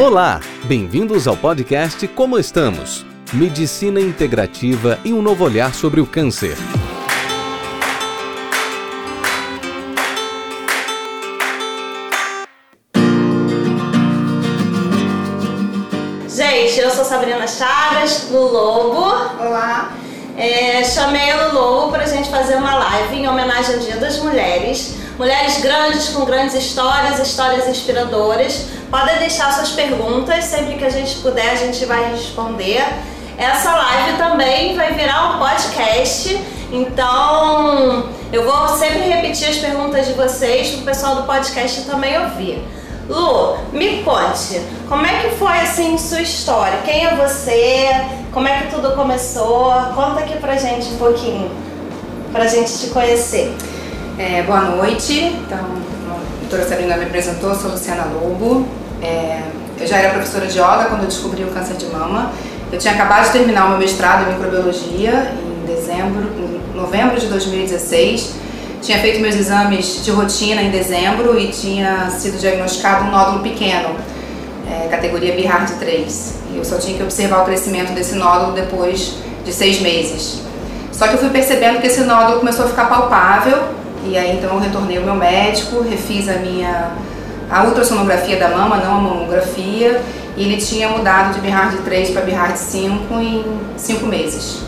Olá, 0.00 0.40
bem-vindos 0.64 1.28
ao 1.28 1.36
podcast 1.36 2.08
Como 2.08 2.36
Estamos? 2.36 3.06
Medicina 3.32 4.00
integrativa 4.00 4.98
e 5.04 5.12
um 5.12 5.22
novo 5.22 5.44
olhar 5.44 5.72
sobre 5.72 6.00
o 6.00 6.06
câncer. 6.06 6.56
Gente, 16.28 16.80
eu 16.80 16.90
sou 16.90 17.04
Sabrina 17.04 17.46
Chagas, 17.46 18.22
do 18.28 18.40
Lobo. 18.40 19.00
Olá. 19.40 19.96
É, 20.36 20.82
chamei 20.82 21.30
a 21.30 21.46
Lulu 21.52 21.92
pra 21.92 22.04
gente 22.04 22.28
fazer 22.28 22.56
uma 22.56 22.74
live 22.74 23.14
em 23.14 23.28
homenagem 23.28 23.76
ao 23.76 23.80
Dia 23.80 23.96
das 23.98 24.18
Mulheres. 24.18 25.03
Mulheres 25.16 25.60
grandes 25.60 26.08
com 26.08 26.24
grandes 26.24 26.54
histórias, 26.54 27.20
histórias 27.20 27.68
inspiradoras. 27.68 28.66
Podem 28.90 29.16
deixar 29.18 29.52
suas 29.52 29.70
perguntas, 29.70 30.44
sempre 30.44 30.74
que 30.74 30.84
a 30.84 30.90
gente 30.90 31.16
puder 31.18 31.52
a 31.52 31.54
gente 31.54 31.84
vai 31.84 32.10
responder. 32.10 32.84
Essa 33.38 33.74
live 33.74 34.18
também 34.18 34.74
vai 34.76 34.92
virar 34.92 35.34
um 35.34 35.38
podcast, 35.38 36.40
então 36.72 38.08
eu 38.32 38.44
vou 38.44 38.68
sempre 38.76 39.00
repetir 39.00 39.48
as 39.48 39.56
perguntas 39.56 40.06
de 40.06 40.14
vocês 40.14 40.70
para 40.70 40.80
o 40.80 40.84
pessoal 40.84 41.16
do 41.16 41.22
podcast 41.22 41.82
também 41.82 42.20
ouvir. 42.20 42.66
Lu, 43.08 43.56
me 43.72 44.02
conte, 44.02 44.60
como 44.88 45.06
é 45.06 45.20
que 45.20 45.36
foi 45.36 45.60
assim 45.60 45.96
sua 45.96 46.22
história? 46.22 46.78
Quem 46.84 47.06
é 47.06 47.14
você? 47.14 47.88
Como 48.32 48.48
é 48.48 48.62
que 48.62 48.74
tudo 48.74 48.96
começou? 48.96 49.72
Conta 49.94 50.20
aqui 50.20 50.38
pra 50.38 50.56
gente 50.56 50.86
um 50.88 50.96
pouquinho, 50.96 51.50
pra 52.32 52.46
gente 52.48 52.78
te 52.78 52.86
conhecer. 52.88 53.54
É, 54.16 54.42
boa 54.42 54.60
noite. 54.60 55.12
Então, 55.44 55.58
a 55.58 56.40
doutora 56.40 56.64
Sabrina 56.68 56.96
me 56.96 57.02
apresentou, 57.02 57.52
sou 57.52 57.72
Luciana 57.72 58.04
Lobo. 58.04 58.64
É, 59.02 59.42
eu 59.80 59.84
já 59.84 59.96
era 59.96 60.10
professora 60.10 60.46
de 60.46 60.56
yoga 60.56 60.84
quando 60.88 61.00
eu 61.00 61.08
descobri 61.08 61.42
o 61.42 61.48
câncer 61.48 61.74
de 61.74 61.86
mama. 61.86 62.30
Eu 62.70 62.78
tinha 62.78 62.94
acabado 62.94 63.24
de 63.26 63.32
terminar 63.32 63.66
o 63.66 63.70
meu 63.70 63.78
mestrado 63.78 64.28
em 64.28 64.34
microbiologia 64.34 65.32
em 65.42 65.66
dezembro, 65.66 66.30
em 66.38 66.76
novembro 66.76 67.18
de 67.18 67.26
2016. 67.26 68.34
Tinha 68.80 69.00
feito 69.00 69.18
meus 69.18 69.34
exames 69.34 70.04
de 70.04 70.12
rotina 70.12 70.62
em 70.62 70.70
dezembro 70.70 71.36
e 71.36 71.48
tinha 71.48 72.08
sido 72.10 72.38
diagnosticado 72.38 73.06
um 73.06 73.10
nódulo 73.10 73.42
pequeno, 73.42 73.96
é, 74.70 74.86
categoria 74.86 75.34
BIHARD 75.34 75.72
3. 75.80 76.34
E 76.52 76.58
eu 76.58 76.64
só 76.64 76.78
tinha 76.78 76.96
que 76.96 77.02
observar 77.02 77.42
o 77.42 77.44
crescimento 77.44 77.92
desse 77.92 78.14
nódulo 78.14 78.52
depois 78.52 79.14
de 79.44 79.52
seis 79.52 79.80
meses. 79.80 80.40
Só 80.92 81.08
que 81.08 81.14
eu 81.14 81.18
fui 81.18 81.30
percebendo 81.30 81.80
que 81.80 81.88
esse 81.88 82.02
nódulo 82.02 82.38
começou 82.38 82.66
a 82.66 82.68
ficar 82.68 82.84
palpável 82.84 83.82
e 84.06 84.16
aí 84.16 84.36
então 84.36 84.54
eu 84.54 84.60
retornei 84.60 84.98
ao 84.98 85.04
meu 85.04 85.14
médico, 85.14 85.82
refiz 85.82 86.28
a 86.28 86.34
minha 86.34 86.92
a 87.50 87.64
ultrassonografia 87.64 88.38
da 88.38 88.48
mama, 88.48 88.76
não 88.76 88.96
a 88.96 89.00
mamografia, 89.00 90.00
e 90.36 90.44
ele 90.44 90.56
tinha 90.56 90.88
mudado 90.88 91.34
de 91.34 91.40
BIHARD 91.40 91.78
3 91.78 92.10
para 92.10 92.22
BIHARD 92.22 92.58
5 92.58 93.14
em 93.20 93.44
cinco 93.76 94.06
meses. 94.06 94.62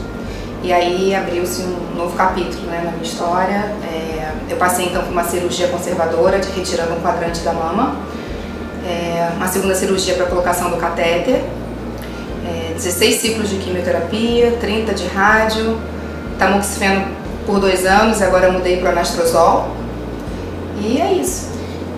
E 0.63 0.73
aí 0.73 1.15
abriu-se 1.15 1.63
um 1.63 1.97
novo 1.97 2.17
capítulo 2.17 2.67
né, 2.67 2.83
na 2.85 2.91
minha 2.93 3.03
história. 3.03 3.73
É, 3.83 4.33
eu 4.49 4.57
passei 4.57 4.87
então 4.87 5.03
por 5.03 5.13
uma 5.13 5.25
cirurgia 5.25 5.69
conservadora 5.69 6.39
de 6.39 6.49
retirando 6.51 6.95
um 6.95 7.01
quadrante 7.01 7.41
da 7.41 7.53
mama, 7.53 7.97
é, 8.87 9.31
uma 9.37 9.49
segunda 9.49 9.75
cirurgia 9.75 10.15
para 10.15 10.27
colocação 10.27 10.71
do 10.71 10.77
catéter, 10.77 11.43
é, 12.45 12.75
16 12.75 13.17
ciclos 13.17 13.51
de 13.51 13.57
quimioterapia, 13.57 14.53
30 14.61 14.95
de 14.95 15.07
rádio, 15.09 15.79
tamoxifeno 16.39 17.16
por 17.47 17.61
dois 17.61 17.87
anos 17.87 18.21
agora 18.21 18.51
mudei 18.51 18.79
para 18.79 18.91
o 18.91 18.93
anastrozol. 18.93 19.69
E 20.79 21.01
é 21.01 21.13
isso. 21.13 21.49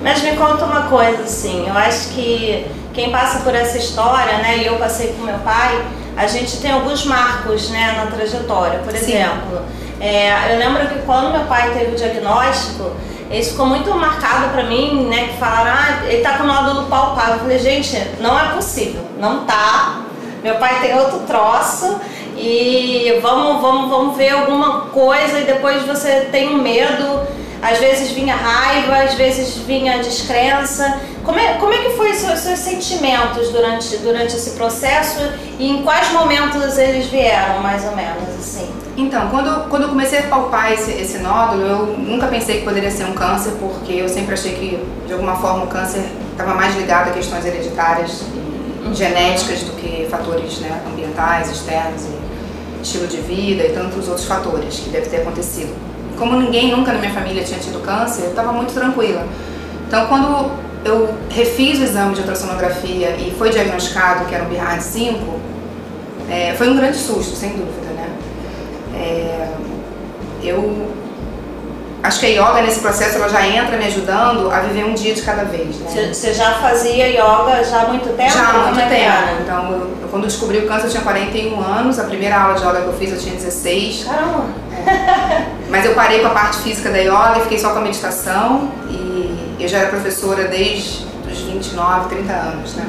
Mas 0.02 0.22
me 0.22 0.36
conta 0.36 0.64
uma 0.64 0.82
coisa 0.82 1.22
assim, 1.24 1.66
eu 1.66 1.76
acho 1.76 2.10
que 2.10 2.66
quem 2.94 3.10
passa 3.10 3.40
por 3.40 3.54
essa 3.54 3.76
história, 3.76 4.38
né, 4.38 4.58
e 4.58 4.66
eu 4.66 4.76
passei 4.76 5.08
com 5.14 5.24
meu 5.24 5.38
pai, 5.38 5.84
a 6.16 6.26
gente 6.26 6.58
tem 6.58 6.70
alguns 6.70 7.04
marcos, 7.04 7.70
né, 7.70 7.94
na 7.96 8.10
trajetória. 8.10 8.78
Por 8.80 8.92
Sim. 8.92 8.98
exemplo, 8.98 9.62
é, 10.00 10.52
eu 10.52 10.58
lembro 10.58 10.86
que 10.86 11.02
quando 11.02 11.32
meu 11.32 11.44
pai 11.46 11.72
teve 11.72 11.92
o 11.92 11.96
diagnóstico, 11.96 12.92
isso 13.30 13.50
ficou 13.50 13.66
muito 13.66 13.92
marcado 13.94 14.48
pra 14.52 14.62
mim, 14.64 15.06
né, 15.08 15.28
que 15.28 15.38
falaram, 15.38 15.72
ah, 15.72 16.06
ele 16.06 16.22
tá 16.22 16.38
com 16.38 16.44
nódulo 16.44 16.86
palpável. 16.86 17.34
Eu 17.34 17.40
falei, 17.40 17.58
gente, 17.58 17.96
não 18.20 18.38
é 18.38 18.54
possível, 18.54 19.02
não 19.18 19.44
tá. 19.44 20.02
Meu 20.42 20.54
pai 20.56 20.80
tem 20.80 20.96
outro 20.96 21.20
troço 21.20 22.00
e 22.40 23.18
vamos, 23.20 23.60
vamos, 23.60 23.90
vamos 23.90 24.16
ver 24.16 24.30
alguma 24.30 24.82
coisa 24.82 25.40
e 25.40 25.44
depois 25.44 25.82
você 25.84 26.28
tem 26.30 26.48
um 26.48 26.62
medo. 26.62 27.38
Às 27.60 27.78
vezes 27.78 28.12
vinha 28.12 28.36
raiva, 28.36 28.98
às 28.98 29.14
vezes 29.14 29.56
vinha 29.56 29.98
descrença. 29.98 31.00
Como 31.24 31.38
é, 31.38 31.54
como 31.54 31.72
é 31.72 31.78
que 31.78 31.90
foi 31.90 32.12
os 32.12 32.18
seus, 32.18 32.38
seus 32.38 32.58
sentimentos 32.60 33.50
durante, 33.50 33.96
durante 33.98 34.36
esse 34.36 34.50
processo 34.50 35.20
e 35.58 35.68
em 35.68 35.82
quais 35.82 36.12
momentos 36.12 36.78
eles 36.78 37.06
vieram, 37.06 37.60
mais 37.60 37.84
ou 37.84 37.96
menos, 37.96 38.28
assim? 38.38 38.70
Então, 38.96 39.28
quando, 39.28 39.68
quando 39.68 39.82
eu 39.82 39.88
comecei 39.90 40.20
a 40.20 40.22
palpar 40.22 40.72
esse, 40.72 40.92
esse 40.92 41.18
nódulo, 41.18 41.62
eu 41.62 41.86
nunca 41.98 42.26
pensei 42.28 42.58
que 42.58 42.64
poderia 42.64 42.90
ser 42.90 43.04
um 43.04 43.12
câncer, 43.12 43.52
porque 43.60 43.92
eu 43.92 44.08
sempre 44.08 44.34
achei 44.34 44.54
que, 44.54 44.84
de 45.06 45.12
alguma 45.12 45.36
forma, 45.36 45.64
o 45.64 45.66
câncer 45.68 46.04
estava 46.32 46.54
mais 46.54 46.76
ligado 46.76 47.08
a 47.08 47.12
questões 47.12 47.44
hereditárias 47.44 48.22
e 48.34 48.94
genéticas 48.94 49.62
do 49.62 49.72
que 49.72 50.06
fatores 50.10 50.58
né, 50.60 50.80
ambientais, 50.90 51.50
externos, 51.50 52.02
e 52.06 52.27
estilo 52.82 53.06
de 53.06 53.18
vida 53.18 53.64
e 53.64 53.72
tantos 53.72 54.08
outros 54.08 54.26
fatores 54.26 54.80
que 54.80 54.90
devem 54.90 55.08
ter 55.08 55.18
acontecido. 55.18 55.74
Como 56.18 56.38
ninguém 56.40 56.70
nunca 56.74 56.92
na 56.92 56.98
minha 56.98 57.12
família 57.12 57.44
tinha 57.44 57.58
tido 57.58 57.80
câncer, 57.82 58.22
eu 58.22 58.30
estava 58.30 58.52
muito 58.52 58.72
tranquila. 58.72 59.26
Então, 59.86 60.06
quando 60.06 60.50
eu 60.84 61.14
refiz 61.30 61.78
o 61.80 61.84
exame 61.84 62.14
de 62.14 62.20
ultrassonografia 62.20 63.16
e 63.16 63.34
foi 63.38 63.50
diagnosticado 63.50 64.26
que 64.26 64.34
era 64.34 64.44
um 64.44 64.48
BIHARD 64.48 64.82
5, 64.82 65.40
é, 66.30 66.54
foi 66.54 66.68
um 66.68 66.76
grande 66.76 66.96
susto, 66.96 67.34
sem 67.34 67.50
dúvida, 67.50 67.90
né? 67.94 68.10
É, 68.94 69.48
eu 70.42 70.88
acho 72.02 72.20
que 72.20 72.26
a 72.26 72.28
yoga 72.28 72.62
nesse 72.62 72.80
processo 72.80 73.16
ela 73.16 73.28
já 73.28 73.46
entra 73.46 73.76
me 73.76 73.84
ajudando 73.86 74.50
a 74.50 74.60
viver 74.60 74.84
um 74.84 74.94
dia 74.94 75.14
de 75.14 75.22
cada 75.22 75.44
vez, 75.44 75.76
né? 75.76 76.10
Você 76.12 76.32
já 76.32 76.52
fazia 76.54 77.08
yoga 77.08 77.62
já 77.64 77.82
há 77.82 77.88
muito 77.88 78.08
tempo? 78.16 78.32
Já 78.32 78.48
há 78.48 78.52
muito 78.66 78.78
é 78.80 79.00
era? 79.02 79.16
tempo. 79.26 79.42
Então, 79.42 79.72
eu, 79.72 79.78
eu- 80.02 80.08
quando 80.10 80.22
eu 80.22 80.28
descobri 80.28 80.58
o 80.58 80.66
câncer, 80.66 80.86
eu 80.86 80.90
tinha 80.90 81.02
41 81.02 81.60
anos. 81.60 81.98
A 81.98 82.04
primeira 82.04 82.36
aula 82.40 82.54
de 82.54 82.62
yoga 82.66 82.80
que 82.80 82.86
eu 82.86 82.92
fiz, 82.94 83.10
eu 83.12 83.18
tinha 83.18 83.34
16. 83.34 84.04
Caramba! 84.04 84.44
Mas 85.68 85.84
eu 85.84 85.94
parei 85.94 86.20
com 86.20 86.28
a 86.28 86.30
parte 86.30 86.58
física 86.58 86.88
da 86.90 86.98
yoga 86.98 87.38
e 87.38 87.42
fiquei 87.42 87.58
só 87.58 87.70
com 87.70 87.78
a 87.78 87.82
meditação. 87.82 88.70
E 88.88 89.56
eu 89.60 89.68
já 89.68 89.78
era 89.78 89.88
professora 89.88 90.44
desde 90.44 91.04
os 91.30 91.38
29, 91.40 92.08
30 92.08 92.32
anos, 92.32 92.74
né? 92.74 92.86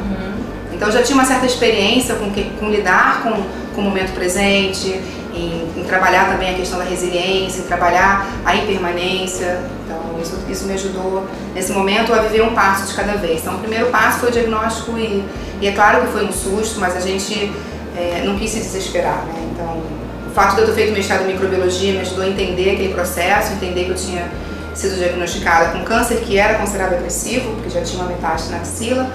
Então, 0.72 0.88
eu 0.88 0.94
já 0.94 1.04
tinha 1.04 1.16
uma 1.18 1.26
certa 1.26 1.46
experiência 1.46 2.16
com, 2.16 2.32
que, 2.32 2.44
com 2.58 2.70
lidar 2.70 3.22
com, 3.24 3.32
com 3.76 3.82
o 3.82 3.84
momento 3.84 4.14
presente, 4.14 5.02
em, 5.40 5.82
em 5.82 5.84
trabalhar 5.86 6.30
também 6.30 6.52
a 6.52 6.54
questão 6.54 6.78
da 6.80 6.86
resiliência, 6.86 7.62
em 7.62 7.64
trabalhar 7.64 8.28
a 8.46 8.56
impermanência. 8.56 9.60
Então, 9.86 10.20
isso, 10.22 10.38
isso 10.50 10.66
me 10.66 10.74
ajudou 10.74 11.26
nesse 11.56 11.72
momento 11.72 12.14
a 12.14 12.20
viver 12.20 12.42
um 12.42 12.54
passo 12.54 12.88
de 12.88 12.94
cada 12.94 13.14
vez. 13.14 13.42
Então, 13.42 13.56
o 13.56 13.60
primeiro 13.60 13.88
passo 13.88 14.20
foi 14.20 14.30
o 14.30 14.32
diagnóstico 14.32 14.98
e, 14.98 15.24
e 15.62 15.68
é 15.68 15.72
claro 15.72 16.02
que 16.02 16.08
foi 16.08 16.26
um 16.26 16.32
susto, 16.32 16.80
mas 16.80 16.96
a 16.96 17.00
gente 17.00 17.52
é, 17.96 18.24
não 18.26 18.38
quis 18.38 18.52
se 18.52 18.60
desesperar, 18.60 19.24
né? 19.26 19.50
Então, 19.54 19.82
o 20.28 20.32
fato 20.32 20.56
de 20.56 20.62
eu 20.62 20.68
ter 20.68 20.74
feito 20.74 20.94
mestrado 20.94 21.24
em 21.24 21.34
microbiologia 21.34 21.94
me 21.94 22.00
ajudou 22.02 22.24
a 22.24 22.28
entender 22.28 22.72
aquele 22.72 22.94
processo, 22.94 23.54
entender 23.54 23.86
que 23.86 23.92
eu 23.92 23.96
tinha 23.96 24.30
sido 24.76 24.96
diagnosticada 24.96 25.72
com 25.72 25.84
câncer 25.84 26.22
que 26.22 26.38
era 26.38 26.56
considerado 26.56 26.94
agressivo, 26.94 27.54
porque 27.56 27.70
já 27.70 27.82
tinha 27.82 28.02
uma 28.02 28.12
metástase 28.12 28.52
na 28.52 28.60
axila, 28.60 29.12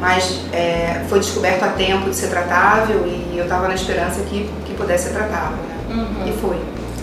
mas 0.00 0.40
é, 0.52 1.02
foi 1.08 1.18
descoberto 1.18 1.64
a 1.64 1.68
tempo 1.68 2.08
de 2.08 2.14
ser 2.14 2.28
tratável 2.28 3.04
e 3.06 3.36
eu 3.36 3.44
estava 3.44 3.66
na 3.66 3.74
esperança 3.74 4.20
que, 4.22 4.48
que 4.64 4.74
pudesse 4.74 5.08
ser 5.08 5.14
tratável? 5.14 5.58
Uhum. 5.90 6.28
E 6.28 6.32
foi. 6.40 6.56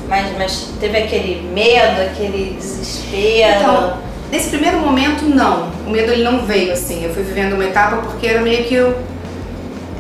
Mas, 0.08 0.38
mas 0.38 0.70
teve 0.80 0.98
aquele 0.98 1.42
medo, 1.52 2.02
aquele 2.02 2.56
desespero? 2.60 3.60
Então, 3.60 3.98
nesse 4.32 4.50
primeiro 4.50 4.78
momento, 4.80 5.26
não. 5.26 5.70
O 5.88 5.90
medo 5.90 6.12
ele 6.12 6.24
não 6.24 6.46
veio 6.46 6.72
assim. 6.74 7.04
Eu 7.04 7.14
fui 7.14 7.24
vivendo 7.24 7.54
uma 7.54 7.66
etapa 7.66 7.98
porque 7.98 8.28
era 8.28 8.42
meio 8.42 8.64
que 8.66 8.76
eu. 8.76 8.96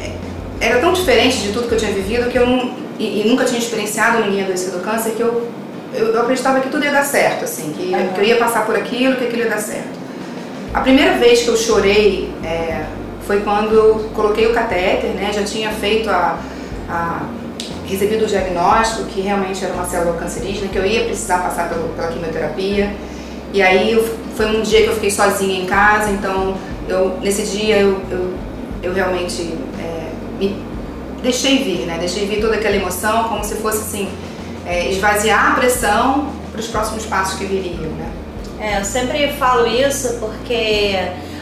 é, 0.01 0.11
Era 0.59 0.79
tão 0.79 0.93
diferente 0.93 1.37
de 1.37 1.51
tudo 1.51 1.67
que 1.67 1.73
eu 1.73 1.79
tinha 1.79 1.91
vivido 1.91 2.29
que 2.29 2.37
eu 2.37 2.45
não. 2.45 2.71
E, 2.99 3.21
e 3.21 3.27
nunca 3.27 3.43
tinha 3.45 3.59
experienciado 3.59 4.23
ninguém 4.23 4.43
adoecido 4.43 4.77
do 4.77 4.83
câncer 4.83 5.11
que 5.11 5.21
eu, 5.21 5.49
eu, 5.93 6.13
eu 6.13 6.21
acreditava 6.21 6.59
que 6.61 6.69
tudo 6.69 6.85
ia 6.85 6.91
dar 6.91 7.03
certo, 7.03 7.43
assim. 7.43 7.73
Que, 7.75 7.93
Uhum. 7.93 8.07
que 8.13 8.19
eu 8.21 8.23
ia 8.25 8.37
passar 8.37 8.65
por 8.65 8.75
aquilo, 8.75 9.15
que 9.15 9.25
aquilo 9.25 9.41
ia 9.43 9.49
dar 9.49 9.57
certo. 9.59 9.89
A 10.73 10.81
primeira 10.81 11.13
vez 11.17 11.41
que 11.41 11.47
eu 11.47 11.57
chorei 11.57 12.31
é, 12.43 12.83
foi 13.25 13.41
quando 13.41 13.73
eu 13.73 14.09
coloquei 14.13 14.45
o 14.47 14.53
catéter, 14.53 15.09
né? 15.11 15.31
Já 15.33 15.43
tinha 15.43 15.71
feito 15.71 16.09
a, 16.09 16.37
a 16.89 17.21
recebido 17.87 18.25
o 18.25 18.27
diagnóstico 18.27 19.05
que 19.05 19.21
realmente 19.21 19.63
era 19.63 19.73
uma 19.73 19.85
célula 19.85 20.17
cancerígena, 20.17 20.67
que 20.67 20.77
eu 20.77 20.85
ia 20.85 21.05
precisar 21.05 21.39
passar 21.39 21.69
pelo, 21.69 21.89
pela 21.89 22.07
quimioterapia. 22.09 22.93
E 23.53 23.61
aí 23.61 23.91
eu- 23.93 24.17
foi 24.35 24.47
um 24.57 24.61
dia 24.61 24.81
que 24.83 24.87
eu 24.87 24.93
fiquei 24.95 25.11
sozinha 25.11 25.61
em 25.61 25.65
casa, 25.65 26.11
então 26.11 26.55
eu, 26.89 27.17
nesse 27.21 27.43
dia 27.43 27.77
eu, 27.77 28.01
eu, 28.11 28.33
eu 28.83 28.93
realmente 28.93 29.53
é, 29.79 30.09
me 30.39 30.61
deixei 31.23 31.63
vir, 31.63 31.85
né? 31.85 31.97
Deixei 31.99 32.27
vir 32.27 32.41
toda 32.41 32.55
aquela 32.55 32.75
emoção, 32.75 33.25
como 33.29 33.43
se 33.43 33.55
fosse 33.55 33.77
assim, 33.79 34.09
é, 34.65 34.89
esvaziar 34.91 35.53
a 35.53 35.55
pressão 35.55 36.29
para 36.51 36.59
os 36.59 36.67
próximos 36.67 37.05
passos 37.05 37.37
que 37.37 37.45
viriam, 37.45 37.91
né? 37.91 38.11
É, 38.59 38.79
eu 38.79 38.85
sempre 38.85 39.31
falo 39.33 39.67
isso 39.67 40.17
porque 40.19 40.95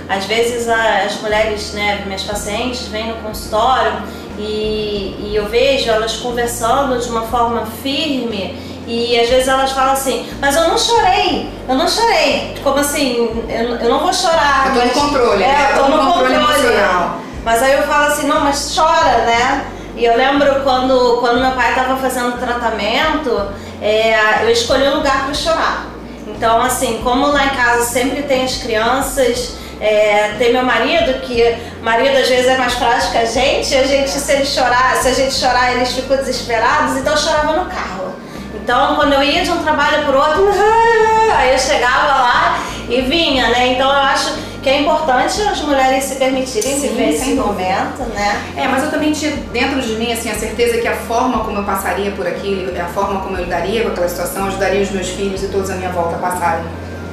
às 0.10 0.26
vezes 0.26 0.68
as 0.68 1.22
mulheres, 1.22 1.74
né, 1.74 2.04
minhas 2.06 2.24
pacientes, 2.24 2.88
vêm 2.88 3.08
no 3.08 3.16
consultório 3.16 3.94
e, 4.38 5.16
e 5.20 5.36
eu 5.36 5.48
vejo 5.48 5.90
elas 5.90 6.18
conversando 6.18 7.00
de 7.00 7.10
uma 7.10 7.24
forma 7.24 7.66
firme 7.82 8.56
e 8.86 9.18
às 9.20 9.30
vezes 9.30 9.48
elas 9.48 9.72
falam 9.72 9.94
assim, 9.94 10.30
mas 10.42 10.56
eu 10.56 10.68
não 10.68 10.78
chorei, 10.78 11.50
eu 11.68 11.76
não 11.76 11.88
chorei. 11.88 12.56
Como 12.64 12.78
assim, 12.78 13.46
eu, 13.48 13.76
eu 13.78 13.90
não 13.90 14.00
vou 14.00 14.14
chorar. 14.14 14.68
Eu 14.68 14.74
tô 14.74 14.80
mas, 14.80 14.96
no 14.96 15.02
controle, 15.02 15.44
é, 15.44 15.48
né? 15.48 15.70
Eu 15.72 15.78
tô 15.78 15.90
no 15.90 15.98
controle, 15.98 16.14
controle 16.14 16.36
emocional. 16.36 17.18
Mas 17.46 17.64
aí 17.64 17.74
eu 17.74 17.84
falo 17.84 18.06
assim, 18.06 18.28
não, 18.28 18.42
mas 18.42 18.74
chora, 18.76 19.26
né? 19.26 19.66
E 19.96 20.04
eu 20.04 20.18
lembro 20.18 20.62
quando, 20.64 21.18
quando 21.20 21.40
meu 21.40 21.52
pai 21.52 21.70
estava 21.70 21.96
fazendo 21.98 22.38
tratamento, 22.40 23.48
é, 23.82 24.44
eu 24.44 24.50
escolhi 24.50 24.88
um 24.88 24.96
lugar 24.96 25.26
para 25.26 25.34
chorar. 25.34 25.86
Então, 26.28 26.62
assim, 26.62 27.00
como 27.04 27.28
lá 27.28 27.46
em 27.46 27.50
casa 27.50 27.84
sempre 27.84 28.24
tem 28.24 28.44
as 28.44 28.58
crianças, 28.58 29.56
é, 29.84 30.36
tem 30.38 30.54
meu 30.54 30.64
marido, 30.64 31.20
que 31.20 31.58
marido 31.82 32.16
às 32.18 32.30
vezes 32.30 32.48
é 32.48 32.58
mais 32.58 32.74
frágil 32.74 33.12
que 33.12 33.18
a 33.18 33.26
gente, 33.26 33.76
a 33.76 33.84
gente, 33.84 34.10
se 34.10 34.32
ele 34.32 34.46
chorar, 34.46 34.96
se 34.96 35.10
a 35.10 35.14
gente 35.14 35.34
chorar, 35.34 35.74
eles 35.74 35.92
ficam 35.92 36.16
desesperados, 36.16 36.96
então 36.96 37.12
eu 37.12 37.20
chorava 37.20 37.52
no 37.58 37.70
carro. 37.70 38.16
Então, 38.56 38.96
quando 38.96 39.12
eu 39.12 39.22
ia 39.22 39.44
de 39.44 39.52
um 39.52 39.62
trabalho 39.62 40.06
para 40.06 40.18
outro, 40.18 40.48
aí 41.36 41.52
eu 41.52 41.60
chegava 41.60 42.08
lá 42.08 42.64
e 42.88 43.02
vinha, 43.02 43.50
né? 43.50 43.74
Então, 43.74 43.92
eu 43.92 44.00
acho 44.00 44.34
que 44.62 44.70
é 44.70 44.80
importante 44.80 45.42
as 45.42 45.60
mulheres 45.60 46.06
se 46.06 46.16
permitirem 46.16 46.80
Sim, 46.80 46.88
viver 46.88 47.10
esse 47.10 47.34
momento, 47.34 48.04
né? 48.14 48.42
É, 48.56 48.66
mas 48.70 48.84
eu 48.84 48.90
também 48.90 49.12
tinha 49.12 49.36
dentro 49.52 49.82
de 49.82 49.96
mim 49.96 50.14
assim 50.14 50.32
a 50.32 50.36
certeza 50.36 50.78
que 50.78 50.88
a 50.88 50.96
forma 50.96 51.44
como 51.44 51.58
eu 51.58 51.66
passaria 51.66 52.12
por 52.12 52.26
aquilo, 52.26 52.72
a 52.80 52.86
forma 52.86 53.20
como 53.20 53.36
eu 53.36 53.44
lidaria 53.44 53.84
com 53.84 53.90
aquela 53.90 54.08
situação, 54.08 54.48
ajudaria 54.48 54.82
os 54.82 54.92
meus 54.92 55.10
filhos 55.10 55.44
e 55.44 55.48
todos 55.50 55.70
à 55.70 55.76
minha 55.76 55.90
volta 55.90 56.16
a 56.16 56.20
passarem 56.20 56.64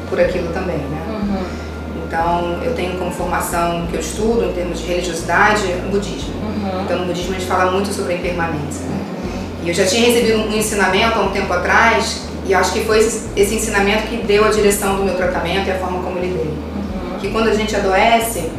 por 0.08 0.20
aquilo 0.20 0.52
também, 0.52 0.78
né? 0.78 1.02
Uhum. 1.08 1.69
Então, 2.10 2.58
eu 2.64 2.74
tenho 2.74 2.98
como 2.98 3.12
formação 3.12 3.86
que 3.86 3.94
eu 3.94 4.00
estudo 4.00 4.44
em 4.46 4.52
termos 4.52 4.80
de 4.80 4.86
religiosidade, 4.86 5.62
o 5.86 5.90
budismo. 5.90 6.34
Uhum. 6.42 6.82
Então, 6.82 6.98
no 6.98 7.06
budismo 7.06 7.36
a 7.36 7.38
gente 7.38 7.46
fala 7.46 7.70
muito 7.70 7.92
sobre 7.92 8.14
a 8.14 8.16
impermanência. 8.16 8.84
Né? 8.84 8.98
Uhum. 8.98 9.64
E 9.64 9.68
eu 9.68 9.74
já 9.74 9.86
tinha 9.86 10.08
recebido 10.08 10.40
um 10.40 10.52
ensinamento 10.52 11.16
há 11.16 11.22
um 11.22 11.30
tempo 11.30 11.52
atrás, 11.52 12.22
e 12.44 12.52
acho 12.52 12.72
que 12.72 12.84
foi 12.84 12.98
esse, 12.98 13.28
esse 13.36 13.54
ensinamento 13.54 14.08
que 14.08 14.16
deu 14.16 14.44
a 14.44 14.48
direção 14.48 14.96
do 14.96 15.04
meu 15.04 15.14
tratamento 15.14 15.68
e 15.68 15.70
a 15.70 15.78
forma 15.78 16.02
como 16.02 16.18
lidei 16.18 16.50
que 17.20 17.30
quando 17.30 17.48
a 17.48 17.54
gente 17.54 17.76
adoece, 17.76 18.50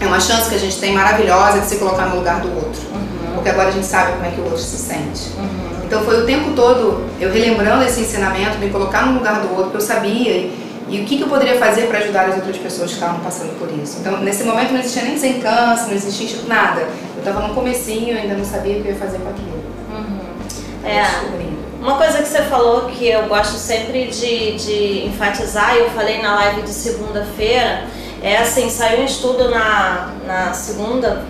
é 0.00 0.06
uma 0.06 0.20
chance 0.20 0.48
que 0.48 0.54
a 0.54 0.58
gente 0.58 0.78
tem 0.78 0.94
maravilhosa 0.94 1.60
de 1.60 1.66
se 1.66 1.76
colocar 1.76 2.06
no 2.06 2.16
lugar 2.16 2.40
do 2.40 2.54
outro. 2.54 2.80
Uhum. 2.92 3.34
Porque 3.34 3.50
agora 3.50 3.68
a 3.68 3.72
gente 3.72 3.86
sabe 3.86 4.12
como 4.12 4.24
é 4.24 4.30
que 4.30 4.40
o 4.40 4.44
outro 4.44 4.60
se 4.60 4.76
sente. 4.76 5.30
Uhum. 5.36 5.84
Então 5.84 6.02
foi 6.02 6.22
o 6.22 6.26
tempo 6.26 6.52
todo 6.52 7.04
eu 7.20 7.32
relembrando 7.32 7.84
esse 7.84 8.00
ensinamento, 8.00 8.58
me 8.58 8.70
colocar 8.70 9.06
no 9.06 9.18
lugar 9.18 9.40
do 9.40 9.50
outro, 9.50 9.64
porque 9.64 9.76
eu 9.78 9.80
sabia 9.80 10.50
e, 10.90 11.00
o 11.00 11.04
que, 11.04 11.16
que, 11.16 11.22
eu 11.22 11.28
poderia 11.28 11.56
fazer 11.56 11.86
para 11.86 11.98
ajudar 12.00 12.28
as 12.28 12.36
outras 12.36 12.56
pessoas 12.56 12.90
que 12.90 12.94
estavam 12.94 13.20
passando 13.20 13.58
por 13.58 13.70
isso. 13.78 13.98
Então 14.00 14.18
nesse 14.18 14.44
momento 14.44 14.72
não 14.72 14.80
existia 14.80 15.02
nem 15.02 15.14
desencanso, 15.14 15.86
não 15.86 15.94
existia 15.94 16.40
nada. 16.46 16.80
Eu 16.80 17.18
estava 17.18 17.46
no 17.46 17.54
comecinho, 17.54 18.16
ainda 18.16 18.34
não 18.34 18.44
sabia 18.44 18.78
o 18.78 18.82
que 18.82 18.88
eu 18.88 18.92
ia 18.92 18.98
fazer 18.98 19.18
com 19.18 19.28
aquilo. 19.28 19.62
Uhum. 19.90 20.88
É. 20.88 21.50
Uma 21.80 21.96
coisa 21.96 22.18
que 22.18 22.28
você 22.28 22.42
falou 22.42 22.90
que 22.90 23.08
eu 23.08 23.26
gosto 23.26 23.56
sempre 23.56 24.08
de, 24.08 24.52
de 24.56 25.06
enfatizar, 25.06 25.76
e 25.76 25.78
eu 25.78 25.90
falei 25.90 26.20
na 26.20 26.34
live 26.34 26.62
de 26.62 26.70
segunda-feira, 26.70 27.84
é 28.22 28.36
assim, 28.36 28.68
saiu 28.68 29.00
um 29.00 29.04
estudo 29.06 29.48
na, 29.48 30.12
na 30.26 30.52
segunda, 30.52 31.24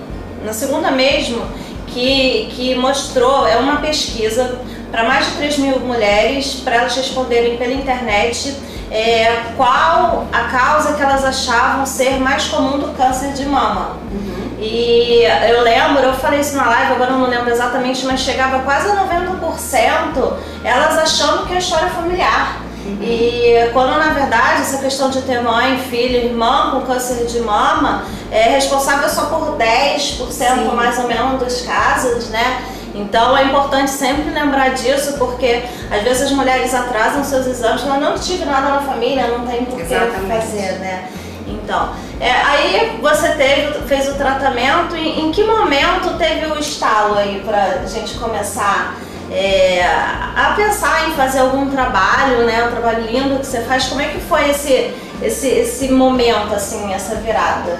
na 0.44 0.52
segunda 0.52 0.90
mesmo, 0.90 1.40
que, 1.86 2.48
que 2.52 2.74
mostrou, 2.74 3.46
é 3.46 3.56
uma 3.58 3.76
pesquisa 3.76 4.58
para 4.90 5.04
mais 5.04 5.26
de 5.26 5.32
3 5.36 5.58
mil 5.58 5.80
mulheres, 5.80 6.54
para 6.64 6.76
elas 6.76 6.96
responderem 6.96 7.56
pela 7.56 7.72
internet 7.72 8.52
é, 8.90 9.52
qual 9.56 10.26
a 10.32 10.44
causa 10.44 10.94
que 10.94 11.02
elas 11.02 11.25
achavam 11.25 11.87
ser 11.87 12.19
mais 12.19 12.46
comum 12.48 12.78
do 12.78 12.88
câncer 12.96 13.32
de 13.32 13.46
mama. 13.46 13.96
Uhum. 14.10 14.56
E 14.58 15.22
eu 15.48 15.62
lembro, 15.62 16.02
eu 16.02 16.12
falei 16.14 16.40
isso 16.40 16.56
na 16.56 16.66
live, 16.69 16.92
agora 16.92 17.12
não 17.12 17.28
lembro 17.28 17.50
exatamente, 17.50 18.04
mas 18.04 18.20
chegava 18.20 18.58
quase 18.60 18.90
a 18.90 19.04
90% 19.04 20.32
elas 20.64 20.98
achando 20.98 21.46
que 21.46 21.54
é 21.54 21.58
história 21.58 21.88
familiar. 21.88 22.60
Uhum. 22.84 22.98
E 23.00 23.70
quando 23.72 23.98
na 23.98 24.12
verdade 24.12 24.62
essa 24.62 24.78
questão 24.78 25.08
de 25.08 25.22
ter 25.22 25.40
mãe, 25.40 25.78
filho, 25.78 26.16
irmã 26.16 26.72
com 26.72 26.81
câncer 26.82 27.26
de 27.26 27.40
mama 27.40 28.04
é 28.31 28.50
responsável 28.50 29.08
só 29.08 29.26
por 29.26 29.56
10% 29.56 30.31
Sim. 30.31 30.75
mais 30.75 30.98
ou 30.98 31.06
menos 31.06 31.42
dos 31.42 31.62
casos, 31.62 32.28
né? 32.28 32.62
Então 32.94 33.37
é 33.37 33.44
importante 33.44 33.90
sempre 33.90 34.31
lembrar 34.31 34.70
disso, 34.70 35.14
porque 35.19 35.62
às 35.90 36.02
vezes 36.02 36.22
as 36.25 36.32
mulheres 36.32 36.75
atrasam 36.75 37.22
seus 37.22 37.46
exames, 37.46 37.84
mas 37.84 38.00
não 38.00 38.14
tive 38.19 38.44
nada 38.44 38.69
na 38.70 38.81
família, 38.81 39.28
não 39.28 39.46
tem 39.46 39.64
por 39.64 39.78
que 39.78 39.84
fazer, 39.84 40.78
né? 40.81 41.08
Então, 41.46 41.92
é, 42.20 42.31
aí 42.31 42.98
você 43.00 43.31
teve, 43.31 43.87
fez 43.87 44.08
o 44.08 44.14
tratamento, 44.14 44.96
e 44.96 45.20
em 45.20 45.31
que 45.32 45.44
momento 45.44 46.16
teve 46.19 46.46
o 46.46 46.58
estalo 46.58 47.16
aí 47.16 47.42
pra 47.44 47.87
gente 47.87 48.19
começar 48.19 48.96
é, 49.31 49.84
a 49.84 50.52
pensar 50.56 51.08
em 51.08 51.12
fazer 51.12 51.40
algum 51.40 51.70
trabalho, 51.70 52.44
né? 52.44 52.64
Um 52.64 52.70
trabalho 52.70 53.06
lindo 53.06 53.38
que 53.38 53.46
você 53.46 53.60
faz. 53.60 53.87
Como 53.87 54.00
é 54.00 54.06
que 54.06 54.20
foi 54.20 54.50
esse, 54.50 54.92
esse, 55.22 55.48
esse 55.48 55.88
momento, 55.88 56.52
assim, 56.52 56.92
essa 56.92 57.14
virada? 57.16 57.78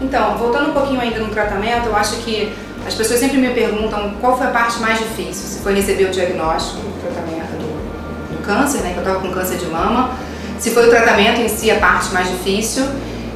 Então, 0.00 0.36
voltando 0.36 0.70
um 0.70 0.72
pouquinho 0.72 1.00
ainda 1.00 1.18
no 1.18 1.28
tratamento, 1.28 1.86
eu 1.86 1.96
acho 1.96 2.16
que 2.18 2.54
as 2.86 2.94
pessoas 2.94 3.20
sempre 3.20 3.38
me 3.38 3.50
perguntam 3.50 4.14
qual 4.20 4.36
foi 4.36 4.46
a 4.46 4.50
parte 4.50 4.78
mais 4.80 4.98
difícil, 4.98 5.48
se 5.48 5.60
foi 5.60 5.74
receber 5.74 6.04
o 6.04 6.10
diagnóstico 6.10 6.78
do 6.78 7.00
tratamento 7.00 7.52
do, 7.52 8.36
do 8.36 8.42
câncer, 8.42 8.78
né? 8.78 8.90
Que 8.92 8.98
eu 8.98 9.02
estava 9.02 9.20
com 9.20 9.32
câncer 9.32 9.56
de 9.56 9.66
mama, 9.66 10.10
se 10.58 10.70
foi 10.70 10.86
o 10.86 10.90
tratamento 10.90 11.40
em 11.40 11.48
si 11.48 11.70
a 11.70 11.76
parte 11.76 12.12
mais 12.12 12.30
difícil 12.30 12.84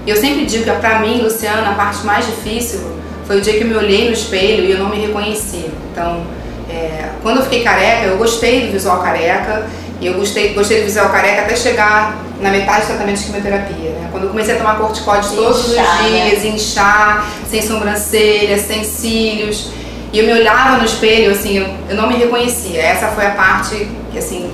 e 0.08 0.10
eu 0.10 0.16
sempre 0.16 0.46
digo 0.46 0.64
que 0.64 0.70
para 0.70 1.00
mim, 1.00 1.20
Luciana, 1.20 1.70
a 1.70 1.74
parte 1.74 2.02
mais 2.06 2.24
difícil 2.24 2.80
foi 3.26 3.36
o 3.36 3.40
dia 3.42 3.58
que 3.58 3.60
eu 3.60 3.66
me 3.66 3.76
olhei 3.76 4.06
no 4.06 4.14
espelho 4.14 4.64
e 4.64 4.70
eu 4.70 4.78
não 4.78 4.88
me 4.88 4.96
reconhecia. 4.96 5.68
Então, 5.92 6.22
é, 6.70 7.10
quando 7.22 7.36
eu 7.36 7.42
fiquei 7.42 7.62
careca, 7.62 8.06
eu 8.06 8.16
gostei 8.16 8.68
do 8.68 8.72
visual 8.72 9.02
careca 9.02 9.66
e 10.00 10.06
eu 10.06 10.14
gostei, 10.14 10.54
gostei 10.54 10.80
do 10.80 10.84
visual 10.84 11.10
careca 11.10 11.42
até 11.42 11.54
chegar 11.54 12.16
na 12.40 12.50
metade 12.50 12.82
do 12.82 12.86
tratamento 12.88 13.18
de 13.18 13.24
quimioterapia. 13.24 13.90
Né? 13.90 14.08
Quando 14.10 14.24
eu 14.24 14.30
comecei 14.30 14.54
a 14.54 14.58
tomar 14.58 14.78
corticoide 14.78 15.28
todos 15.30 15.72
inchar, 15.72 16.02
os 16.02 16.10
dias, 16.10 16.42
né? 16.42 16.48
inchar, 16.50 17.26
sem 17.48 17.62
sobrancelha, 17.62 18.58
sem 18.58 18.84
cílios. 18.84 19.70
E 20.12 20.18
eu 20.18 20.26
me 20.26 20.32
olhava 20.32 20.78
no 20.78 20.84
espelho, 20.84 21.32
assim, 21.32 21.58
eu, 21.58 21.66
eu 21.90 21.96
não 21.96 22.08
me 22.08 22.16
reconhecia. 22.16 22.80
Essa 22.80 23.08
foi 23.08 23.26
a 23.26 23.30
parte 23.30 23.88
que, 24.10 24.18
assim, 24.18 24.50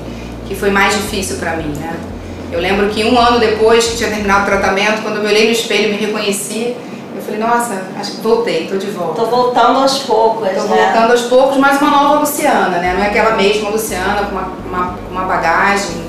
que 0.46 0.54
foi 0.54 0.70
mais 0.70 0.94
difícil 0.94 1.36
para 1.36 1.56
mim, 1.56 1.72
né? 1.76 1.94
Eu 2.50 2.60
lembro 2.60 2.88
que 2.88 3.04
um 3.04 3.19
ano 3.19 3.38
depois 3.38 3.87
que 3.87 3.96
tinha 3.96 4.10
terminado 4.10 4.42
o 4.42 4.46
tratamento, 4.46 5.02
quando 5.02 5.16
eu 5.16 5.23
me 5.23 5.28
olhei 5.28 5.47
no 5.47 5.52
espelho 5.52 5.88
e 5.88 5.92
me 5.92 6.06
reconheci, 6.06 6.76
eu 7.14 7.23
falei, 7.23 7.40
nossa, 7.40 7.82
acho 7.99 8.12
que 8.12 8.20
voltei, 8.20 8.66
tô 8.66 8.76
de 8.76 8.90
volta. 8.90 9.23
Tô 9.23 9.26
voltando 9.26 9.80
aos 9.80 9.99
poucos, 10.00 10.49
Tô 10.49 10.62
né? 10.62 10.92
voltando 10.92 11.11
aos 11.12 11.23
poucos, 11.23 11.56
mas 11.56 11.80
uma 11.80 11.90
nova 11.90 12.20
Luciana, 12.20 12.78
né? 12.78 12.94
Não 12.97 13.04
é 13.04 13.09
aquela 13.09 13.37
mesma 13.37 13.70
Luciana 13.70 14.25
com 14.25 14.32
uma, 14.32 14.52
uma, 14.66 14.99
uma 15.11 15.25
bagagem, 15.25 16.04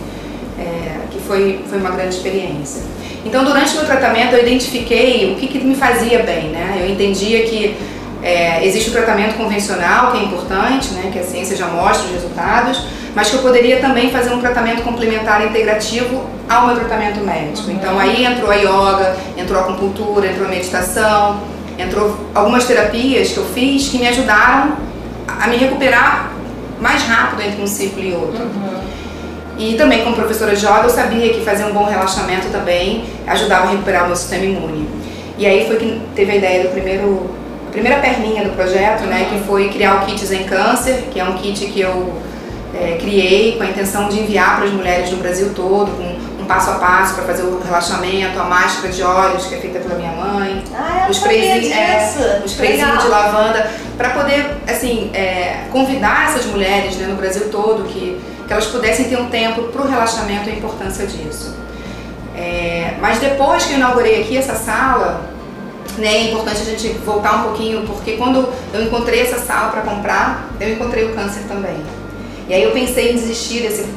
é, 0.60 0.98
foi, 1.28 1.62
foi 1.70 1.78
uma 1.80 1.92
grande 1.92 2.16
experiência. 2.16 2.84
Então, 3.26 3.44
durante 3.44 3.74
o 3.74 3.76
meu 3.78 3.86
tratamento, 3.86 4.34
eu 4.34 4.42
identifiquei 4.42 5.34
o 5.34 5.36
que, 5.36 5.48
que 5.48 5.60
me 5.60 5.76
fazia 5.76 6.20
bem, 6.20 6.50
né? 6.50 6.78
Eu 6.80 6.92
entendia 6.92 7.44
que 7.44 7.76
é, 8.22 8.66
existe 8.66 8.90
o 8.90 8.94
tratamento 8.94 9.36
convencional, 9.36 10.12
que 10.12 10.20
é 10.20 10.24
importante, 10.24 10.94
né? 10.94 11.10
Que 11.12 11.20
a 11.20 11.24
ciência 11.24 11.56
já 11.56 11.68
mostra 11.68 12.06
os 12.06 12.12
resultados, 12.12 12.84
mas 13.16 13.30
que 13.30 13.36
eu 13.36 13.42
poderia 13.42 13.80
também 13.80 14.12
fazer 14.12 14.32
um 14.32 14.40
tratamento 14.40 14.84
complementar 14.84 15.46
integrativo 15.46 16.24
ao 16.50 16.68
meu 16.68 16.76
tratamento 16.76 17.20
médico. 17.22 17.70
Uhum. 17.70 17.76
Então 17.76 18.00
aí 18.00 18.26
entrou 18.26 18.52
a 18.52 18.56
yoga, 18.56 19.18
entrou 19.38 19.60
a 19.60 19.64
acupuntura, 19.64 20.28
entrou 20.28 20.48
a 20.48 20.50
meditação, 20.50 21.42
entrou 21.80 22.16
algumas 22.34 22.66
terapias 22.66 23.32
que 23.32 23.38
eu 23.38 23.46
fiz 23.46 23.88
que 23.88 23.98
me 23.98 24.08
ajudaram 24.08 24.76
a 25.28 25.48
me 25.48 25.58
recuperar 25.58 26.32
mais 26.80 27.04
rápido 27.04 27.42
entre 27.42 27.62
um 27.62 27.68
ciclo 27.68 28.04
e 28.04 28.14
outro. 28.14 28.44
Uhum. 28.44 28.95
E 29.58 29.76
também 29.76 30.04
como 30.04 30.16
professora 30.16 30.56
de 30.56 30.66
yoga 30.66 30.84
eu 30.84 30.90
sabia 30.90 31.34
que 31.34 31.42
fazer 31.42 31.66
um 31.66 31.74
bom 31.74 31.86
relaxamento 31.86 32.48
também 32.50 33.06
ajudava 33.26 33.68
a 33.68 33.72
recuperar 33.72 34.04
o 34.04 34.08
meu 34.08 34.16
sistema 34.16 34.44
imune. 34.44 34.88
E 35.38 35.46
aí 35.46 35.66
foi 35.68 35.78
que 35.78 36.02
teve 36.16 36.32
a 36.32 36.36
ideia 36.36 36.64
do 36.64 36.70
primeiro, 36.70 37.30
a 37.68 37.72
primeira 37.72 38.00
perninha 38.00 38.44
do 38.44 38.52
projeto, 38.52 39.04
né, 39.04 39.28
que 39.30 39.40
foi 39.46 39.70
criar 39.70 39.96
o 39.96 40.06
Kit 40.06 40.26
Zen 40.26 40.44
Câncer, 40.44 41.06
que 41.12 41.20
é 41.20 41.24
um 41.24 41.34
kit 41.34 41.66
que 41.68 41.82
eu 41.82 42.14
é, 42.74 42.98
criei 43.00 43.58
com 43.58 43.64
a 43.64 43.68
intenção 43.68 44.10
de 44.10 44.20
enviar 44.20 44.58
para 44.58 44.66
as 44.66 44.72
mulheres 44.72 45.10
do 45.10 45.18
Brasil 45.18 45.52
todo, 45.56 45.92
com 45.92 46.42
um 46.42 46.46
passo 46.46 46.72
a 46.72 46.74
passo 46.76 47.16
para 47.16 47.24
fazer 47.24 47.44
o 47.44 47.60
relaxamento, 47.60 48.40
a 48.40 48.44
máscara 48.44 48.94
de 48.94 49.02
óleos 49.02 49.46
que 49.48 49.56
é 49.56 49.58
feita 49.58 49.80
pela 49.80 49.96
minha 49.96 50.12
mãe, 50.12 50.64
ah, 50.74 51.08
os 51.10 51.18
sprayzinhos 51.18 51.72
é, 51.72 52.42
os 52.46 52.54
de 52.54 53.08
lavanda, 53.08 53.72
para 53.98 54.10
poder 54.10 54.58
assim 54.68 55.10
é, 55.14 55.64
convidar 55.72 56.30
essas 56.30 56.46
mulheres 56.46 56.98
né, 56.98 57.08
no 57.08 57.16
Brasil 57.16 57.50
todo 57.50 57.84
que, 57.86 58.22
que 58.46 58.54
elas 58.54 58.68
pudessem 58.68 59.06
ter 59.06 59.18
um 59.18 59.30
tempo 59.30 59.64
para 59.64 59.82
o 59.82 59.88
relaxamento 59.88 60.50
e 60.50 60.54
a 60.54 60.56
importância 60.56 61.06
disso. 61.08 61.56
É, 62.36 62.96
mas 63.00 63.20
depois 63.20 63.66
que 63.66 63.74
eu 63.74 63.78
inaugurei 63.78 64.22
aqui 64.22 64.38
essa 64.38 64.56
sala, 64.56 65.22
né, 65.98 66.08
é 66.08 66.32
importante 66.32 66.62
a 66.62 66.66
gente 66.66 66.90
voltar 67.06 67.36
um 67.36 67.44
pouquinho, 67.44 67.88
porque 67.88 68.18
quando 68.18 68.48
eu 68.74 68.82
encontrei 68.84 69.22
essa 69.22 69.40
sala 69.40 69.72
para 69.72 69.82
comprar, 69.82 70.50
eu 70.60 70.74
encontrei 70.74 71.06
o 71.06 71.16
câncer 71.16 71.44
também. 71.48 71.84
E 72.48 72.54
aí 72.54 72.64
eu 72.64 72.72
pensei 72.72 73.12
em 73.12 73.16
desistir 73.16 73.62
desse, 73.62 73.90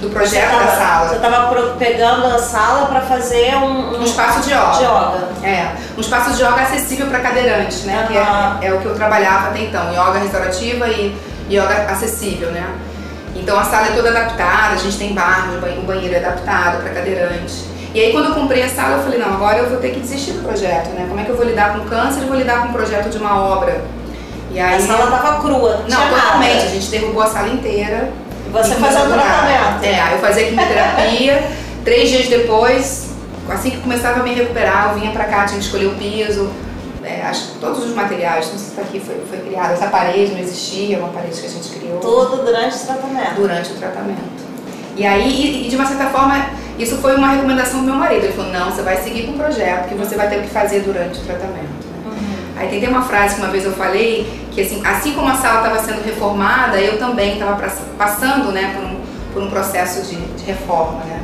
do 0.00 0.10
projeto 0.10 0.50
tava, 0.50 0.64
da 0.64 0.76
sala. 0.76 1.08
Você 1.08 1.16
estava 1.16 1.76
pegando 1.78 2.26
a 2.26 2.38
sala 2.38 2.86
para 2.86 3.00
fazer 3.00 3.54
um, 3.56 3.94
um, 3.94 4.00
um, 4.00 4.04
espaço 4.04 4.40
de 4.40 4.50
yoga. 4.50 4.72
de 4.72 4.84
yoga. 4.84 5.28
É, 5.42 5.72
um 5.96 6.00
espaço 6.00 6.30
de 6.34 6.42
yoga 6.42 6.62
acessível 6.62 7.06
para 7.06 7.20
cadeirantes, 7.20 7.84
né? 7.84 8.02
Uhum. 8.02 8.06
Que 8.06 8.18
é, 8.18 8.68
é, 8.68 8.74
o 8.74 8.80
que 8.80 8.86
eu 8.86 8.94
trabalhava 8.94 9.48
até 9.48 9.62
então, 9.62 9.90
yoga 9.90 10.18
restaurativa 10.18 10.88
e 10.88 11.16
yoga 11.50 11.86
acessível, 11.90 12.50
né? 12.52 12.66
Então 13.40 13.58
a 13.58 13.64
sala 13.64 13.88
é 13.88 13.90
toda 13.92 14.10
adaptada, 14.10 14.74
a 14.74 14.76
gente 14.76 14.98
tem 14.98 15.12
barro, 15.14 15.56
o 15.56 15.82
banheiro 15.82 16.14
é 16.14 16.18
adaptado 16.18 16.82
para 16.82 16.92
cadeirante. 16.92 17.64
E 17.94 18.00
aí 18.00 18.12
quando 18.12 18.26
eu 18.26 18.34
comprei 18.34 18.62
a 18.62 18.68
sala, 18.68 18.98
eu 18.98 19.02
falei, 19.02 19.18
não, 19.18 19.34
agora 19.34 19.58
eu 19.58 19.70
vou 19.70 19.78
ter 19.78 19.90
que 19.90 20.00
desistir 20.00 20.32
do 20.32 20.42
projeto, 20.42 20.90
né? 20.90 21.06
Como 21.08 21.18
é 21.18 21.24
que 21.24 21.30
eu 21.30 21.36
vou 21.36 21.44
lidar 21.44 21.74
com 21.74 21.88
câncer 21.88 22.22
e 22.22 22.26
vou 22.26 22.36
lidar 22.36 22.62
com 22.62 22.68
o 22.68 22.72
projeto 22.72 23.08
de 23.08 23.18
uma 23.18 23.42
obra? 23.42 23.82
E 24.52 24.60
aí, 24.60 24.76
a 24.76 24.86
sala 24.86 25.10
tava 25.10 25.40
crua, 25.40 25.84
não, 25.88 25.98
não 25.98 26.08
totalmente. 26.08 26.66
A 26.66 26.68
gente 26.68 26.90
derrubou 26.90 27.22
a 27.22 27.26
sala 27.26 27.48
inteira. 27.48 28.10
Você 28.52 28.74
fazia 28.74 29.00
o 29.00 29.08
tratamento? 29.08 29.84
É, 29.84 30.14
eu 30.14 30.18
fazia 30.18 30.44
quimioterapia. 30.46 31.42
três 31.84 32.10
dias 32.10 32.28
depois, 32.28 33.10
assim 33.48 33.70
que 33.70 33.78
começava 33.78 34.20
a 34.20 34.22
me 34.22 34.34
recuperar, 34.34 34.90
eu 34.90 35.00
vinha 35.00 35.12
pra 35.12 35.24
cá, 35.24 35.44
tinha 35.44 35.58
que 35.58 35.64
escolher 35.64 35.86
o 35.86 35.94
piso. 35.94 36.50
É, 37.10 37.22
acho 37.26 37.52
que 37.52 37.58
todos 37.58 37.84
os 37.84 37.92
materiais, 37.92 38.46
não 38.52 38.58
sei 38.58 38.68
se 38.68 38.76
tá 38.76 38.82
aqui 38.82 39.00
foi, 39.00 39.20
foi 39.28 39.38
criado. 39.40 39.72
Essa 39.72 39.88
parede 39.88 40.32
não 40.32 40.38
existia, 40.38 40.98
uma 40.98 41.08
parede 41.08 41.40
que 41.40 41.46
a 41.46 41.50
gente 41.50 41.68
criou. 41.70 41.98
Tudo 41.98 42.44
durante 42.44 42.76
o 42.76 42.86
tratamento? 42.86 43.34
Durante 43.34 43.72
o 43.72 43.74
tratamento. 43.74 44.20
E 44.96 45.04
aí, 45.04 45.28
e, 45.28 45.66
e 45.66 45.68
de 45.68 45.74
uma 45.74 45.86
certa 45.86 46.06
forma, 46.06 46.46
isso 46.78 46.98
foi 46.98 47.16
uma 47.16 47.32
recomendação 47.32 47.80
do 47.80 47.86
meu 47.86 47.96
marido. 47.96 48.24
Ele 48.24 48.32
falou: 48.32 48.52
não, 48.52 48.70
você 48.70 48.82
vai 48.82 48.96
seguir 48.98 49.26
com 49.26 49.32
o 49.32 49.38
projeto 49.38 49.88
que 49.88 49.94
você 49.96 50.14
vai 50.14 50.28
ter 50.28 50.38
o 50.38 50.42
que 50.42 50.50
fazer 50.50 50.80
durante 50.80 51.18
o 51.18 51.24
tratamento. 51.24 51.90
Aí 52.56 52.78
tem 52.78 52.88
uma 52.88 53.02
frase 53.02 53.36
que 53.36 53.40
uma 53.40 53.50
vez 53.50 53.64
eu 53.64 53.72
falei, 53.72 54.30
que 54.52 54.60
assim, 54.60 54.82
assim 54.84 55.14
como 55.14 55.28
a 55.28 55.34
sala 55.34 55.66
estava 55.66 55.82
sendo 55.82 56.04
reformada, 56.04 56.78
eu 56.78 56.98
também 56.98 57.32
estava 57.32 57.60
passando 57.96 58.52
né, 58.52 58.74
por, 58.74 58.84
um, 58.84 59.00
por 59.32 59.42
um 59.42 59.50
processo 59.50 60.02
de, 60.06 60.16
de 60.36 60.44
reforma. 60.44 61.02
Né? 61.04 61.22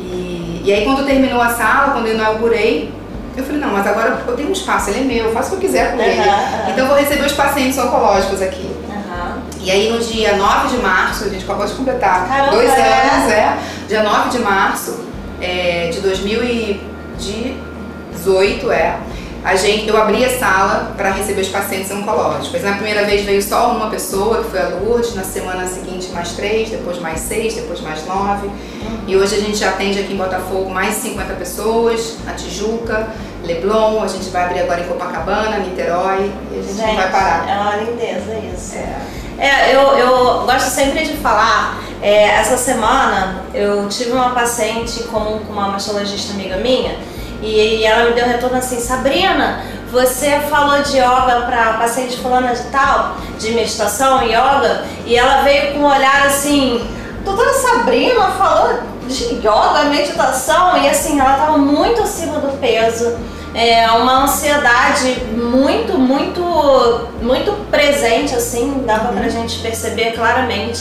E, 0.00 0.62
e 0.64 0.72
aí 0.72 0.84
quando 0.84 1.04
terminou 1.04 1.42
a 1.42 1.50
sala, 1.50 1.92
quando 1.92 2.06
eu 2.06 2.14
inaugurei, 2.14 2.92
eu 3.36 3.44
falei, 3.44 3.60
não, 3.60 3.72
mas 3.72 3.86
agora 3.86 4.24
eu 4.26 4.36
tenho 4.36 4.48
um 4.48 4.52
espaço, 4.52 4.88
ele 4.90 5.00
é 5.00 5.02
meu, 5.02 5.26
eu 5.26 5.32
faço 5.32 5.48
o 5.48 5.50
que 5.58 5.66
eu 5.66 5.70
quiser 5.70 5.92
com 5.92 6.00
ele. 6.00 6.20
Uhum. 6.20 6.70
Então 6.70 6.84
eu 6.84 6.86
vou 6.86 6.96
receber 6.96 7.26
os 7.26 7.32
pacientes 7.32 7.76
oncológicos 7.78 8.40
aqui. 8.40 8.70
E 9.60 9.70
aí 9.70 9.90
no 9.90 9.98
dia 9.98 10.36
9 10.36 10.76
de 10.76 10.82
março, 10.82 11.24
a 11.24 11.28
gente 11.28 11.44
acabou 11.44 11.66
de 11.66 11.72
completar 11.72 12.28
Caramba, 12.28 12.50
dois 12.50 12.70
é. 12.70 12.72
anos, 12.72 13.32
é. 13.32 13.56
Dia 13.88 14.02
9 14.02 14.28
de 14.28 14.40
março 14.40 15.06
é, 15.40 15.88
de 15.90 16.00
2018, 16.00 18.70
é 18.70 18.98
a 19.44 19.56
gente, 19.56 19.86
eu 19.86 19.96
abri 20.00 20.24
a 20.24 20.38
sala 20.38 20.94
para 20.96 21.10
receber 21.10 21.42
os 21.42 21.48
pacientes 21.48 21.90
oncológicos. 21.90 22.62
Na 22.62 22.72
primeira 22.72 23.04
vez 23.04 23.26
veio 23.26 23.42
só 23.42 23.72
uma 23.72 23.90
pessoa, 23.90 24.42
que 24.42 24.50
foi 24.50 24.58
a 24.58 24.68
Lourdes, 24.68 25.14
na 25.14 25.22
semana 25.22 25.66
seguinte 25.66 26.08
mais 26.12 26.32
três, 26.32 26.70
depois 26.70 26.98
mais 26.98 27.20
seis, 27.20 27.54
depois 27.54 27.82
mais 27.82 28.06
nove. 28.06 28.48
E 29.06 29.14
hoje 29.14 29.34
a 29.34 29.40
gente 29.40 29.62
atende 29.62 30.00
aqui 30.00 30.14
em 30.14 30.16
Botafogo 30.16 30.70
mais 30.70 30.94
de 30.94 31.02
50 31.02 31.34
pessoas, 31.34 32.16
na 32.24 32.32
Tijuca, 32.32 33.10
Leblon, 33.42 34.02
a 34.02 34.08
gente 34.08 34.30
vai 34.30 34.44
abrir 34.44 34.60
agora 34.60 34.80
em 34.80 34.84
Copacabana, 34.84 35.58
Niterói, 35.58 36.32
e 36.50 36.58
a 36.58 36.62
gente, 36.62 36.74
gente 36.74 36.86
não 36.86 36.96
vai 36.96 37.12
parar. 37.12 37.46
É 37.46 37.60
uma 37.60 37.76
lindeza 37.76 38.34
isso. 38.54 38.76
É. 38.76 38.96
É, 39.36 39.76
eu, 39.76 39.80
eu 39.98 40.46
gosto 40.46 40.70
sempre 40.70 41.04
de 41.04 41.18
falar. 41.18 41.82
É, 42.00 42.28
essa 42.28 42.56
semana 42.56 43.44
eu 43.52 43.86
tive 43.90 44.12
uma 44.12 44.30
paciente 44.30 45.02
com, 45.04 45.38
com 45.40 45.52
uma 45.52 45.68
mastologista 45.68 46.32
amiga 46.32 46.56
minha 46.56 46.96
e, 47.44 47.80
e 47.80 47.84
ela 47.84 48.08
me 48.08 48.14
deu 48.14 48.26
retorno 48.26 48.56
assim, 48.56 48.80
Sabrina, 48.80 49.62
você 49.92 50.40
falou 50.50 50.82
de 50.82 50.96
yoga 50.96 51.42
para 51.46 51.74
paciente 51.74 52.16
fulana 52.16 52.54
de 52.54 52.64
tal, 52.64 53.16
de 53.38 53.52
meditação, 53.52 54.22
yoga, 54.22 54.84
e 55.04 55.14
ela 55.14 55.42
veio 55.42 55.74
com 55.74 55.80
um 55.80 55.86
olhar 55.86 56.26
assim, 56.26 56.84
doutora 57.22 57.52
Sabrina 57.52 58.30
falou 58.32 58.80
de 59.06 59.34
yoga, 59.34 59.84
meditação, 59.90 60.78
e 60.78 60.88
assim, 60.88 61.20
ela 61.20 61.32
estava 61.32 61.58
muito 61.58 62.02
acima 62.02 62.38
do 62.38 62.58
peso, 62.58 63.14
é, 63.54 63.86
uma 63.90 64.24
ansiedade 64.24 65.20
muito, 65.32 65.98
muito, 65.98 66.42
muito 67.22 67.52
presente, 67.70 68.34
assim, 68.34 68.82
dava 68.84 69.10
uhum. 69.10 69.18
pra 69.18 69.28
gente 69.28 69.60
perceber 69.60 70.12
claramente. 70.12 70.80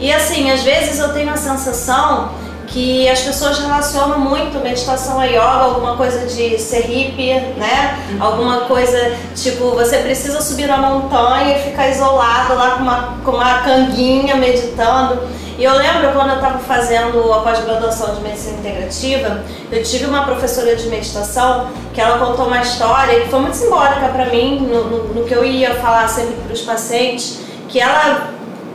E 0.00 0.10
assim, 0.10 0.50
às 0.50 0.62
vezes 0.62 0.98
eu 0.98 1.12
tenho 1.12 1.30
a 1.30 1.36
sensação 1.36 2.32
que 2.70 3.08
as 3.08 3.20
pessoas 3.20 3.58
relacionam 3.58 4.18
muito 4.20 4.58
meditação 4.60 5.18
a 5.18 5.24
yoga, 5.24 5.40
alguma 5.40 5.96
coisa 5.96 6.24
de 6.26 6.56
ser 6.56 6.82
hippie, 6.82 7.34
né? 7.56 7.98
Uhum. 8.12 8.22
Alguma 8.24 8.60
coisa 8.62 9.16
tipo, 9.34 9.70
você 9.70 9.98
precisa 9.98 10.40
subir 10.40 10.68
na 10.68 10.76
montanha 10.76 11.56
e 11.56 11.62
ficar 11.62 11.88
isolado 11.88 12.54
lá 12.54 12.70
com 12.72 12.82
uma, 12.82 13.14
com 13.24 13.30
uma 13.32 13.62
canguinha 13.62 14.36
meditando. 14.36 15.18
E 15.58 15.64
eu 15.64 15.74
lembro 15.74 16.12
quando 16.12 16.30
eu 16.30 16.36
estava 16.36 16.58
fazendo 16.60 17.32
a 17.34 17.40
pós-graduação 17.40 18.14
de 18.14 18.22
medicina 18.22 18.58
integrativa, 18.60 19.44
eu 19.70 19.82
tive 19.82 20.06
uma 20.06 20.22
professora 20.24 20.74
de 20.74 20.88
meditação 20.88 21.68
que 21.92 22.00
ela 22.00 22.24
contou 22.24 22.46
uma 22.46 22.62
história 22.62 23.20
que 23.20 23.28
foi 23.28 23.40
muito 23.40 23.56
simbólica 23.56 24.08
para 24.08 24.26
mim, 24.26 24.60
no, 24.60 24.84
no, 24.84 25.14
no 25.14 25.24
que 25.24 25.34
eu 25.34 25.44
ia 25.44 25.74
falar 25.74 26.08
sempre 26.08 26.34
para 26.36 26.52
os 26.54 26.62
pacientes, 26.62 27.40
que 27.68 27.80
ela 27.80 28.30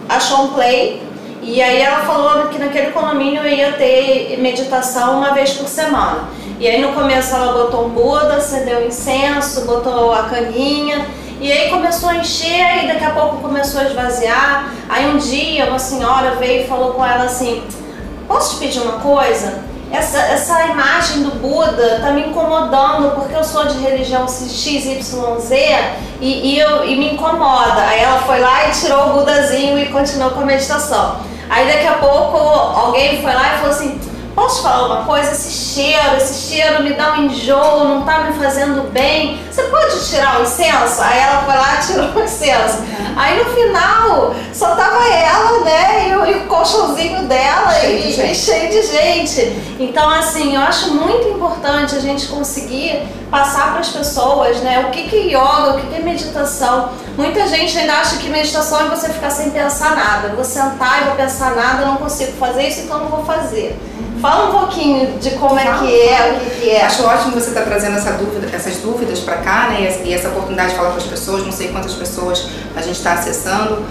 achou 0.08 0.44
um 0.44 0.48
play 0.50 1.04
e 1.46 1.62
aí 1.62 1.80
ela 1.80 2.00
falou 2.00 2.48
que 2.48 2.58
naquele 2.58 2.92
condomínio 2.92 3.48
ia 3.48 3.74
ter 3.74 4.36
meditação 4.40 5.20
uma 5.20 5.32
vez 5.32 5.54
por 5.54 5.68
semana. 5.68 6.28
E 6.60 6.68
aí 6.68 6.82
no 6.82 6.94
começo 6.94 7.36
ela 7.36 7.54
botou 7.54 7.86
um 7.86 7.90
Buda, 7.90 8.38
acendeu 8.38 8.86
incenso, 8.88 9.64
botou 9.66 10.12
a 10.12 10.24
caninha. 10.24 11.06
E 11.40 11.52
aí 11.52 11.70
começou 11.70 12.10
a 12.10 12.16
encher 12.16 12.84
e 12.84 12.88
daqui 12.88 13.06
a 13.06 13.12
pouco 13.12 13.38
começou 13.38 13.82
a 13.82 13.84
esvaziar. 13.84 14.74
Aí 14.90 15.06
um 15.06 15.18
dia 15.18 15.68
uma 15.68 15.78
senhora 15.78 16.32
veio 16.32 16.64
e 16.64 16.68
falou 16.68 16.94
com 16.94 17.06
ela 17.06 17.25
assim: 17.25 17.62
Posso 18.28 18.56
te 18.56 18.66
pedir 18.66 18.80
uma 18.80 19.00
coisa? 19.00 19.64
Essa, 19.92 20.18
essa 20.18 20.66
imagem 20.66 21.22
do 21.22 21.36
Buda 21.36 22.00
tá 22.02 22.12
me 22.12 22.25
incomodando 22.25 23.14
porque 23.14 23.36
eu 23.36 23.44
sou 23.44 23.68
de 23.68 23.78
religião 23.78 24.28
XYZ 24.28 25.14
e, 26.20 26.54
e, 26.54 26.60
eu, 26.60 26.86
e 26.86 26.96
me 26.96 27.14
incomoda. 27.14 27.82
Aí 27.82 28.02
ela 28.02 28.20
foi 28.22 28.40
lá 28.40 28.68
e 28.68 28.72
tirou 28.72 29.10
o 29.10 29.14
Budazinho 29.14 29.78
e 29.78 29.86
continuou 29.88 30.32
com 30.32 30.42
a 30.42 30.46
meditação. 30.46 31.35
Aí 31.50 31.68
daqui 31.68 31.88
a 31.88 31.94
pouco 31.94 32.38
alguém 32.38 33.22
foi 33.22 33.34
lá 33.34 33.56
e 33.56 33.58
falou 33.58 33.72
assim: 33.72 34.00
Posso 34.36 34.64
falar 34.64 34.88
uma 34.88 35.06
coisa? 35.06 35.32
Esse 35.32 35.50
cheiro, 35.50 36.18
esse 36.18 36.52
cheiro 36.52 36.84
me 36.84 36.92
dá 36.92 37.14
um 37.14 37.24
enjoo, 37.24 37.86
não 37.86 38.02
tá 38.02 38.20
me 38.20 38.34
fazendo 38.34 38.92
bem. 38.92 39.40
Você 39.50 39.64
pode 39.64 40.10
tirar 40.10 40.42
o 40.42 40.44
incenso? 40.44 41.02
Aí 41.02 41.20
ela 41.20 41.44
foi 41.44 41.56
lá 41.56 41.75
e 41.75 41.88
tirou 41.88 42.22
o 42.22 42.24
incenso. 42.25 42.84
Aí 43.16 43.42
no 43.42 43.46
final 43.46 44.36
só 44.54 44.75
tava 44.75 45.08
ela, 45.08 45.64
né? 45.64 46.10
E 46.10 46.16
o, 46.18 46.25
e 46.25 46.34
o 46.40 46.48
colchãozinho 46.48 47.24
dela 47.24 47.72
cheio, 47.80 48.10
e, 48.10 48.14
de 48.14 48.22
e 48.24 48.36
cheio 48.36 48.70
de 48.70 48.82
gente. 48.86 49.75
Então, 49.80 50.10
assim, 50.10 50.54
eu 50.54 50.62
acho 50.62 50.94
muito 50.94 51.30
importante 51.30 51.96
a 51.96 52.00
gente 52.00 52.28
conseguir 52.28 53.08
passar 53.29 53.72
para 53.72 53.79
as 53.79 53.89
pessoas, 53.89 54.62
né? 54.62 54.86
O 54.88 54.91
que, 54.91 55.10
que 55.10 55.15
é 55.15 55.25
yoga, 55.27 55.72
o 55.72 55.82
que, 55.82 55.88
que 55.88 55.96
é 55.96 56.00
meditação. 56.00 56.89
Muita 57.17 57.48
gente 57.48 57.77
ainda 57.77 57.94
acha 57.94 58.17
que 58.17 58.29
meditação 58.29 58.82
é 58.82 58.89
você 58.89 59.10
ficar 59.10 59.29
sem 59.29 59.50
pensar 59.50 59.96
nada. 59.96 60.29
Eu 60.29 60.36
vou 60.36 60.44
sentar 60.44 61.01
e 61.01 61.05
vou 61.05 61.15
pensar 61.15 61.55
nada, 61.55 61.86
não 61.86 61.98
consigo 61.98 62.34
fazer 62.34 62.67
isso, 62.67 62.82
então 62.82 63.00
não 63.00 63.08
vou 63.08 63.25
fazer. 63.25 63.77
Fala 64.22 64.50
um 64.50 64.60
pouquinho 64.60 65.20
de 65.20 65.32
como 65.32 65.60
é 65.60 65.63
que 65.63 66.01
é, 66.01 66.32
o 66.32 66.39
que, 66.39 66.62
que 66.62 66.70
é. 66.70 66.86
Acho 66.86 67.03
ótimo 67.03 67.32
você 67.32 67.50
estar 67.50 67.62
tá 67.62 67.67
trazendo 67.67 67.98
essa 67.98 68.13
dúvida, 68.13 68.48
essas 68.55 68.77
dúvidas 68.77 69.20
para 69.20 69.38
cá, 69.38 69.67
né? 69.70 70.01
E 70.03 70.13
essa 70.13 70.29
oportunidade 70.29 70.72
de 70.72 70.77
falar 70.77 70.91
com 70.91 70.98
as 70.98 71.03
pessoas. 71.03 71.46
Não 71.46 71.51
sei 71.51 71.67
quantas 71.70 71.94
pessoas 71.94 72.48
a 72.75 72.82
gente 72.82 72.96
está 72.96 73.13
acessando. 73.13 73.84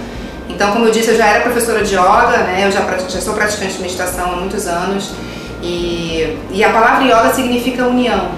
Então, 0.49 0.73
como 0.73 0.87
eu 0.87 0.91
disse, 0.91 1.11
eu 1.11 1.17
já 1.17 1.27
era 1.27 1.41
professora 1.43 1.85
de 1.85 1.95
yoga, 1.95 2.39
né? 2.39 2.67
Eu 2.67 2.71
já, 2.71 2.81
já 3.09 3.21
sou 3.21 3.35
praticante 3.35 3.75
de 3.75 3.83
meditação 3.83 4.33
há 4.33 4.37
muitos 4.37 4.67
anos. 4.67 5.13
E, 5.63 6.39
e 6.51 6.63
a 6.63 6.71
palavra 6.71 7.05
yoga 7.05 7.33
significa 7.33 7.87
união. 7.87 8.31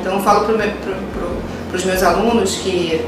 Né? 0.00 0.06
Então, 0.06 0.14
eu 0.14 0.22
falo 0.22 0.46
para 0.46 0.54
pro, 0.54 0.94
pro, 0.94 1.76
os 1.76 1.84
meus 1.84 2.02
alunos 2.02 2.56
que 2.56 3.04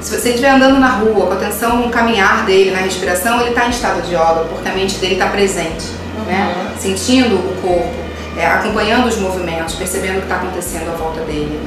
se 0.00 0.18
você 0.18 0.30
estiver 0.30 0.50
andando 0.50 0.80
na 0.80 0.96
rua 0.96 1.26
com 1.26 1.32
atenção 1.32 1.76
no 1.76 1.90
caminhar 1.90 2.46
dele, 2.46 2.70
na 2.70 2.78
respiração, 2.78 3.40
ele 3.40 3.50
está 3.50 3.66
em 3.66 3.70
estado 3.70 4.02
de 4.02 4.14
yoga, 4.14 4.46
porque 4.48 4.68
a 4.68 4.72
mente 4.72 4.96
dele 4.98 5.14
está 5.14 5.26
presente 5.26 6.00
né? 6.26 6.54
Uhum. 6.56 6.78
sentindo 6.78 7.36
o 7.36 7.60
corpo, 7.60 7.94
é, 8.36 8.46
acompanhando 8.46 9.06
os 9.06 9.16
movimentos, 9.16 9.74
percebendo 9.74 10.16
o 10.16 10.20
que 10.20 10.22
está 10.22 10.36
acontecendo 10.36 10.88
à 10.88 10.96
volta 10.96 11.20
dele. 11.22 11.60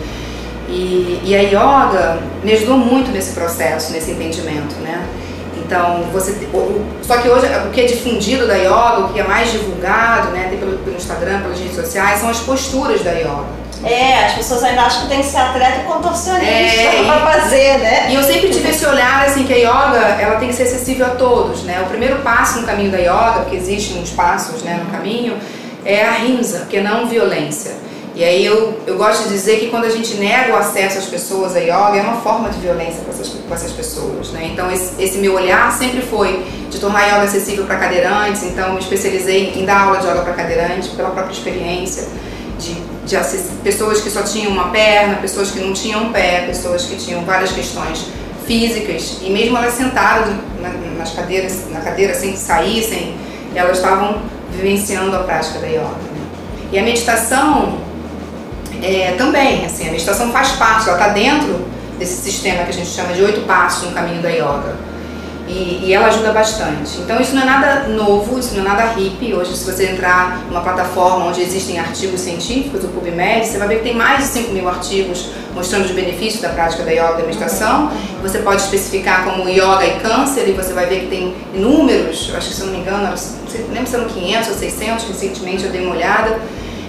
E, 0.69 1.21
e, 1.23 1.35
a 1.35 1.41
yoga 1.41 2.19
me 2.43 2.51
ajudou 2.53 2.77
muito 2.77 3.11
nesse 3.11 3.33
processo, 3.33 3.91
nesse 3.91 4.11
entendimento, 4.11 4.75
né? 4.81 5.05
Então, 5.57 6.03
você, 6.11 6.35
só 7.01 7.17
que 7.17 7.29
hoje 7.29 7.45
o 7.67 7.69
que 7.71 7.81
é 7.81 7.85
difundido 7.85 8.47
da 8.47 8.55
yoga, 8.55 9.01
o 9.01 9.13
que 9.13 9.19
é 9.19 9.23
mais 9.23 9.51
divulgado, 9.51 10.29
né, 10.29 10.55
pelo, 10.59 10.77
pelo 10.79 10.95
Instagram, 10.95 11.41
pelas 11.41 11.59
redes 11.59 11.75
sociais, 11.75 12.19
são 12.19 12.29
as 12.29 12.39
posturas 12.39 13.01
da 13.01 13.11
yoga. 13.11 13.62
É, 13.83 14.25
as 14.25 14.33
pessoas 14.33 14.63
ainda 14.63 14.81
acham 14.83 15.03
que 15.03 15.09
tem 15.09 15.19
que 15.19 15.25
ser 15.25 15.37
atleta 15.37 15.81
e 15.81 15.83
contorcionista 15.83 16.45
é, 16.45 17.03
pra 17.05 17.19
fazer, 17.19 17.79
né? 17.79 18.11
E 18.11 18.15
eu 18.15 18.23
sempre 18.23 18.49
tive 18.49 18.69
esse 18.69 18.85
olhar, 18.85 19.25
assim, 19.25 19.43
que 19.43 19.53
a 19.53 19.57
yoga, 19.57 20.21
ela 20.21 20.35
tem 20.37 20.47
que 20.47 20.55
ser 20.55 20.63
acessível 20.63 21.05
a 21.05 21.09
todos, 21.09 21.63
né? 21.63 21.81
O 21.81 21.89
primeiro 21.89 22.17
passo 22.21 22.61
no 22.61 22.65
caminho 22.65 22.91
da 22.91 22.97
yoga, 22.97 23.41
porque 23.41 23.57
existem 23.57 24.01
uns 24.01 24.11
passos, 24.11 24.63
né, 24.63 24.81
no 24.83 24.89
caminho, 24.89 25.37
é 25.83 26.05
a 26.05 26.11
rimsa, 26.11 26.65
que 26.69 26.77
é 26.77 26.81
não 26.81 27.07
violência. 27.07 27.83
E 28.15 28.23
aí 28.23 28.45
eu, 28.45 28.79
eu 28.85 28.95
gosto 28.95 29.23
de 29.23 29.29
dizer 29.29 29.59
que 29.59 29.69
quando 29.69 29.85
a 29.85 29.89
gente 29.89 30.13
nega 30.15 30.53
o 30.53 30.55
acesso 30.55 30.99
às 30.99 31.05
pessoas 31.05 31.55
a 31.55 31.59
yoga, 31.59 31.97
é 31.97 32.01
uma 32.01 32.21
forma 32.21 32.49
de 32.51 32.59
violência 32.59 33.01
com 33.03 33.09
essas, 33.09 33.35
essas 33.51 33.71
pessoas, 33.71 34.29
né? 34.29 34.51
Então 34.53 34.71
esse, 34.71 35.01
esse 35.01 35.17
meu 35.17 35.33
olhar 35.33 35.71
sempre 35.71 36.01
foi 36.01 36.45
de 36.69 36.79
tornar 36.79 37.07
yoga 37.07 37.23
acessível 37.23 37.65
para 37.65 37.77
cadeirantes, 37.77 38.43
então 38.43 38.73
me 38.73 38.79
especializei 38.79 39.53
em 39.55 39.65
dar 39.65 39.87
aula 39.87 39.97
de 39.97 40.05
yoga 40.05 40.21
para 40.21 40.33
cadeirantes, 40.33 40.89
pela 40.89 41.09
própria 41.09 41.33
experiência, 41.33 42.07
de, 43.05 43.17
pessoas 43.63 44.01
que 44.01 44.09
só 44.09 44.23
tinham 44.23 44.51
uma 44.51 44.69
perna, 44.69 45.17
pessoas 45.17 45.51
que 45.51 45.59
não 45.59 45.73
tinham 45.73 46.11
pé, 46.11 46.45
pessoas 46.47 46.85
que 46.85 46.95
tinham 46.95 47.23
várias 47.23 47.51
questões 47.51 48.05
físicas, 48.45 49.19
e 49.21 49.29
mesmo 49.29 49.57
elas 49.57 49.73
sentadas 49.73 50.33
nas 50.97 51.11
cadeiras, 51.11 51.69
na 51.71 51.81
cadeira 51.81 52.13
sem 52.13 52.33
que 52.33 52.39
saíssem, 52.39 53.15
elas 53.55 53.77
estavam 53.77 54.21
vivenciando 54.51 55.15
a 55.15 55.19
prática 55.19 55.59
da 55.59 55.67
yoga. 55.67 55.81
Né? 55.81 56.21
E 56.71 56.79
a 56.79 56.83
meditação 56.83 57.77
é, 58.81 59.13
também, 59.17 59.65
assim, 59.65 59.87
a 59.87 59.91
meditação 59.91 60.31
faz 60.31 60.53
parte, 60.53 60.89
ela 60.89 60.97
está 60.97 61.13
dentro 61.13 61.65
desse 61.97 62.21
sistema 62.21 62.63
que 62.63 62.69
a 62.69 62.73
gente 62.73 62.89
chama 62.89 63.13
de 63.13 63.21
oito 63.21 63.41
passos 63.41 63.89
no 63.89 63.91
caminho 63.93 64.21
da 64.21 64.29
yoga. 64.29 64.75
E, 65.47 65.85
e, 65.85 65.93
ela 65.93 66.07
ajuda 66.07 66.31
bastante. 66.31 66.99
Então 67.01 67.19
isso 67.19 67.35
não 67.35 67.41
é 67.41 67.45
nada 67.45 67.87
novo, 67.89 68.39
isso 68.39 68.55
não 68.55 68.61
é 68.61 68.67
nada 68.67 68.83
hippie. 68.93 69.33
Hoje, 69.33 69.55
se 69.57 69.69
você 69.69 69.87
entrar 69.87 70.41
numa 70.47 70.61
plataforma 70.61 71.25
onde 71.25 71.41
existem 71.41 71.79
artigos 71.79 72.21
científicos, 72.21 72.83
o 72.83 72.87
PubMed, 72.87 73.45
você 73.45 73.57
vai 73.57 73.67
ver 73.67 73.77
que 73.77 73.83
tem 73.83 73.93
mais 73.93 74.21
de 74.21 74.27
5 74.27 74.53
mil 74.53 74.69
artigos 74.69 75.29
mostrando 75.53 75.85
os 75.85 75.91
benefícios 75.91 76.41
da 76.41 76.49
prática 76.49 76.83
da 76.83 76.91
yoga 76.91 77.15
e 77.15 77.21
da 77.21 77.27
meditação. 77.27 77.91
Você 78.21 78.39
pode 78.39 78.61
especificar 78.61 79.25
como 79.25 79.49
yoga 79.49 79.85
e 79.85 79.99
câncer 79.99 80.47
e 80.47 80.53
você 80.53 80.71
vai 80.71 80.85
ver 80.85 81.01
que 81.01 81.07
tem 81.07 81.35
inúmeros, 81.53 82.31
acho 82.35 82.49
que 82.49 82.55
se 82.55 82.61
eu 82.61 82.67
não 82.67 82.73
me 82.73 82.79
engano, 82.79 83.03
não 83.03 83.73
lembro 83.73 83.89
se 83.89 83.95
eram 83.95 84.05
500 84.05 84.49
ou 84.49 84.55
600, 84.55 85.07
recentemente 85.09 85.65
eu 85.65 85.71
dei 85.71 85.81
uma 85.81 85.93
olhada. 85.93 86.39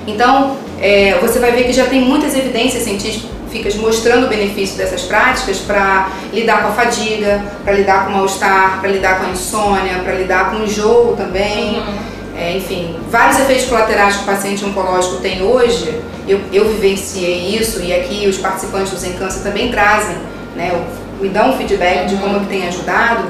Então, 0.07 0.57
é, 0.81 1.19
você 1.21 1.39
vai 1.39 1.51
ver 1.53 1.65
que 1.65 1.73
já 1.73 1.87
tem 1.87 2.03
muitas 2.03 2.37
evidências 2.37 2.85
científicas 2.85 3.34
mostrando 3.77 4.27
o 4.27 4.29
benefício 4.29 4.77
dessas 4.77 5.03
práticas 5.03 5.59
para 5.59 6.09
lidar 6.33 6.63
com 6.63 6.69
a 6.69 6.73
fadiga, 6.73 7.43
para 7.65 7.75
lidar 7.75 8.05
com 8.05 8.13
o 8.13 8.17
mal-estar, 8.17 8.81
para 8.81 8.91
lidar 8.91 9.19
com 9.19 9.27
a 9.27 9.31
insônia, 9.31 9.99
para 10.05 10.15
lidar 10.15 10.51
com 10.51 10.57
o 10.59 10.65
enjoo 10.65 11.15
também. 11.17 11.79
Uhum. 11.79 12.15
É, 12.37 12.57
enfim, 12.57 12.97
vários 13.11 13.39
efeitos 13.39 13.67
colaterais 13.67 14.17
que 14.17 14.23
o 14.23 14.27
paciente 14.27 14.65
oncológico 14.65 15.19
tem 15.19 15.43
hoje, 15.43 16.03
eu, 16.27 16.41
eu 16.53 16.69
vivenciei 16.69 17.57
isso 17.57 17.81
e 17.81 17.95
aqui 17.95 18.27
os 18.27 18.39
participantes 18.39 18.91
do 18.91 18.99
Zen 18.99 19.13
Câncer 19.13 19.45
também 19.45 19.71
trazem, 19.71 20.17
né, 20.57 20.85
me 21.21 21.29
dão 21.29 21.51
um 21.51 21.57
feedback 21.57 22.09
de 22.09 22.17
como 22.17 22.41
que 22.41 22.47
tem 22.47 22.67
ajudado, 22.67 23.29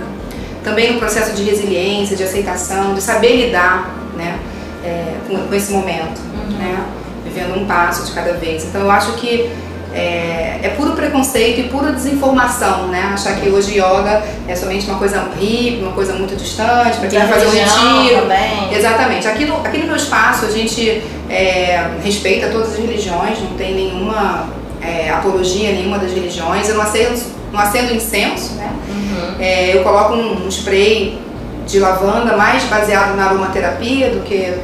também 0.63 0.95
no 0.95 0.99
processo 0.99 1.35
de 1.35 1.43
resiliência, 1.43 2.17
de 2.17 2.23
aceitação, 2.23 2.95
de 2.95 3.03
saber 3.03 3.45
lidar 3.45 3.95
né, 4.17 4.39
é, 4.83 5.17
com, 5.29 5.37
com 5.37 5.55
esse 5.55 5.71
momento 5.71 6.35
né? 6.59 6.85
Vivendo 7.25 7.59
um 7.59 7.67
passo 7.67 8.07
de 8.07 8.13
cada 8.13 8.33
vez. 8.35 8.65
Então 8.65 8.83
eu 8.83 8.91
acho 8.91 9.13
que 9.15 9.51
é, 9.95 10.59
é, 10.63 10.69
puro 10.77 10.93
preconceito 10.93 11.61
e 11.61 11.63
pura 11.65 11.93
desinformação, 11.93 12.89
né? 12.89 13.11
Achar 13.15 13.37
que 13.37 13.49
hoje 13.49 13.75
yoga 13.75 14.23
é 14.49 14.57
somente 14.57 14.87
uma 14.87 14.99
coisa 14.99 15.29
hippie, 15.39 15.81
uma 15.81 15.93
coisa 15.93 16.15
muito 16.15 16.35
distante, 16.37 16.99
para 16.99 17.09
quem 17.09 17.19
vai 17.19 17.29
fazer 17.29 17.47
um 17.47 17.51
retiro. 17.51 18.23
Também. 18.23 18.75
Exatamente. 18.75 19.29
Aqui 19.29 19.45
no, 19.45 19.57
aqui 19.59 19.79
no 19.79 19.87
meu 19.87 19.97
espaço 19.97 20.47
a 20.47 20.51
gente 20.51 21.03
é, 21.31 21.91
respeita 22.03 22.49
todas 22.49 22.73
as 22.73 22.79
religiões, 22.79 23.39
não 23.41 23.57
tem 23.57 23.75
nenhuma 23.75 24.49
é, 24.83 25.11
apologia 25.11 25.71
nenhuma 25.71 25.99
das 25.99 26.13
religiões. 26.13 26.69
Eu 26.69 26.75
não 26.75 26.83
acendo, 26.83 27.21
não 27.53 27.61
acendo 27.61 27.95
incenso, 27.95 28.55
né? 28.55 28.73
Uhum. 28.89 29.35
É, 29.39 29.77
eu 29.77 29.85
coloco 29.85 30.15
um, 30.15 30.45
um 30.45 30.49
spray 30.49 31.21
de 31.67 31.79
lavanda 31.79 32.37
mais 32.37 32.65
baseado 32.65 33.17
na 33.17 33.27
aromaterapia 33.27 34.11
do 34.11 34.21
que, 34.21 34.55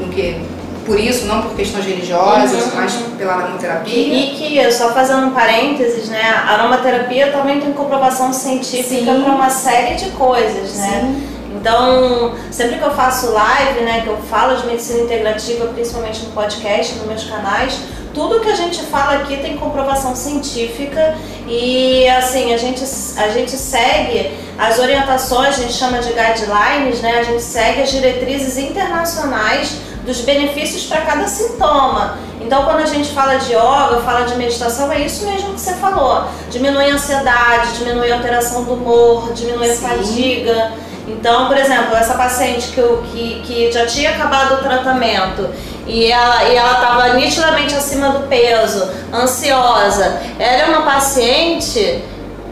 do 0.00 0.10
que 0.12 0.36
por 0.84 0.98
isso, 0.98 1.26
não 1.26 1.42
por 1.42 1.54
questões 1.54 1.84
religiosas, 1.84 2.66
uhum. 2.66 2.72
mas 2.74 2.92
pela 3.16 3.34
aromaterapia. 3.34 3.94
E, 3.94 4.34
que, 4.36 4.72
só 4.72 4.92
fazendo 4.92 5.26
um 5.26 5.30
parênteses, 5.30 6.08
né, 6.08 6.22
a 6.22 6.54
aromaterapia 6.54 7.30
também 7.30 7.60
tem 7.60 7.72
comprovação 7.72 8.32
científica 8.32 9.12
para 9.12 9.32
uma 9.32 9.50
série 9.50 9.96
de 9.96 10.10
coisas, 10.10 10.74
né? 10.76 11.00
Sim. 11.02 11.40
Então, 11.60 12.34
sempre 12.50 12.78
que 12.78 12.84
eu 12.84 12.92
faço 12.92 13.32
live, 13.32 13.80
né, 13.80 14.00
que 14.02 14.08
eu 14.08 14.16
falo 14.30 14.56
de 14.56 14.66
medicina 14.66 15.00
integrativa, 15.00 15.66
principalmente 15.66 16.24
no 16.24 16.32
podcast, 16.32 16.94
nos 16.94 17.06
meus 17.06 17.24
canais, 17.24 17.78
tudo 18.14 18.40
que 18.40 18.48
a 18.48 18.56
gente 18.56 18.82
fala 18.84 19.16
aqui 19.16 19.36
tem 19.36 19.56
comprovação 19.56 20.16
científica 20.16 21.16
e 21.46 22.08
assim 22.08 22.52
a 22.52 22.56
gente, 22.56 22.82
a 23.16 23.28
gente 23.28 23.52
segue 23.52 24.32
as 24.58 24.78
orientações, 24.78 25.58
a 25.58 25.62
gente 25.62 25.72
chama 25.72 25.98
de 25.98 26.08
guidelines, 26.08 27.00
né? 27.00 27.18
A 27.18 27.22
gente 27.22 27.42
segue 27.42 27.82
as 27.82 27.90
diretrizes 27.90 28.58
internacionais 28.58 29.76
dos 30.10 30.22
benefícios 30.22 30.86
para 30.86 31.02
cada 31.02 31.26
sintoma. 31.28 32.18
Então, 32.40 32.64
quando 32.64 32.80
a 32.80 32.86
gente 32.86 33.10
fala 33.10 33.36
de 33.36 33.52
yoga, 33.52 34.02
fala 34.04 34.22
de 34.22 34.34
meditação, 34.34 34.90
é 34.90 35.00
isso 35.02 35.24
mesmo 35.24 35.54
que 35.54 35.60
você 35.60 35.74
falou. 35.74 36.24
Diminui 36.50 36.90
a 36.90 36.94
ansiedade, 36.94 37.78
diminui 37.78 38.10
a 38.10 38.16
alteração 38.16 38.64
do 38.64 38.74
humor, 38.74 39.32
diminui 39.32 39.70
a 39.70 39.76
fadiga. 39.76 40.72
Então, 41.06 41.46
por 41.46 41.56
exemplo, 41.56 41.94
essa 41.94 42.14
paciente 42.14 42.68
que, 42.68 42.78
eu, 42.78 43.04
que, 43.12 43.42
que 43.46 43.70
já 43.70 43.86
tinha 43.86 44.10
acabado 44.10 44.54
o 44.54 44.58
tratamento 44.58 45.48
e 45.86 46.10
ela 46.10 46.44
e 46.44 46.56
ela 46.56 46.72
estava 46.72 47.08
nitidamente 47.14 47.74
acima 47.74 48.10
do 48.10 48.26
peso, 48.28 48.88
ansiosa. 49.12 50.20
Ela 50.38 50.62
é 50.62 50.66
uma 50.66 50.82
paciente 50.82 52.02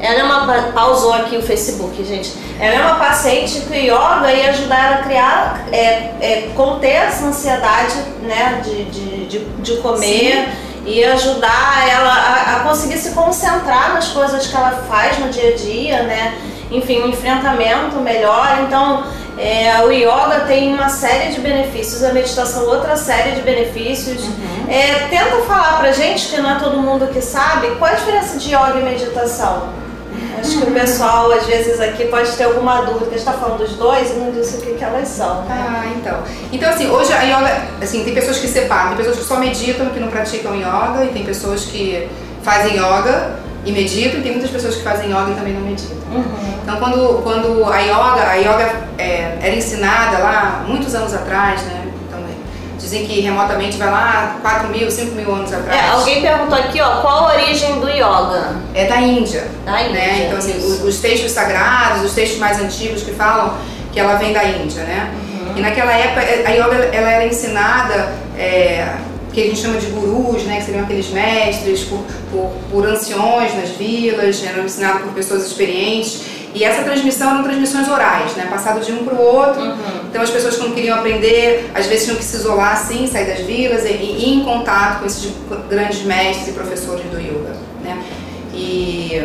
ela 0.01 0.21
é 0.21 0.23
uma. 0.23 0.73
Pausou 0.73 1.13
aqui 1.13 1.37
o 1.37 1.43
Facebook, 1.43 2.03
gente. 2.05 2.33
Ela 2.59 2.75
é 2.75 2.81
uma 2.81 2.97
paciente 2.97 3.61
que 3.61 3.73
o 3.73 3.75
yoga 3.75 4.33
ia 4.33 4.51
ajudar 4.51 4.85
ela 4.85 4.97
a 4.97 5.03
criar, 5.03 5.65
é, 5.73 5.79
é, 6.21 6.51
conter 6.55 6.91
essa 6.91 7.27
ansiedade 7.27 7.95
né, 8.23 8.61
de, 8.65 8.85
de, 8.85 9.27
de, 9.27 9.39
de 9.45 9.77
comer. 9.79 10.49
Sim. 10.49 10.69
E 10.87 11.05
ajudar 11.05 11.87
ela 11.87 12.13
a, 12.13 12.57
a, 12.57 12.61
conseguir 12.61 12.97
se 12.97 13.11
concentrar 13.11 13.93
nas 13.93 14.09
coisas 14.09 14.47
que 14.47 14.57
ela 14.57 14.71
faz 14.89 15.19
no 15.19 15.29
dia 15.29 15.51
a 15.51 15.55
dia, 15.55 16.03
né? 16.05 16.39
Enfim, 16.71 17.03
um 17.03 17.09
enfrentamento 17.09 17.97
melhor. 17.97 18.61
Então, 18.63 19.05
é, 19.39 19.85
o 19.85 19.93
yoga 19.93 20.47
tem 20.47 20.73
uma 20.73 20.89
série 20.89 21.33
de 21.33 21.41
benefícios, 21.41 22.03
a 22.03 22.13
meditação 22.13 22.67
outra 22.67 22.97
série 22.97 23.33
de 23.33 23.43
benefícios. 23.43 24.25
Uhum. 24.25 24.67
É, 24.69 25.07
tenta 25.11 25.43
falar 25.43 25.79
pra 25.79 25.93
gente, 25.93 26.29
que 26.29 26.41
não 26.41 26.51
é 26.51 26.59
todo 26.59 26.79
mundo 26.79 27.07
que 27.09 27.21
sabe, 27.21 27.69
qual 27.77 27.91
a 27.91 27.95
diferença 27.95 28.39
de 28.39 28.49
yoga 28.49 28.79
e 28.81 28.83
meditação? 28.83 29.69
Acho 30.38 30.59
que 30.59 30.64
o 30.64 30.72
pessoal, 30.72 31.31
às 31.33 31.46
vezes, 31.46 31.81
aqui 31.81 32.07
pode 32.07 32.31
ter 32.33 32.44
alguma 32.44 32.83
dúvida, 32.83 33.07
a 33.07 33.11
gente 33.11 33.18
está 33.18 33.33
falando 33.33 33.59
dos 33.59 33.72
dois 33.74 34.11
e 34.11 34.14
não 34.14 34.31
disse 34.31 34.57
o 34.57 34.61
que, 34.61 34.74
que 34.74 34.85
elas 34.85 35.09
são. 35.09 35.42
Né? 35.42 35.46
Ah, 35.50 35.85
então. 35.96 36.22
Então, 36.52 36.70
assim, 36.70 36.88
hoje 36.88 37.12
a 37.12 37.22
yoga, 37.22 37.62
assim, 37.83 38.04
tem 38.04 38.14
pessoas 38.14 38.38
que 38.38 38.48
separam, 38.48 38.88
tem 38.88 38.98
pessoas 38.98 39.18
que 39.18 39.24
só 39.24 39.37
meditam, 39.37 39.87
que 39.90 40.00
não 40.00 40.09
praticam 40.09 40.54
yoga, 40.54 41.04
e 41.04 41.09
tem 41.09 41.24
pessoas 41.24 41.64
que 41.64 42.09
fazem 42.42 42.74
yoga 42.74 43.37
e 43.64 43.72
meditam, 43.72 44.20
e 44.20 44.22
tem 44.22 44.33
muitas 44.33 44.50
pessoas 44.50 44.76
que 44.76 44.83
fazem 44.83 45.11
yoga 45.11 45.31
e 45.31 45.35
também 45.35 45.54
não 45.54 45.62
meditam. 45.62 45.96
Uhum. 46.12 46.59
Então, 46.62 46.76
quando, 46.76 47.22
quando 47.22 47.64
a 47.64 47.78
yoga, 47.81 48.31
a 48.31 48.35
yoga 48.35 48.72
é, 48.96 49.38
era 49.40 49.54
ensinada 49.54 50.18
lá, 50.18 50.64
muitos 50.66 50.94
anos 50.94 51.12
atrás, 51.14 51.62
né, 51.62 51.88
Dizem 52.79 53.07
que 53.07 53.21
remotamente 53.21 53.77
vai 53.77 53.91
lá 53.91 54.38
4 54.41 54.69
mil, 54.69 54.88
5 54.88 55.14
mil 55.14 55.35
anos 55.35 55.53
atrás. 55.53 55.79
É, 55.79 55.88
alguém 55.91 56.23
perguntou 56.23 56.57
aqui, 56.57 56.81
ó, 56.81 57.01
qual 57.01 57.27
a 57.27 57.35
origem 57.35 57.81
do 57.81 57.88
yoga? 57.88 58.57
É 58.73 58.87
da 58.87 59.01
Índia. 59.01 59.49
Da 59.64 59.73
né? 59.73 59.88
Índia. 59.88 60.01
Né? 60.01 60.25
Então, 60.27 60.38
assim, 60.38 60.57
os, 60.59 60.83
os, 60.83 60.99
textos 61.01 61.33
sagrados, 61.33 62.05
os 62.05 62.12
textos 62.12 62.38
mais 62.38 62.61
antigos 62.61 63.03
que 63.03 63.11
falam 63.12 63.55
que 63.93 63.99
ela 63.99 64.14
vem 64.14 64.33
da 64.33 64.45
Índia, 64.45 64.85
né? 64.85 65.11
Uhum. 65.12 65.57
E 65.57 65.61
naquela 65.61 65.93
época 65.93 66.21
a 66.21 66.51
yoga 66.53 66.77
ela 66.93 67.11
era 67.11 67.27
ensinada, 67.27 68.12
é, 68.38 68.95
que 69.33 69.43
a 69.43 69.47
gente 69.47 69.61
chama 69.61 69.79
de 69.79 69.87
gurus, 69.87 70.45
né? 70.45 70.59
Que 70.59 70.64
seriam 70.67 70.85
aqueles 70.85 71.11
mestres, 71.11 71.83
por, 71.83 71.99
por, 72.31 72.53
por 72.71 72.87
anciões 72.87 73.57
nas 73.57 73.71
vilas, 73.71 74.41
eram 74.47 74.64
ensinados 74.64 75.03
por 75.03 75.12
pessoas 75.12 75.45
experientes 75.45 76.38
e 76.55 76.65
essa 76.65 76.83
transmissão 76.83 77.31
eram 77.31 77.43
transmissões 77.43 77.89
orais, 77.89 78.35
né? 78.35 78.47
Passado 78.51 78.81
de 78.81 78.93
um 78.93 79.05
para 79.05 79.15
o 79.15 79.21
outro. 79.21 79.61
Uhum. 79.61 79.77
Então 80.09 80.23
as 80.23 80.31
pessoas 80.31 80.57
que 80.57 80.63
não 80.63 80.73
queriam 80.73 80.99
aprender, 80.99 81.71
às 81.75 81.87
vezes 81.87 82.05
tinham 82.05 82.17
que 82.17 82.25
se 82.25 82.37
isolar 82.37 82.73
assim, 82.73 83.07
sair 83.07 83.27
das 83.27 83.41
vilas 83.41 83.85
e, 83.85 83.89
e 83.89 84.31
ir 84.31 84.35
em 84.35 84.45
contato 84.45 85.01
com 85.01 85.07
esses 85.07 85.33
grandes 85.69 86.03
mestres 86.03 86.49
e 86.49 86.53
professores 86.53 87.05
do 87.07 87.19
yoga, 87.19 87.55
né? 87.83 88.03
E, 88.55 89.23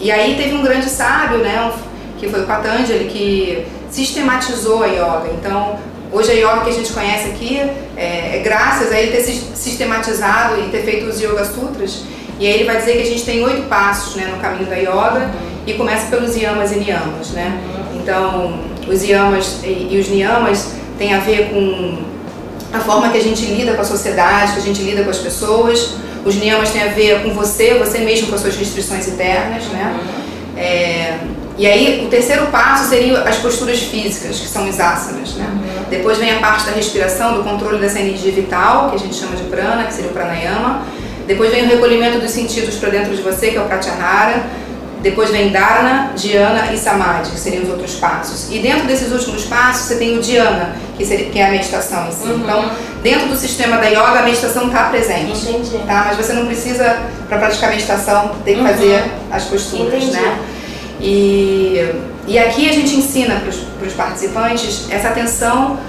e 0.00 0.10
aí 0.10 0.36
teve 0.36 0.54
um 0.54 0.62
grande 0.62 0.88
sábio, 0.88 1.38
né? 1.38 1.72
Que 2.18 2.28
foi 2.28 2.42
o 2.42 2.46
Patanjali, 2.46 3.06
que 3.06 3.66
sistematizou 3.90 4.82
a 4.82 4.86
yoga. 4.86 5.30
Então 5.38 5.78
Hoje 6.12 6.30
a 6.30 6.34
yoga 6.34 6.64
que 6.64 6.68
a 6.68 6.74
gente 6.74 6.92
conhece 6.92 7.30
aqui 7.30 7.58
é, 7.96 8.36
é, 8.36 8.42
graças 8.44 8.92
a 8.92 9.00
ele 9.00 9.12
ter 9.12 9.22
sistematizado 9.22 10.60
e 10.60 10.68
ter 10.68 10.82
feito 10.82 11.06
os 11.06 11.18
Yoga 11.18 11.42
Sutras. 11.42 12.02
E 12.38 12.46
aí 12.46 12.52
ele 12.52 12.64
vai 12.64 12.76
dizer 12.76 12.98
que 12.98 13.02
a 13.02 13.06
gente 13.06 13.24
tem 13.24 13.42
oito 13.42 13.62
passos 13.62 14.16
né, 14.16 14.26
no 14.26 14.38
caminho 14.38 14.66
da 14.66 14.76
yoga. 14.76 15.20
Uhum 15.20 15.51
e 15.66 15.74
começa 15.74 16.06
pelos 16.06 16.36
yamas 16.36 16.72
e 16.72 16.76
niyamas, 16.76 17.30
né? 17.30 17.60
Então, 17.94 18.60
os 18.88 19.02
yamas 19.02 19.60
e, 19.62 19.96
os 19.98 20.08
niyamas 20.08 20.72
têm 20.98 21.14
a 21.14 21.20
ver 21.20 21.50
com 21.50 21.98
a 22.72 22.80
forma 22.80 23.10
que 23.10 23.18
a 23.18 23.22
gente 23.22 23.44
lida 23.46 23.74
com 23.74 23.82
a 23.82 23.84
sociedade, 23.84 24.52
que 24.52 24.58
a 24.58 24.62
gente 24.62 24.82
lida 24.82 25.04
com 25.04 25.10
as 25.10 25.18
pessoas. 25.18 25.94
Os 26.24 26.36
niyamas 26.36 26.70
têm 26.70 26.82
a 26.82 26.88
ver 26.88 27.22
com 27.22 27.34
você, 27.34 27.74
você 27.74 27.98
mesmo 27.98 28.28
com 28.28 28.34
as 28.34 28.40
suas 28.40 28.56
restrições 28.56 29.06
internas, 29.08 29.64
né? 29.66 30.00
É, 30.56 31.18
e 31.58 31.66
aí, 31.66 32.04
o 32.04 32.08
terceiro 32.08 32.46
passo 32.46 32.88
seria 32.88 33.20
as 33.20 33.36
posturas 33.36 33.78
físicas, 33.80 34.40
que 34.40 34.48
são 34.48 34.68
os 34.68 34.80
asanas, 34.80 35.34
né? 35.34 35.46
Depois 35.90 36.18
vem 36.18 36.30
a 36.30 36.38
parte 36.38 36.64
da 36.64 36.72
respiração, 36.72 37.34
do 37.34 37.44
controle 37.44 37.78
dessa 37.78 38.00
energia 38.00 38.32
vital, 38.32 38.88
que 38.90 38.96
a 38.96 38.98
gente 38.98 39.14
chama 39.14 39.36
de 39.36 39.44
prana, 39.44 39.84
que 39.84 39.92
seria 39.92 40.10
o 40.10 40.14
pranayama. 40.14 40.82
Depois 41.26 41.50
vem 41.50 41.64
o 41.64 41.68
recolhimento 41.68 42.18
dos 42.18 42.30
sentidos 42.30 42.76
para 42.76 42.88
dentro 42.88 43.14
de 43.14 43.22
você, 43.22 43.50
que 43.50 43.56
é 43.56 43.60
o 43.60 43.66
pratyahara. 43.66 44.44
Depois 45.02 45.30
vem 45.30 45.50
Dharana, 45.50 46.12
Dhyana 46.14 46.72
e 46.72 46.78
Samadhi, 46.78 47.30
que 47.32 47.40
seriam 47.40 47.64
os 47.64 47.70
outros 47.70 47.96
passos. 47.96 48.48
E 48.52 48.60
dentro 48.60 48.86
desses 48.86 49.10
últimos 49.10 49.44
passos, 49.44 49.88
você 49.88 49.96
tem 49.96 50.16
o 50.16 50.22
Dhyana, 50.22 50.76
que, 50.96 51.04
seria, 51.04 51.28
que 51.28 51.38
é 51.40 51.48
a 51.48 51.50
meditação 51.50 52.06
em 52.08 52.12
si. 52.12 52.28
Uhum. 52.28 52.38
Então, 52.38 52.70
dentro 53.02 53.28
do 53.28 53.36
sistema 53.36 53.78
da 53.78 53.88
yoga, 53.88 54.20
a 54.20 54.22
meditação 54.22 54.68
está 54.68 54.84
presente. 54.84 55.48
Entendi. 55.48 55.78
Tá? 55.84 56.04
Mas 56.06 56.16
você 56.16 56.32
não 56.32 56.46
precisa, 56.46 56.98
para 57.28 57.38
praticar 57.38 57.70
meditação, 57.70 58.36
ter 58.44 58.54
que 58.54 58.60
uhum. 58.60 58.68
fazer 58.68 59.04
as 59.30 59.44
posturas, 59.44 60.04
Entendi. 60.04 60.12
né? 60.12 60.38
E, 61.00 61.94
e 62.28 62.38
aqui 62.38 62.68
a 62.68 62.72
gente 62.72 62.94
ensina 62.94 63.42
para 63.78 63.86
os 63.86 63.92
participantes 63.94 64.86
essa 64.88 65.08
atenção 65.08 65.80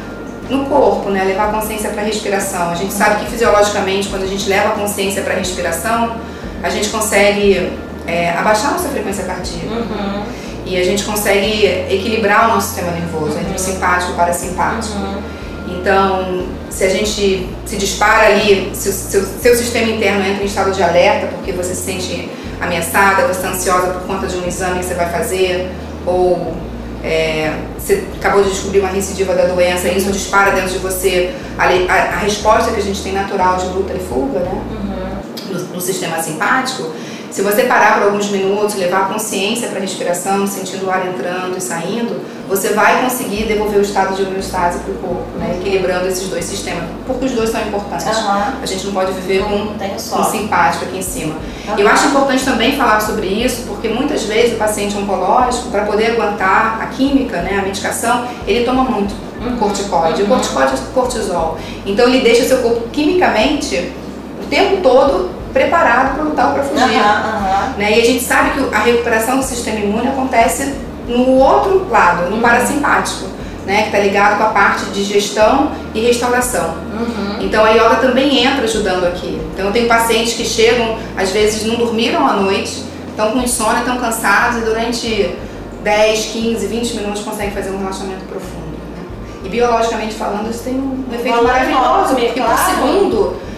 no 0.50 0.66
corpo, 0.66 1.12
né? 1.12 1.24
Levar 1.24 1.50
a 1.50 1.52
consciência 1.52 1.92
para 1.92 2.02
a 2.02 2.06
respiração. 2.06 2.72
A 2.72 2.76
gente 2.76 2.92
sabe 2.92 3.24
que 3.24 3.32
fisiologicamente, 3.32 4.10
quando 4.10 4.24
a 4.24 4.28
gente 4.28 4.50
leva 4.50 4.70
a 4.70 4.72
consciência 4.72 5.22
para 5.22 5.34
a 5.34 5.38
respiração, 5.38 6.16
a 6.64 6.70
gente 6.70 6.90
consegue 6.90 7.74
é, 8.08 8.32
abaixar 8.32 8.72
nossa 8.72 8.90
frequência 8.90 9.24
cardíaca. 9.24 9.68
Uhum. 9.68 10.24
E 10.66 10.78
a 10.78 10.84
gente 10.84 11.04
consegue 11.04 11.66
equilibrar 11.90 12.50
o 12.50 12.56
nosso 12.56 12.68
sistema 12.68 12.92
nervoso 12.92 13.34
uhum. 13.34 13.42
entre 13.42 13.56
o 13.56 13.60
simpático 13.60 14.12
e 14.12 14.14
o 14.14 14.18
parasimpático. 14.18 14.98
Uhum. 14.98 15.22
Então, 15.68 16.48
se 16.70 16.84
a 16.84 16.90
gente 16.90 17.50
se 17.66 17.78
dispara 17.78 18.28
ali, 18.28 18.72
se 18.74 18.90
o 18.90 18.92
seu, 18.92 19.24
seu 19.24 19.56
sistema 19.56 19.92
interno 19.92 20.26
entra 20.26 20.44
em 20.44 20.46
estado 20.46 20.72
de 20.72 20.82
alerta 20.82 21.28
porque 21.28 21.52
você 21.52 21.76
se 21.76 21.82
sente 21.82 22.30
ameaçada, 22.62 23.28
você 23.28 23.40
está 23.40 23.50
ansiosa 23.50 23.88
por 23.88 24.02
conta 24.04 24.28
de 24.28 24.38
um 24.38 24.48
exame 24.48 24.80
que 24.80 24.86
você 24.86 24.94
vai 24.94 25.10
fazer, 25.10 25.70
ou 26.06 26.56
é, 27.04 27.54
você 27.78 28.04
acabou 28.16 28.42
de 28.44 28.50
descobrir 28.50 28.80
uma 28.80 28.90
recidiva 28.90 29.36
da 29.36 29.46
doença, 29.46 29.90
isso 29.90 30.12
dispara 30.12 30.52
dentro 30.52 30.70
de 30.70 30.78
você 30.78 31.34
a, 31.58 31.66
a, 31.66 32.04
a 32.16 32.18
resposta 32.20 32.72
que 32.72 32.80
a 32.80 32.84
gente 32.84 33.02
tem 33.02 33.12
natural 33.12 33.58
de 33.58 33.66
luta 33.68 33.94
e 33.94 34.00
fuga, 34.00 34.40
né? 34.40 34.62
Uhum. 34.72 35.54
No, 35.54 35.76
no 35.76 35.82
sistema 35.82 36.22
simpático, 36.22 36.92
se 37.34 37.42
você 37.42 37.64
parar 37.64 37.96
por 37.96 38.04
alguns 38.04 38.30
minutos, 38.30 38.76
levar 38.76 39.02
a 39.02 39.06
consciência 39.06 39.68
para 39.68 39.80
a 39.80 39.82
respiração, 39.82 40.46
sentindo 40.46 40.86
o 40.86 40.92
ar 40.92 41.08
entrando 41.08 41.58
e 41.58 41.62
saindo, 41.62 42.22
você 42.48 42.74
vai 42.74 43.02
conseguir 43.02 43.46
devolver 43.46 43.80
o 43.80 43.82
estado 43.82 44.16
de 44.16 44.22
homeostase 44.22 44.78
para 44.78 44.92
o 44.92 44.98
corpo, 44.98 45.26
né? 45.40 45.58
equilibrando 45.60 46.08
esses 46.08 46.30
dois 46.30 46.46
sistemas, 46.46 46.84
porque 47.08 47.26
os 47.26 47.32
dois 47.32 47.50
são 47.50 47.60
importantes. 47.60 48.06
Uhum. 48.06 48.62
A 48.62 48.66
gente 48.68 48.86
não 48.86 48.94
pode 48.94 49.14
viver 49.14 49.44
com 49.46 49.56
um 49.56 50.24
simpático 50.24 50.86
aqui 50.86 51.00
em 51.00 51.02
cima. 51.02 51.34
Uhum. 51.70 51.80
Eu 51.80 51.88
acho 51.88 52.06
importante 52.10 52.46
também 52.46 52.78
falar 52.78 53.00
sobre 53.00 53.26
isso, 53.26 53.64
porque 53.64 53.90
muitas 53.90 54.26
vezes 54.26 54.54
o 54.54 54.58
paciente 54.58 54.96
oncológico, 54.96 55.70
para 55.70 55.86
poder 55.86 56.12
aguentar 56.12 56.84
a 56.84 56.86
química, 56.86 57.42
né, 57.42 57.58
a 57.60 57.64
medicação, 57.64 58.28
ele 58.46 58.64
toma 58.64 58.84
muito 58.84 59.16
uhum. 59.42 59.58
corticoide. 59.58 60.22
Uhum. 60.22 60.28
O 60.28 60.30
corticoide 60.30 60.74
é 60.74 60.94
cortisol. 60.94 61.58
Então 61.84 62.08
ele 62.08 62.20
deixa 62.20 62.44
seu 62.44 62.60
corpo 62.60 62.90
quimicamente 62.92 63.92
o 64.40 64.46
tempo 64.46 64.84
todo 64.84 65.42
preparado 65.54 66.16
para 66.16 66.24
lutar 66.24 66.48
ou 66.48 66.54
para 66.54 66.64
fugir. 66.64 66.84
Uhum, 66.84 66.90
uhum. 66.90 67.78
Né? 67.78 67.98
E 67.98 68.02
a 68.02 68.06
gente 68.06 68.24
sabe 68.24 68.52
que 68.52 68.76
a 68.76 68.80
recuperação 68.80 69.38
do 69.38 69.44
sistema 69.44 69.80
imune 69.80 70.08
acontece 70.08 70.74
no 71.08 71.38
outro 71.38 71.88
lado, 71.90 72.30
no 72.30 72.42
parasimpático, 72.42 73.28
né? 73.66 73.84
que 73.84 73.88
está 73.88 74.00
ligado 74.00 74.38
com 74.38 74.44
a 74.44 74.48
parte 74.48 74.86
de 74.86 75.04
gestão 75.04 75.72
e 75.94 76.02
restauração. 76.02 76.76
Uhum. 76.92 77.42
Então 77.42 77.64
a 77.64 77.70
yoga 77.70 77.98
também 77.98 78.44
entra 78.44 78.64
ajudando 78.64 79.06
aqui. 79.06 79.40
Então 79.54 79.68
eu 79.68 79.72
tenho 79.72 79.88
pacientes 79.88 80.34
que 80.34 80.44
chegam, 80.44 80.98
às 81.16 81.30
vezes 81.30 81.66
não 81.66 81.76
dormiram 81.76 82.28
à 82.28 82.34
noite, 82.34 82.84
estão 83.10 83.32
com 83.32 83.40
insônia, 83.40 83.80
estão 83.80 83.98
cansados 84.00 84.62
e 84.62 84.66
durante 84.66 85.36
10, 85.84 86.26
15, 86.26 86.68
20 86.68 86.94
minutos 86.96 87.22
conseguem 87.22 87.52
fazer 87.52 87.70
um 87.70 87.78
relaxamento 87.78 88.26
profundo. 88.26 88.74
Né? 88.96 89.04
E 89.46 89.50
biologicamente 89.50 90.16
falando, 90.16 90.50
isso 90.50 90.64
tem 90.64 90.74
um 90.74 91.06
efeito 91.14 91.44
maravilhoso, 91.44 92.16
porque 92.16 92.40
claro. 92.40 92.56
por 92.56 92.66
segundo 92.66 93.53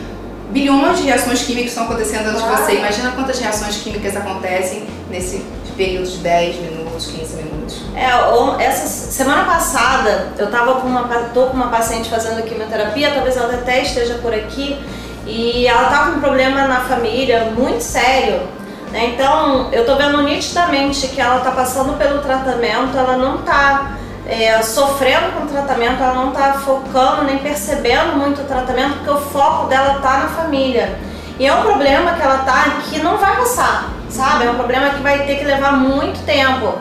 bilhões 0.52 0.98
de 0.98 1.04
reações 1.06 1.44
químicas 1.44 1.72
estão 1.72 1.86
acontecendo 1.86 2.28
antes 2.28 2.42
claro. 2.42 2.58
de 2.58 2.64
você. 2.64 2.76
Imagina 2.78 3.12
quantas 3.12 3.40
reações 3.40 3.78
químicas 3.78 4.16
acontecem 4.16 4.86
nesse 5.10 5.44
período 5.76 6.10
de 6.10 6.18
10 6.18 6.56
minutos, 6.58 7.08
15 7.08 7.36
minutos. 7.36 7.82
É, 7.96 8.64
essa 8.64 8.88
semana 8.88 9.44
passada 9.46 10.30
eu 10.38 10.50
tava 10.50 10.76
com 10.76 10.88
uma, 10.88 11.04
tô 11.34 11.48
com 11.48 11.54
uma 11.54 11.68
paciente 11.68 12.10
fazendo 12.10 12.44
quimioterapia, 12.44 13.12
talvez 13.12 13.36
ela 13.36 13.54
até 13.54 13.82
esteja 13.82 14.16
por 14.16 14.34
aqui, 14.34 14.80
e 15.26 15.68
ela 15.68 15.90
tá 15.90 16.06
com 16.06 16.18
um 16.18 16.20
problema 16.20 16.68
na 16.68 16.82
família 16.82 17.52
muito 17.56 17.82
sério. 17.82 18.42
Né? 18.92 19.08
Então 19.14 19.72
eu 19.72 19.86
tô 19.86 19.96
vendo 19.96 20.22
nitidamente 20.24 21.08
que 21.08 21.20
ela 21.20 21.40
tá 21.40 21.52
passando 21.52 21.98
pelo 21.98 22.20
tratamento, 22.20 22.98
ela 22.98 23.18
não 23.18 23.40
tá 23.40 23.98
é, 24.28 24.62
sofrendo 24.62 25.32
com 25.34 25.44
o 25.44 25.48
tratamento, 25.48 26.02
ela 26.02 26.14
não 26.16 26.30
está 26.30 26.54
focando 26.54 27.24
nem 27.24 27.38
percebendo 27.38 28.18
muito 28.18 28.42
o 28.42 28.46
tratamento, 28.46 28.96
porque 28.96 29.12
o 29.12 29.20
foco 29.20 29.68
dela 29.68 29.98
está 29.98 30.18
na 30.18 30.28
família. 30.30 30.98
E 31.38 31.46
é 31.46 31.54
um 31.54 31.62
problema 31.62 32.14
que 32.14 32.22
ela 32.22 32.40
tá 32.40 32.78
que 32.90 33.00
não 33.00 33.18
vai 33.18 33.36
passar, 33.36 33.90
sabe? 34.10 34.46
É 34.46 34.50
um 34.50 34.56
problema 34.56 34.90
que 34.92 35.02
vai 35.02 35.26
ter 35.26 35.36
que 35.38 35.46
levar 35.46 35.74
muito 35.74 36.24
tempo. 36.26 36.74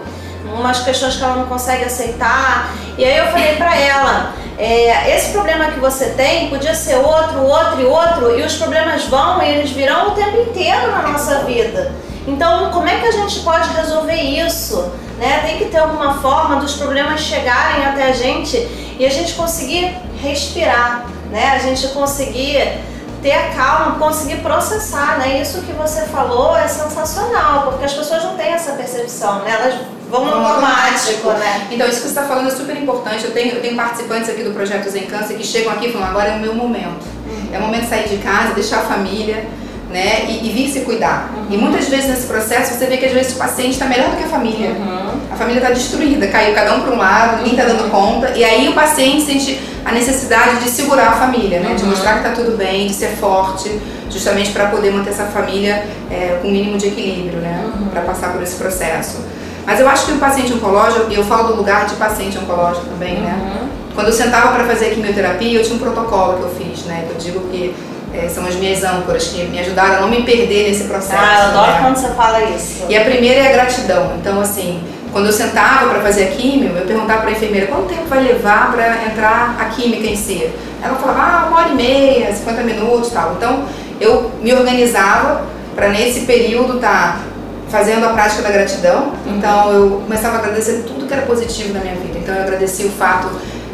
Umas 0.47 0.81
questões 0.81 1.17
que 1.17 1.25
ela 1.25 1.37
não 1.37 1.47
consegue 1.47 1.85
aceitar. 1.85 2.71
E 2.97 3.05
aí 3.05 3.19
eu 3.19 3.27
falei 3.27 3.57
pra 3.57 3.77
ela, 3.77 4.33
é, 4.57 5.17
esse 5.17 5.33
problema 5.33 5.67
que 5.67 5.81
você 5.81 6.11
tem 6.11 6.49
podia 6.49 6.75
ser 6.75 6.97
outro, 6.97 7.43
outro 7.43 7.81
e 7.81 7.85
outro, 7.85 8.39
e 8.39 8.43
os 8.43 8.55
problemas 8.55 9.05
vão 9.07 9.43
e 9.43 9.49
eles 9.49 9.71
virão 9.71 10.09
o 10.09 10.11
tempo 10.13 10.41
inteiro 10.43 10.93
na 10.93 11.03
nossa 11.03 11.41
vida. 11.41 11.93
Então, 12.27 12.71
como 12.71 12.89
é 12.89 13.01
que 13.01 13.07
a 13.07 13.11
gente 13.11 13.41
pode 13.41 13.69
resolver 13.75 14.15
isso? 14.15 14.93
Né? 15.19 15.43
Tem 15.47 15.59
que 15.59 15.67
ter 15.67 15.79
alguma 15.79 16.15
forma 16.15 16.57
dos 16.57 16.75
problemas 16.75 17.21
chegarem 17.21 17.85
até 17.87 18.09
a 18.09 18.13
gente 18.13 18.57
e 18.99 19.07
a 19.07 19.11
gente 19.11 19.35
conseguir 19.35 19.97
respirar, 20.21 21.07
né? 21.31 21.51
A 21.51 21.59
gente 21.59 21.89
conseguir 21.89 22.81
ter 23.23 23.33
a 23.33 23.51
calma, 23.51 23.99
conseguir 23.99 24.37
processar, 24.37 25.19
né? 25.19 25.41
Isso 25.41 25.63
que 25.63 25.73
você 25.73 26.03
falou 26.03 26.57
é 26.57 26.69
sensacional, 26.69 27.71
porque 27.71 27.85
as 27.85 27.93
pessoas 27.95 28.23
não 28.25 28.37
têm 28.37 28.53
essa 28.53 28.73
percepção, 28.73 29.41
né? 29.41 29.51
Elas 29.53 29.75
vão 30.11 30.25
no 30.27 30.47
automático, 30.47 31.31
né? 31.31 31.69
Então, 31.71 31.87
isso 31.89 32.03
que 32.03 32.03
você 32.03 32.09
está 32.09 32.25
falando 32.25 32.49
é 32.49 32.51
super 32.51 32.77
importante. 32.77 33.25
Eu 33.25 33.33
tenho, 33.33 33.55
eu 33.55 33.63
tenho 33.63 33.77
participantes 33.77 34.29
aqui 34.29 34.43
do 34.43 34.51
projeto 34.51 34.89
Zen 34.91 35.07
Câncer 35.07 35.37
que 35.37 35.45
chegam 35.45 35.73
aqui 35.73 35.89
e 35.89 35.93
falam: 35.93 36.09
agora 36.09 36.31
é 36.31 36.37
o 36.37 36.41
meu 36.41 36.55
momento. 36.55 37.07
Uhum. 37.27 37.49
É 37.53 37.59
o 37.59 37.63
momento 37.63 37.83
de 37.83 37.89
sair 37.89 38.09
de 38.09 38.19
casa, 38.19 38.53
deixar 38.53 38.81
a 38.81 38.83
família 38.83 39.47
né? 39.95 40.25
E, 40.29 40.49
e 40.49 40.51
vir 40.51 40.69
se 40.69 40.81
cuidar. 40.81 41.31
Uhum. 41.33 41.55
E 41.55 41.57
muitas 41.57 41.89
vezes 41.89 42.09
nesse 42.09 42.27
processo 42.27 42.75
você 42.75 42.87
vê 42.87 42.97
que 42.97 43.07
às 43.07 43.13
vezes 43.13 43.35
o 43.35 43.39
paciente 43.39 43.75
está 43.75 43.87
melhor 43.87 44.11
do 44.11 44.17
que 44.17 44.25
a 44.25 44.27
família. 44.27 44.71
Uhum. 44.71 45.21
A 45.31 45.37
família 45.37 45.61
está 45.61 45.73
destruída, 45.73 46.27
caiu 46.27 46.53
cada 46.53 46.75
um 46.75 46.81
para 46.81 46.93
um 46.93 46.99
lado, 46.99 47.37
ninguém 47.39 47.53
está 47.53 47.65
dando 47.65 47.89
conta. 47.93 48.33
E 48.37 48.45
aí 48.45 48.69
o 48.69 48.73
paciente 48.73 49.23
sente 49.23 49.63
a 49.85 49.93
necessidade 49.93 50.65
de 50.65 50.69
segurar 50.69 51.11
a 51.11 51.13
família, 51.13 51.61
né? 51.61 51.75
De 51.75 51.85
mostrar 51.85 52.15
que 52.15 52.27
está 52.27 52.33
tudo 52.33 52.57
bem, 52.57 52.89
de 52.89 52.95
ser 52.95 53.11
forte, 53.11 53.71
justamente 54.11 54.51
para 54.51 54.67
poder 54.67 54.91
manter 54.91 55.11
essa 55.11 55.27
família 55.27 55.87
é, 56.11 56.39
com 56.43 56.49
o 56.49 56.51
mínimo 56.51 56.77
de 56.77 56.89
equilíbrio, 56.89 57.39
né? 57.39 57.65
Para 57.93 58.03
passar 58.03 58.33
por 58.33 58.43
esse 58.43 58.57
processo. 58.57 59.25
Mas 59.65 59.79
eu 59.79 59.89
acho 59.89 60.07
que 60.07 60.13
o 60.13 60.19
paciente 60.19 60.53
oncológico, 60.53 61.11
e 61.11 61.15
eu 61.15 61.25
falo 61.25 61.49
do 61.49 61.57
lugar 61.57 61.87
de 61.87 61.95
paciente 61.95 62.37
oncológico 62.37 62.87
também, 62.87 63.15
né? 63.21 63.69
Quando 63.95 64.09
eu 64.09 64.13
sentava 64.13 64.53
para 64.53 64.65
fazer 64.65 64.87
a 64.87 64.91
quimioterapia, 64.91 65.61
eu 65.61 65.63
tinha 65.63 65.77
um 65.77 65.79
protocolo 65.79 66.35
que 66.35 66.43
eu 66.43 66.51
fiz, 66.51 66.85
né? 66.85 67.07
Que 67.07 67.15
eu 67.15 67.19
digo 67.19 67.49
que 67.49 67.75
é, 68.15 68.29
são 68.29 68.47
as 68.47 68.55
minhas 68.55 68.85
âncoras 68.85 69.27
que 69.27 69.45
me 69.45 69.59
ajudaram 69.59 69.97
a 69.97 70.01
não 70.03 70.09
me 70.09 70.23
perder 70.23 70.69
nesse 70.69 70.85
processo. 70.85 71.19
Ah, 71.19 71.41
eu 71.41 71.49
adoro 71.49 71.73
né? 71.73 71.79
quando 71.83 71.97
você 71.97 72.09
fala 72.15 72.43
isso. 72.45 72.85
E 72.89 72.97
a 72.97 73.05
primeira 73.05 73.41
é 73.41 73.49
a 73.49 73.53
gratidão. 73.53 74.13
Então, 74.21 74.41
assim, 74.41 74.83
quando 75.13 75.27
eu 75.27 75.33
sentava 75.33 75.91
para 75.91 76.01
fazer 76.01 76.25
a 76.25 76.27
químio, 76.29 76.77
eu 76.77 76.87
perguntava 76.87 77.23
para 77.23 77.31
a 77.31 77.33
enfermeira 77.33 77.67
quanto 77.67 77.89
tempo 77.89 78.07
vai 78.07 78.23
levar 78.23 78.73
para 78.73 79.05
entrar 79.05 79.57
a 79.59 79.65
química 79.67 80.07
em 80.07 80.17
si. 80.17 80.49
Ela 80.83 80.95
falava, 80.95 81.21
ah, 81.21 81.49
uma 81.49 81.59
hora 81.61 81.69
e 81.71 81.75
meia, 81.75 82.33
50 82.33 82.63
minutos 82.63 83.11
tal. 83.11 83.35
Então, 83.37 83.65
eu 84.01 84.31
me 84.41 84.53
organizava 84.53 85.45
para 85.75 85.89
nesse 85.89 86.21
período 86.21 86.77
estar 86.77 87.19
tá 87.19 87.21
fazendo 87.69 88.07
a 88.07 88.11
prática 88.11 88.43
da 88.43 88.51
gratidão. 88.51 89.13
Então, 89.27 89.73
eu 89.73 89.91
começava 90.05 90.37
a 90.37 90.39
agradecer 90.39 90.85
tudo 90.87 91.07
que 91.07 91.13
era 91.13 91.23
positivo 91.23 91.75
na 91.75 91.81
minha 91.81 91.97
vida. 91.97 92.19
Então, 92.19 92.35
eu 92.35 92.43
agradeci 92.43 92.85
o 92.85 92.91
fato 92.91 93.29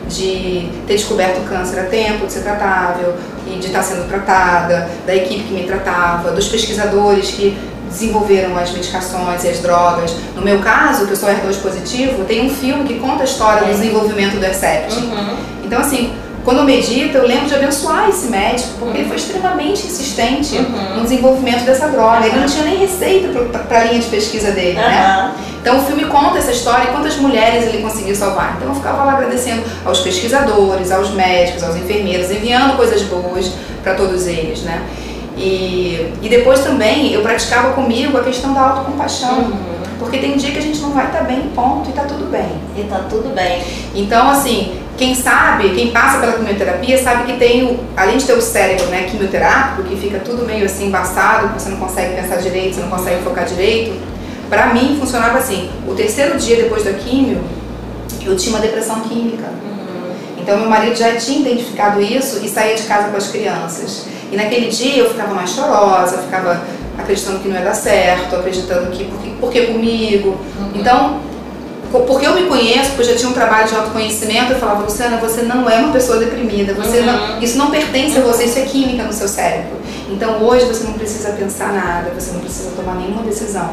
de 0.09 0.69
ter 0.87 0.95
descoberto 0.95 1.39
o 1.39 1.49
câncer 1.49 1.79
a 1.79 1.85
tempo, 1.85 2.27
de 2.27 2.33
ser 2.33 2.41
tratável 2.41 3.15
e 3.55 3.59
de 3.59 3.67
estar 3.67 3.83
sendo 3.83 4.09
tratada, 4.09 4.89
da 5.07 5.15
equipe 5.15 5.45
que 5.45 5.53
me 5.53 5.65
tratava, 5.65 6.33
dos 6.33 6.49
pesquisadores 6.49 7.31
que 7.31 7.57
desenvolveram 7.89 8.57
as 8.57 8.71
medicações 8.71 9.45
e 9.45 9.49
as 9.49 9.59
drogas. 9.59 10.15
No 10.35 10.43
meu 10.43 10.61
caso, 10.61 11.07
que 11.07 11.13
eu 11.13 11.17
sou 11.17 11.29
HER2 11.29 11.61
positivo, 11.61 12.25
tem 12.25 12.47
um 12.47 12.51
filme 12.51 12.85
que 12.85 12.99
conta 12.99 13.23
a 13.23 13.25
história 13.25 13.67
do 13.67 13.73
desenvolvimento 13.73 14.39
do 14.39 14.45
Hercept. 14.45 14.97
Uhum. 14.97 15.37
Então, 15.65 15.81
assim, 15.81 16.13
quando 16.45 16.59
eu 16.59 16.65
medito, 16.65 17.17
eu 17.19 17.27
lembro 17.27 17.47
de 17.47 17.55
abençoar 17.55 18.09
esse 18.09 18.27
médico, 18.29 18.71
porque 18.79 18.99
ele 18.99 19.09
foi 19.09 19.17
extremamente 19.17 19.87
insistente 19.87 20.57
Uhum. 20.57 20.97
no 20.97 21.03
desenvolvimento 21.03 21.65
dessa 21.65 21.89
droga. 21.89 22.27
Ele 22.27 22.35
Uhum. 22.37 22.41
não 22.41 22.49
tinha 22.49 22.65
nem 22.65 22.77
receita 22.79 23.29
para 23.69 23.81
a 23.81 23.85
linha 23.85 24.01
de 24.01 24.07
pesquisa 24.09 24.51
dele, 24.53 24.75
né? 24.79 24.87
Aham. 25.19 25.33
Então 25.61 25.79
o 25.79 25.83
filme 25.83 26.05
conta 26.07 26.39
essa 26.39 26.51
história 26.53 26.85
e 26.85 26.87
quantas 26.87 27.17
mulheres 27.17 27.67
ele 27.67 27.83
conseguiu 27.83 28.17
salvar. 28.17 28.55
Então 28.57 28.69
eu 28.71 28.75
ficava 28.75 29.05
lá 29.05 29.13
agradecendo 29.13 29.63
aos 29.85 30.01
pesquisadores, 30.01 30.91
aos 30.91 31.11
médicos, 31.11 31.63
aos 31.63 31.77
enfermeiros, 31.77 32.31
enviando 32.31 32.77
coisas 32.77 33.03
boas 33.03 33.53
para 33.83 33.93
todos 33.95 34.27
eles, 34.27 34.63
né? 34.63 34.83
E, 35.37 36.13
e 36.23 36.29
depois 36.29 36.61
também 36.61 37.13
eu 37.13 37.23
praticava 37.23 37.73
comigo 37.73 38.17
a 38.17 38.23
questão 38.25 38.53
da 38.55 38.61
autocompaixão. 38.61 39.39
Uhum. 39.39 39.80
Porque 40.01 40.17
tem 40.17 40.37
dia 40.39 40.51
que 40.51 40.59
a 40.59 40.63
gente 40.63 40.81
não 40.81 40.93
vai 40.93 41.07
estar 41.07 41.25
bem, 41.25 41.51
ponto, 41.55 41.91
e 41.91 41.93
tá 41.93 42.05
tudo 42.05 42.31
bem. 42.31 42.51
E 42.75 42.85
tá 42.85 43.05
tudo 43.09 43.35
bem. 43.35 43.63
Então, 43.95 44.31
assim, 44.31 44.81
quem 44.97 45.15
sabe, 45.15 45.69
quem 45.75 45.91
passa 45.91 46.19
pela 46.19 46.33
quimioterapia, 46.33 47.01
sabe 47.03 47.31
que 47.31 47.39
tem, 47.39 47.65
o, 47.65 47.79
além 47.95 48.17
de 48.17 48.25
ter 48.25 48.33
o 48.33 48.41
cérebro 48.41 48.87
né, 48.87 49.03
quimioterápico, 49.05 49.83
que 49.83 49.97
fica 49.97 50.19
tudo 50.19 50.47
meio 50.47 50.65
assim 50.65 50.87
embaçado, 50.87 51.49
você 51.49 51.69
não 51.69 51.77
consegue 51.77 52.15
pensar 52.15 52.37
direito, 52.37 52.77
você 52.77 52.81
não 52.81 52.89
consegue 52.89 53.23
focar 53.23 53.45
direito. 53.45 54.01
Pra 54.49 54.73
mim 54.73 54.97
funcionava 54.99 55.39
assim: 55.39 55.71
o 55.87 55.95
terceiro 55.95 56.39
dia 56.39 56.57
depois 56.57 56.83
da 56.83 56.95
quimio, 56.95 57.43
eu 58.23 58.37
tinha 58.37 58.57
uma 58.57 58.61
depressão 58.61 59.01
química. 59.01 59.49
Então 60.39 60.59
meu 60.59 60.69
marido 60.71 60.97
já 60.97 61.15
tinha 61.17 61.41
identificado 61.41 62.01
isso 62.01 62.43
e 62.43 62.49
saía 62.49 62.75
de 62.75 62.85
casa 62.85 63.09
com 63.09 63.17
as 63.19 63.29
crianças. 63.29 64.07
E 64.33 64.37
naquele 64.37 64.69
dia 64.69 65.03
eu 65.03 65.11
ficava 65.11 65.35
mais 65.35 65.51
chorosa, 65.51 66.19
ficava 66.19 66.63
acreditando 67.01 67.41
que 67.41 67.49
não 67.49 67.57
ia 67.57 67.65
dar 67.65 67.75
certo, 67.75 68.37
acreditando 68.37 68.91
que 68.91 69.05
porque, 69.05 69.31
porque 69.41 69.61
comigo. 69.67 70.31
Uhum. 70.59 70.71
Então, 70.75 71.21
porque 71.91 72.27
eu 72.27 72.35
me 72.35 72.43
conheço, 72.47 72.91
porque 72.91 73.03
eu 73.03 73.07
já 73.07 73.17
tinha 73.17 73.29
um 73.29 73.35
trabalho 73.35 73.69
de 73.69 73.75
autoconhecimento, 73.75 74.53
eu 74.53 74.59
falava, 74.59 74.85
Luciana, 74.85 75.17
você 75.17 75.43
não 75.43 75.69
é 75.69 75.79
uma 75.79 75.93
pessoa 75.93 76.19
deprimida, 76.19 76.73
você 76.73 77.01
uhum. 77.01 77.07
não, 77.07 77.43
isso 77.43 77.59
não 77.59 77.71
pertence 77.71 78.17
a 78.17 78.23
você, 78.23 78.45
isso 78.45 78.59
é 78.59 78.63
química 78.63 79.03
no 79.03 79.13
seu 79.13 79.27
cérebro. 79.27 79.77
Então 80.09 80.43
hoje 80.43 80.67
você 80.67 80.85
não 80.85 80.93
precisa 80.93 81.33
pensar 81.33 81.73
nada, 81.73 82.11
você 82.17 82.33
não 82.33 82.41
precisa 82.41 82.71
tomar 82.77 82.95
nenhuma 82.95 83.23
decisão. 83.23 83.71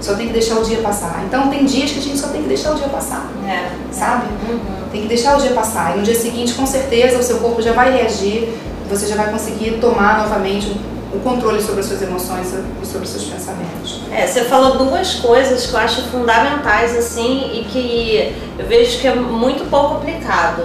Só 0.00 0.14
tem 0.14 0.28
que 0.28 0.32
deixar 0.32 0.58
o 0.58 0.62
dia 0.62 0.78
passar. 0.78 1.24
Então 1.26 1.48
tem 1.48 1.64
dias 1.64 1.90
que 1.90 1.98
a 1.98 2.02
gente 2.02 2.18
só 2.18 2.28
tem 2.28 2.42
que 2.42 2.48
deixar 2.48 2.72
o 2.72 2.74
dia 2.76 2.88
passar. 2.88 3.28
É. 3.46 3.68
Sabe? 3.92 4.26
Uhum. 4.48 4.60
Tem 4.92 5.02
que 5.02 5.08
deixar 5.08 5.36
o 5.36 5.40
dia 5.40 5.50
passar. 5.50 5.94
E 5.94 5.98
no 5.98 6.04
dia 6.04 6.14
seguinte, 6.14 6.54
com 6.54 6.64
certeza, 6.64 7.18
o 7.18 7.22
seu 7.22 7.38
corpo 7.38 7.60
já 7.60 7.72
vai 7.72 7.92
reagir, 7.92 8.48
você 8.88 9.06
já 9.06 9.16
vai 9.16 9.30
conseguir 9.30 9.78
tomar 9.80 10.22
novamente 10.22 10.74
o 11.18 11.20
controle 11.20 11.60
sobre 11.60 11.80
as 11.80 11.86
suas 11.86 12.02
emoções 12.02 12.46
e 12.82 12.86
sobre 12.86 13.04
os 13.04 13.10
seus 13.10 13.24
pensamentos. 13.24 14.00
É, 14.12 14.26
você 14.26 14.44
falou 14.44 14.78
duas 14.78 15.16
coisas 15.16 15.66
que 15.66 15.74
eu 15.74 15.80
acho 15.80 16.02
fundamentais 16.04 16.96
assim 16.96 17.50
e 17.54 17.64
que 17.64 18.34
eu 18.58 18.66
vejo 18.66 18.98
que 19.00 19.08
é 19.08 19.14
muito 19.14 19.68
pouco 19.68 19.96
aplicado. 19.96 20.62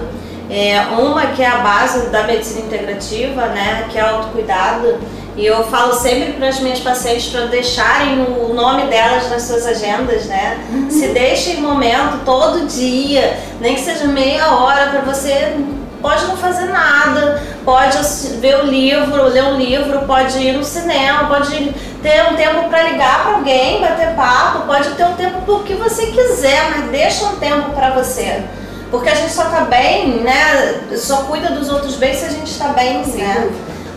É, 0.49 0.79
uma 0.99 1.27
que 1.27 1.41
é 1.41 1.47
a 1.47 1.57
base 1.59 2.09
da 2.09 2.23
medicina 2.23 2.61
integrativa, 2.61 3.47
né, 3.47 3.87
que 3.89 3.97
é 3.97 4.03
o 4.03 4.17
autocuidado 4.17 4.99
e 5.35 5.45
eu 5.45 5.63
falo 5.63 5.93
sempre 5.93 6.33
para 6.33 6.49
as 6.49 6.59
minhas 6.59 6.79
pacientes 6.79 7.29
para 7.29 7.47
deixarem 7.47 8.21
o 8.21 8.53
nome 8.53 8.83
delas 8.83 9.31
nas 9.31 9.41
suas 9.43 9.65
agendas, 9.65 10.25
né? 10.25 10.59
Uhum. 10.71 10.89
Se 10.91 11.07
deixem 11.07 11.59
momento 11.59 12.23
todo 12.23 12.67
dia, 12.67 13.39
nem 13.59 13.73
que 13.73 13.81
seja 13.81 14.05
meia 14.05 14.53
hora 14.53 14.91
para 14.91 15.01
você 15.01 15.55
pode 16.03 16.25
não 16.25 16.35
fazer 16.35 16.65
nada, 16.65 17.41
pode 17.63 17.97
ver 18.41 18.59
o 18.59 18.65
livro, 18.65 19.23
ler 19.29 19.43
um 19.45 19.57
livro, 19.57 20.01
pode 20.01 20.37
ir 20.37 20.51
no 20.51 20.63
cinema, 20.63 21.29
pode 21.29 21.73
ter 22.03 22.29
um 22.29 22.35
tempo 22.35 22.69
para 22.69 22.83
ligar 22.83 23.23
para 23.23 23.35
alguém, 23.35 23.79
bater 23.79 24.13
papo, 24.13 24.67
pode 24.67 24.89
ter 24.91 25.05
um 25.05 25.13
tempo 25.13 25.41
por 25.43 25.63
que 25.63 25.73
você 25.75 26.07
quiser, 26.07 26.71
mas 26.71 26.91
deixa 26.91 27.25
um 27.25 27.37
tempo 27.37 27.69
para 27.69 27.91
você. 27.91 28.43
Porque 28.91 29.09
a 29.09 29.15
gente 29.15 29.31
só 29.31 29.45
tá 29.45 29.61
bem, 29.61 30.19
né? 30.19 30.81
Só 30.97 31.23
cuida 31.23 31.49
dos 31.49 31.69
outros 31.69 31.95
bem 31.95 32.13
se 32.13 32.25
a 32.25 32.29
gente 32.29 32.51
está 32.51 32.67
bem, 32.67 33.03
Sim. 33.05 33.23
né? 33.23 33.49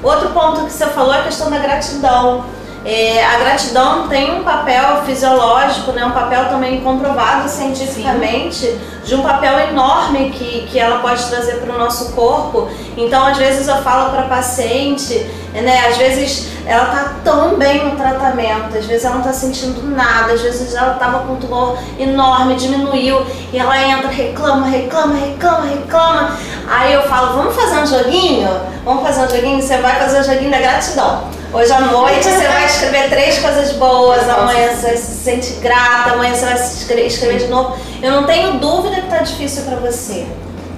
Outro 0.03 0.31
ponto 0.31 0.65
que 0.65 0.73
você 0.73 0.87
falou 0.87 1.13
é 1.13 1.19
a 1.19 1.25
questão 1.25 1.51
da 1.51 1.59
gratidão. 1.59 2.47
É, 2.89 3.25
a 3.25 3.37
gratidão 3.41 4.07
tem 4.07 4.39
um 4.39 4.45
papel 4.45 5.03
fisiológico, 5.05 5.91
né, 5.91 6.05
um 6.05 6.13
papel 6.13 6.49
também 6.49 6.81
comprovado 6.83 7.49
cientificamente, 7.49 8.59
Sim. 8.59 8.81
de 9.05 9.17
um 9.17 9.23
papel 9.23 9.59
enorme 9.59 10.31
que, 10.31 10.69
que 10.71 10.79
ela 10.79 11.01
pode 11.01 11.27
trazer 11.27 11.57
para 11.57 11.75
o 11.75 11.79
nosso 11.81 12.13
corpo. 12.13 12.69
Então, 12.97 13.27
às 13.27 13.37
vezes, 13.39 13.67
eu 13.67 13.79
falo 13.79 14.11
para 14.11 14.21
a 14.21 14.29
paciente, 14.29 15.15
né, 15.53 15.89
às 15.89 15.97
vezes 15.97 16.47
ela 16.65 16.85
está 16.85 17.15
tão 17.25 17.57
bem 17.57 17.87
no 17.87 17.97
tratamento, 17.97 18.79
às 18.79 18.87
vezes 18.87 19.05
ela 19.05 19.17
não 19.17 19.23
está 19.23 19.33
sentindo 19.33 19.83
nada, 19.83 20.35
às 20.35 20.43
vezes 20.43 20.73
ela 20.73 20.93
estava 20.93 21.27
com 21.27 21.33
um 21.33 21.37
tumor 21.37 21.77
enorme, 21.99 22.55
diminuiu, 22.55 23.21
e 23.53 23.59
ela 23.59 23.77
entra, 23.83 24.09
reclama, 24.09 24.69
reclama, 24.69 25.15
reclama, 25.15 25.67
reclama. 25.67 26.37
Aí 26.71 26.93
eu 26.93 27.03
falo, 27.03 27.37
vamos 27.37 27.57
fazer 27.57 27.81
um 27.81 27.87
joguinho? 27.87 28.49
Vamos 28.85 29.03
fazer 29.03 29.23
um 29.23 29.29
joguinho? 29.29 29.61
Você 29.61 29.77
vai 29.79 29.99
fazer 29.99 30.19
o 30.19 30.21
um 30.21 30.25
joguinho 30.25 30.53
da 30.53 30.59
gratidão. 30.59 31.36
Hoje 31.57 31.73
à 31.73 31.81
noite 31.81 32.23
você 32.23 32.47
vai 32.47 32.67
escrever 32.69 33.09
três 33.09 33.39
coisas 33.39 33.73
boas, 33.73 34.29
amanhã 34.29 34.75
você 34.75 34.89
vai 34.89 34.97
se 34.99 35.25
sentir 35.25 35.55
grata, 35.55 36.11
amanhã 36.11 36.35
você 36.35 36.45
vai 36.45 36.59
se 36.59 36.85
escrever 36.85 37.39
de 37.39 37.47
novo. 37.47 37.79
Eu 38.03 38.13
não 38.13 38.25
tenho 38.25 38.59
dúvida 38.59 38.97
que 38.97 39.09
tá 39.09 39.21
difícil 39.21 39.63
para 39.63 39.77
você. 39.77 40.27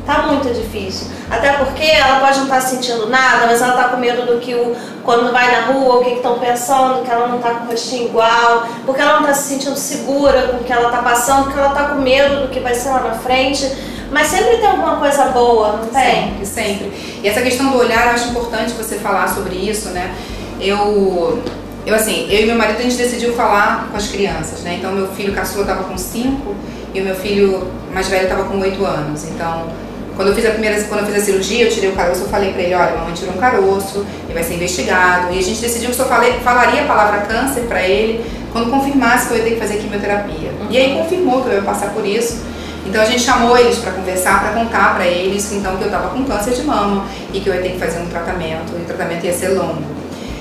Tá 0.06 0.22
muito 0.22 0.48
difícil. 0.54 1.08
Até 1.28 1.54
porque 1.54 1.82
ela 1.82 2.20
pode 2.20 2.36
não 2.36 2.44
estar 2.44 2.60
tá 2.60 2.60
sentindo 2.60 3.08
nada, 3.08 3.48
mas 3.48 3.60
ela 3.60 3.72
tá 3.72 3.88
com 3.88 3.96
medo 3.96 4.24
do 4.24 4.38
que 4.38 4.54
o 4.54 4.76
quando 5.02 5.32
vai 5.32 5.50
na 5.50 5.66
rua, 5.72 5.96
o 5.96 6.04
que 6.04 6.10
estão 6.10 6.38
pensando, 6.38 7.02
que 7.02 7.10
ela 7.10 7.26
não 7.26 7.40
tá 7.40 7.54
com 7.54 7.64
o 7.64 7.70
rostinho 7.70 8.04
igual, 8.04 8.68
porque 8.86 9.02
ela 9.02 9.18
não 9.18 9.26
tá 9.26 9.34
se 9.34 9.48
sentindo 9.48 9.74
segura 9.74 10.42
com 10.42 10.58
o 10.58 10.64
que 10.64 10.72
ela 10.72 10.92
tá 10.92 11.02
passando, 11.02 11.46
porque 11.46 11.58
ela 11.58 11.70
tá 11.70 11.88
com 11.88 11.96
medo 11.96 12.42
do 12.42 12.48
que 12.50 12.60
vai 12.60 12.76
ser 12.76 12.90
lá 12.90 13.00
na 13.00 13.14
frente. 13.14 13.68
Mas 14.12 14.28
sempre 14.28 14.58
tem 14.58 14.66
alguma 14.66 14.96
coisa 14.96 15.24
boa, 15.24 15.72
não 15.72 15.86
tem? 15.88 16.38
Sempre, 16.38 16.46
sempre. 16.46 17.20
E 17.20 17.28
essa 17.28 17.42
questão 17.42 17.68
do 17.72 17.78
olhar, 17.78 18.06
eu 18.06 18.12
acho 18.12 18.28
importante 18.28 18.74
você 18.74 18.94
falar 18.94 19.28
sobre 19.28 19.56
isso, 19.56 19.88
né? 19.88 20.14
Eu, 20.60 21.42
eu 21.86 21.94
assim, 21.94 22.26
eu 22.30 22.42
e 22.42 22.46
meu 22.46 22.56
marido 22.56 22.78
a 22.78 22.82
gente 22.82 22.96
decidiu 22.96 23.32
falar 23.32 23.88
com 23.90 23.96
as 23.96 24.08
crianças, 24.08 24.60
né? 24.60 24.76
Então 24.78 24.92
meu 24.92 25.08
filho 25.08 25.32
caçula 25.32 25.62
estava 25.62 25.84
com 25.84 25.96
5 25.96 26.54
e 26.94 27.00
o 27.00 27.04
meu 27.04 27.14
filho 27.14 27.68
mais 27.92 28.08
velho 28.08 28.24
estava 28.24 28.44
com 28.44 28.58
8 28.58 28.84
anos. 28.84 29.24
Então, 29.24 29.68
quando 30.16 30.28
eu 30.28 30.34
fiz 30.34 30.46
a 30.46 30.50
primeira, 30.50 30.82
quando 30.84 31.00
eu 31.00 31.06
fiz 31.06 31.16
a 31.16 31.24
cirurgia, 31.24 31.64
eu 31.64 31.70
tirei 31.70 31.90
o 31.90 31.92
caroço, 31.94 32.22
eu 32.22 32.28
falei 32.28 32.52
para 32.52 32.62
ele, 32.62 32.74
olha, 32.74 32.96
mamãe 32.96 33.14
tirou 33.14 33.34
um 33.34 33.38
caroço, 33.38 34.04
ele 34.24 34.34
vai 34.34 34.42
ser 34.42 34.54
investigado. 34.54 35.32
E 35.32 35.38
a 35.38 35.42
gente 35.42 35.60
decidiu 35.60 35.90
que 35.90 35.96
só 35.96 36.06
falei, 36.06 36.32
falaria 36.40 36.82
a 36.82 36.86
palavra 36.86 37.20
câncer 37.20 37.62
para 37.62 37.82
ele 37.82 38.24
quando 38.52 38.70
confirmasse 38.70 39.28
que 39.28 39.34
eu 39.34 39.38
ia 39.38 39.44
ter 39.44 39.50
que 39.50 39.60
fazer 39.60 39.76
quimioterapia. 39.76 40.50
Uhum. 40.50 40.66
E 40.70 40.76
aí 40.76 40.94
confirmou 40.94 41.42
que 41.42 41.50
eu 41.50 41.54
ia 41.54 41.62
passar 41.62 41.90
por 41.90 42.04
isso. 42.04 42.42
Então 42.84 43.02
a 43.02 43.04
gente 43.04 43.20
chamou 43.20 43.56
eles 43.56 43.78
para 43.78 43.92
conversar, 43.92 44.40
para 44.40 44.52
contar 44.52 44.94
para 44.94 45.06
eles 45.06 45.52
então 45.52 45.76
que 45.76 45.82
eu 45.82 45.88
estava 45.88 46.08
com 46.08 46.24
câncer 46.24 46.54
de 46.54 46.62
mama 46.62 47.04
e 47.32 47.38
que 47.38 47.48
eu 47.48 47.54
ia 47.54 47.60
ter 47.60 47.70
que 47.70 47.78
fazer 47.78 48.00
um 48.00 48.06
tratamento, 48.06 48.72
e 48.76 48.82
o 48.82 48.84
tratamento 48.86 49.24
ia 49.24 49.32
ser 49.32 49.48
longo. 49.50 49.97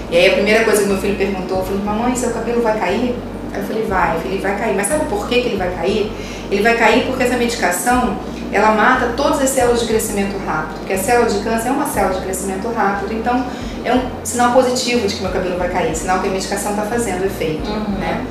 E 0.10 0.18
aí 0.18 0.30
a 0.30 0.34
primeira 0.34 0.64
coisa 0.64 0.84
que 0.84 0.88
meu 0.88 0.98
filho 0.98 1.18
perguntou, 1.18 1.64
foi, 1.64 1.78
mamãe, 1.78 2.16
seu 2.16 2.32
cabelo 2.32 2.62
vai 2.62 2.80
cair? 2.80 3.16
Aí 3.54 3.60
eu 3.62 3.68
falei, 3.68 3.84
vai, 3.84 4.16
eu 4.16 4.22
falei, 4.22 4.38
vai 4.40 4.58
cair. 4.58 4.76
Mas 4.76 4.88
sabe 4.88 5.06
por 5.06 5.28
que, 5.28 5.42
que 5.42 5.48
ele 5.50 5.58
vai 5.58 5.72
cair? 5.72 6.12
Ele 6.50 6.64
vai 6.64 6.78
cair 6.78 7.06
porque 7.06 7.24
essa 7.24 7.36
medicação, 7.36 8.18
ela 8.52 8.72
mata 8.72 9.14
todas 9.18 9.42
as 9.42 9.50
células 9.50 9.82
de 9.82 9.88
crescimento 9.88 10.38
rápido. 10.46 10.80
Porque 10.80 10.94
a 10.94 10.98
célula 10.98 11.30
de 11.30 11.40
câncer 11.40 11.68
é 11.68 11.72
uma 11.72 11.86
célula 11.86 12.16
de 12.16 12.22
crescimento 12.22 12.72
rápido, 12.74 13.14
então 13.14 13.46
é 13.84 13.94
um 13.94 14.02
sinal 14.24 14.54
positivo 14.54 15.08
de 15.08 15.16
que 15.16 15.22
meu 15.22 15.32
cabelo 15.32 15.58
vai 15.58 15.70
cair, 15.70 15.96
sinal 15.96 16.20
que 16.20 16.28
a 16.28 16.32
medicação 16.32 16.72
está 16.72 16.84
fazendo 16.84 17.26
efeito, 17.26 17.70
uhum. 17.70 17.98
né? 18.00 18.26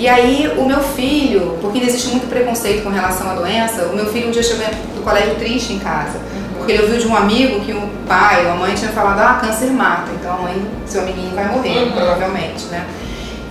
E 0.00 0.08
aí 0.08 0.50
o 0.56 0.64
meu 0.64 0.80
filho, 0.80 1.58
porque 1.60 1.76
ainda 1.76 1.90
existe 1.90 2.08
muito 2.08 2.26
preconceito 2.26 2.82
com 2.82 2.88
relação 2.88 3.30
à 3.30 3.34
doença, 3.34 3.84
o 3.84 3.94
meu 3.94 4.06
filho 4.06 4.28
um 4.28 4.30
dia 4.30 4.42
chegou 4.42 4.64
do 4.94 5.02
colégio 5.02 5.34
triste 5.34 5.74
em 5.74 5.78
casa. 5.78 6.18
Porque 6.56 6.72
ele 6.72 6.84
ouviu 6.84 6.98
de 6.98 7.06
um 7.06 7.14
amigo 7.14 7.60
que 7.60 7.74
o 7.74 7.86
pai 8.08 8.46
ou 8.46 8.52
a 8.52 8.54
mãe 8.54 8.74
tinha 8.74 8.90
falado, 8.92 9.20
ah, 9.20 9.38
câncer 9.44 9.70
mata, 9.70 10.10
então 10.18 10.32
a 10.32 10.38
mãe, 10.38 10.66
seu 10.86 11.02
amiguinho 11.02 11.34
vai 11.34 11.48
morrer, 11.48 11.80
uhum. 11.80 11.92
provavelmente, 11.92 12.64
né? 12.70 12.86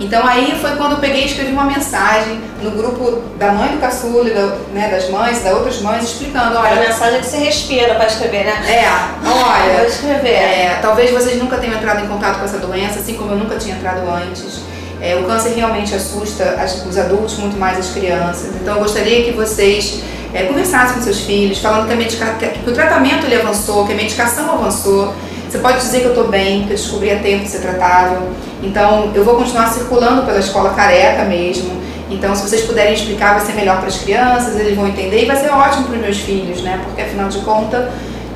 Então 0.00 0.26
aí 0.26 0.58
foi 0.60 0.72
quando 0.72 0.92
eu 0.92 0.98
peguei 0.98 1.22
e 1.22 1.26
escrevi 1.26 1.52
uma 1.52 1.66
mensagem 1.66 2.40
no 2.60 2.72
grupo 2.72 3.22
da 3.38 3.52
mãe 3.52 3.68
do 3.68 3.78
caçula, 3.78 4.28
da, 4.30 4.46
né, 4.72 4.88
das 4.90 5.08
mães, 5.08 5.40
das 5.44 5.54
outras 5.54 5.80
mães, 5.80 6.02
explicando, 6.02 6.58
olha... 6.58 6.72
A 6.72 6.88
mensagem 6.88 7.20
que 7.20 7.26
você 7.26 7.36
respira 7.36 7.94
para 7.94 8.06
escrever, 8.06 8.46
né? 8.46 8.60
É, 8.66 9.28
olha... 9.28 9.78
Vou 9.78 9.86
escrever. 9.86 10.30
É, 10.30 10.78
talvez 10.82 11.12
vocês 11.12 11.40
nunca 11.40 11.58
tenham 11.58 11.76
entrado 11.76 12.04
em 12.04 12.08
contato 12.08 12.40
com 12.40 12.44
essa 12.44 12.58
doença, 12.58 12.98
assim 12.98 13.14
como 13.14 13.30
eu 13.30 13.36
nunca 13.36 13.56
tinha 13.56 13.76
entrado 13.76 14.00
antes. 14.10 14.69
É, 15.00 15.16
o 15.16 15.24
câncer 15.24 15.54
realmente 15.54 15.94
assusta 15.94 16.44
as, 16.44 16.84
os 16.84 16.98
adultos 16.98 17.38
muito 17.38 17.58
mais 17.58 17.78
as 17.78 17.90
crianças. 17.90 18.54
Então 18.60 18.74
eu 18.74 18.80
gostaria 18.80 19.24
que 19.24 19.32
vocês 19.32 20.02
é, 20.34 20.44
conversasse 20.44 20.94
com 20.94 21.00
seus 21.00 21.20
filhos, 21.20 21.58
falando 21.58 21.88
que, 21.88 21.94
medica, 21.94 22.26
que 22.34 22.68
o 22.68 22.72
tratamento 22.72 23.26
ele 23.26 23.36
avançou, 23.36 23.86
que 23.86 23.92
a 23.92 23.96
medicação 23.96 24.52
avançou. 24.52 25.14
Você 25.48 25.58
pode 25.58 25.78
dizer 25.78 26.00
que 26.00 26.04
eu 26.04 26.10
estou 26.10 26.28
bem, 26.28 26.64
que 26.64 26.72
eu 26.72 26.76
descobri 26.76 27.10
a 27.10 27.18
tempo 27.18 27.44
de 27.44 27.50
ser 27.50 27.60
tratável. 27.60 28.28
Então, 28.62 29.10
eu 29.14 29.24
vou 29.24 29.34
continuar 29.34 29.66
circulando 29.72 30.22
pela 30.22 30.38
escola 30.38 30.70
careca 30.74 31.24
mesmo. 31.24 31.80
Então, 32.08 32.34
se 32.36 32.42
vocês 32.42 32.62
puderem 32.62 32.94
explicar, 32.94 33.34
vai 33.34 33.44
ser 33.44 33.54
melhor 33.54 33.78
para 33.78 33.88
as 33.88 33.98
crianças, 33.98 34.58
eles 34.58 34.76
vão 34.76 34.86
entender 34.86 35.24
e 35.24 35.26
vai 35.26 35.36
ser 35.36 35.50
ótimo 35.50 35.86
para 35.86 35.96
os 35.96 36.00
meus 36.00 36.18
filhos, 36.18 36.62
né? 36.62 36.80
Porque, 36.84 37.02
afinal 37.02 37.28
de 37.28 37.38
contas, 37.38 37.88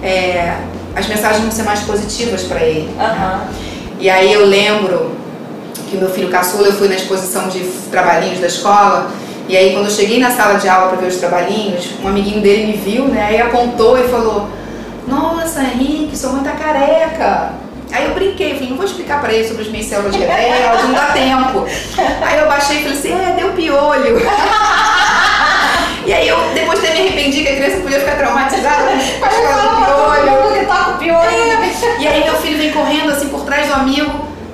é, 0.02 0.56
as 0.96 1.06
mensagens 1.06 1.42
vão 1.42 1.52
ser 1.52 1.62
mais 1.62 1.80
positivas 1.80 2.42
para 2.42 2.60
ele. 2.62 2.88
Uhum. 2.88 2.96
Né? 2.96 3.48
E 4.00 4.10
aí 4.10 4.32
eu 4.32 4.44
lembro 4.44 5.12
que 5.90 5.96
meu 5.96 6.10
filho 6.10 6.30
caçula, 6.30 6.68
eu 6.68 6.72
fui 6.72 6.88
na 6.88 6.94
exposição 6.94 7.48
de 7.48 7.60
trabalhinhos 7.90 8.40
da 8.40 8.46
escola 8.46 9.10
e 9.48 9.56
aí 9.56 9.72
quando 9.72 9.86
eu 9.86 9.90
cheguei 9.90 10.18
na 10.18 10.30
sala 10.30 10.58
de 10.58 10.68
aula 10.68 10.88
para 10.88 11.00
ver 11.00 11.08
os 11.08 11.16
trabalhinhos, 11.16 11.90
um 12.02 12.08
amiguinho 12.08 12.40
dele 12.40 12.66
me 12.66 12.72
viu, 12.78 13.04
né? 13.04 13.26
Aí 13.28 13.40
apontou 13.40 13.98
e 13.98 14.08
falou: 14.08 14.48
"Nossa, 15.06 15.60
Henrique, 15.60 16.16
sua 16.16 16.30
mãe 16.30 16.42
tá 16.42 16.52
careca". 16.52 17.52
Aí 17.92 18.06
eu 18.06 18.14
brinquei, 18.14 18.54
falei, 18.54 18.70
não 18.70 18.76
vou 18.76 18.86
explicar 18.86 19.20
para 19.20 19.32
ele 19.32 19.46
sobre 19.46 19.62
as 19.62 19.68
minhas 19.68 19.86
células 19.86 20.16
rebeldes, 20.16 20.82
não 20.82 20.92
dá 20.92 21.12
tempo. 21.12 21.64
Aí 22.26 22.38
eu 22.40 22.48
baixei 22.48 22.78
e 22.78 22.82
falei 22.82 22.98
assim, 22.98 23.12
é, 23.12 23.34
deu 23.36 23.52
piolho. 23.52 24.18
e 26.04 26.12
aí 26.12 26.26
eu, 26.26 26.36
depois 26.54 26.80
de 26.80 26.86
ter 26.88 26.92
me 26.94 27.00
arrependi 27.02 27.42
que 27.42 27.48
a 27.50 27.54
criança 27.54 27.76
podia 27.82 28.00
ficar 28.00 28.16
traumatizada 28.16 28.90
com 29.20 29.26
as 29.26 29.36
causa 29.36 29.62
do 29.62 29.76
piolho. 29.76 30.66
Tá 30.66 30.84
com 30.86 30.98
piolho. 30.98 31.28
É. 31.28 32.00
E 32.00 32.08
aí 32.08 32.24
meu 32.24 32.34
filho 32.34 32.58
vem 32.58 32.72
correndo 32.72 33.12
assim 33.12 33.28
por 33.28 33.44
trás 33.44 33.68
do 33.68 33.74
amigo, 33.74 34.10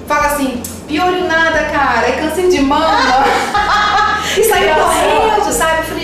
fala 0.06 0.26
assim, 0.26 0.60
piolho 0.90 1.24
nada, 1.28 1.64
cara, 1.66 2.08
é 2.08 2.12
câncer 2.12 2.48
de 2.48 2.60
mama. 2.60 3.24
E 4.38 4.44
saiu 4.44 4.74
correndo, 4.76 5.52
sabe? 5.52 5.78
Eu 5.78 5.84
falei, 5.86 5.99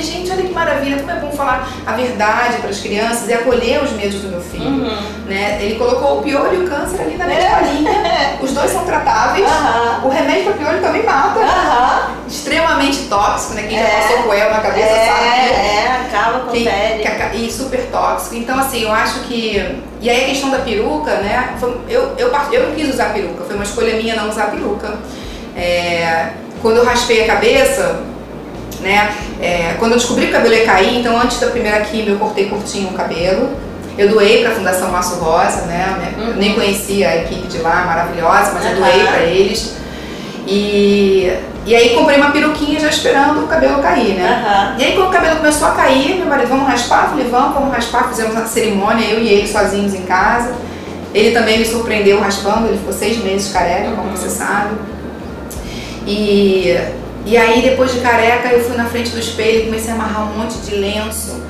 maravilha, 0.87 0.96
como 0.99 1.11
é 1.11 1.14
bom 1.20 1.31
falar 1.33 1.68
a 1.87 1.92
verdade 1.92 2.59
para 2.59 2.70
as 2.70 2.79
crianças 2.81 3.29
e 3.29 3.35
acolher 3.35 3.83
os 3.83 3.92
medos 3.92 4.20
do 4.20 4.29
meu 4.29 4.40
filho. 4.40 4.64
Uhum. 4.64 4.96
Né? 5.27 5.59
Ele 5.61 5.75
colocou 5.77 6.18
o 6.18 6.22
piolho 6.22 6.62
e 6.62 6.64
o 6.64 6.68
câncer 6.68 7.01
ali 7.01 7.16
na 7.16 7.27
mesma 7.27 7.61
linha. 7.61 7.92
Os 8.40 8.53
dois 8.53 8.70
são 8.70 8.85
tratáveis. 8.85 9.46
Aham. 9.46 10.01
O 10.05 10.09
remédio 10.09 10.44
para 10.44 10.53
piolho 10.55 10.81
também 10.81 11.03
mata. 11.03 11.40
Aham. 11.40 12.11
Extremamente 12.29 13.05
tóxico, 13.09 13.55
né? 13.55 13.64
Quem 13.68 13.79
já 13.79 13.85
É. 13.85 14.01
passou 14.01 14.22
coel 14.25 14.51
na 14.51 14.61
cabeça 14.61 14.88
sabe. 14.88 15.25
É, 15.25 15.53
é, 15.53 16.01
acaba 16.07 16.40
com 16.40 16.53
Que- 16.53 16.64
pele. 16.64 17.03
que 17.03 17.37
e 17.37 17.51
super 17.53 17.81
tóxico. 17.90 18.35
Então, 18.37 18.59
assim, 18.59 18.83
eu 18.85 18.92
acho 18.92 19.20
que. 19.20 19.81
E 20.01 20.09
aí 20.11 20.25
a 20.25 20.29
questão 20.29 20.51
da 20.51 20.59
peruca, 20.59 21.11
né? 21.16 21.55
foi- 21.59 21.79
eu, 21.88 22.14
eu, 22.16 22.33
eu 22.53 22.68
não 22.68 22.75
quis 22.75 22.88
usar 22.92 23.12
peruca, 23.12 23.44
foi 23.44 23.55
uma 23.57 23.64
escolha 23.64 23.96
minha 23.96 24.14
não 24.14 24.29
usar 24.29 24.51
peruca. 24.51 24.94
É, 25.57 26.29
quando 26.62 26.77
eu 26.79 26.85
raspei 26.85 27.25
a 27.25 27.27
cabeça, 27.27 28.01
né? 28.81 29.15
é, 29.41 29.75
quando 29.79 29.93
eu 29.93 29.99
descobri 29.99 30.27
que 30.27 30.31
o 30.33 30.35
cabelo 30.35 30.55
ia 30.55 30.65
cair, 30.65 30.99
então 30.99 31.19
antes 31.21 31.39
da 31.39 31.49
primeira 31.49 31.81
quimio 31.81 32.15
eu 32.15 32.19
cortei 32.19 32.47
curtinho 32.49 32.89
o 32.89 32.93
cabelo. 32.93 33.51
Eu 33.99 34.11
doei 34.11 34.43
para 34.43 34.51
a 34.53 34.55
Fundação 34.55 34.91
Maço 34.91 35.15
Rosa, 35.17 35.62
né? 35.62 36.15
Eu 36.19 36.37
nem 36.37 36.53
conhecia 36.55 37.09
a 37.09 37.17
equipe 37.17 37.47
de 37.47 37.59
lá, 37.59 37.85
maravilhosa, 37.87 38.53
mas 38.53 38.65
eu 38.67 38.73
Uhum. 38.73 38.77
doei 38.77 39.05
para 39.07 39.23
eles. 39.23 39.75
E, 40.47 41.33
e 41.65 41.75
aí 41.75 41.95
comprei 41.95 42.19
uma 42.19 42.31
peruquinha 42.31 42.79
já 42.79 42.91
esperando 42.91 43.45
o 43.45 43.49
cabelo 43.49 43.81
cair, 43.83 44.15
né? 44.15 44.45
Aham. 44.47 44.77
E 44.79 44.85
aí 44.85 44.93
quando 44.95 45.09
o 45.09 45.12
cabelo 45.12 45.37
começou 45.37 45.69
a 45.69 45.71
cair, 45.73 46.15
meu 46.17 46.27
marido, 46.27 46.49
vamos 46.49 46.67
raspar? 46.69 47.05
Eu 47.05 47.09
falei, 47.11 47.29
vamos, 47.29 47.55
vamos 47.55 47.75
raspar. 47.75 48.09
Fizemos 48.09 48.35
uma 48.35 48.47
cerimônia, 48.47 49.07
eu 49.07 49.19
e 49.19 49.29
ele 49.29 49.49
sozinhos 49.49 49.95
em 49.95 50.03
casa. 50.03 50.53
Ele 51.15 51.31
também 51.31 51.59
me 51.59 51.65
surpreendeu 51.65 52.21
raspando, 52.21 52.67
ele 52.69 52.77
ficou 52.77 52.93
seis 52.93 53.17
meses 53.25 53.51
careca, 53.51 53.91
como 53.97 54.11
você 54.11 54.29
sabe. 54.29 54.75
E, 56.07 56.77
e 57.27 57.37
aí 57.37 57.61
depois 57.61 57.93
de 57.93 58.01
careca 58.01 58.49
eu 58.49 58.65
fui 58.65 58.77
na 58.77 58.85
frente 58.87 59.11
do 59.11 59.19
espelho 59.19 59.62
e 59.62 59.65
comecei 59.65 59.91
a 59.91 59.95
amarrar 59.95 60.31
um 60.33 60.39
monte 60.39 60.57
de 60.59 60.77
lenço 60.77 61.43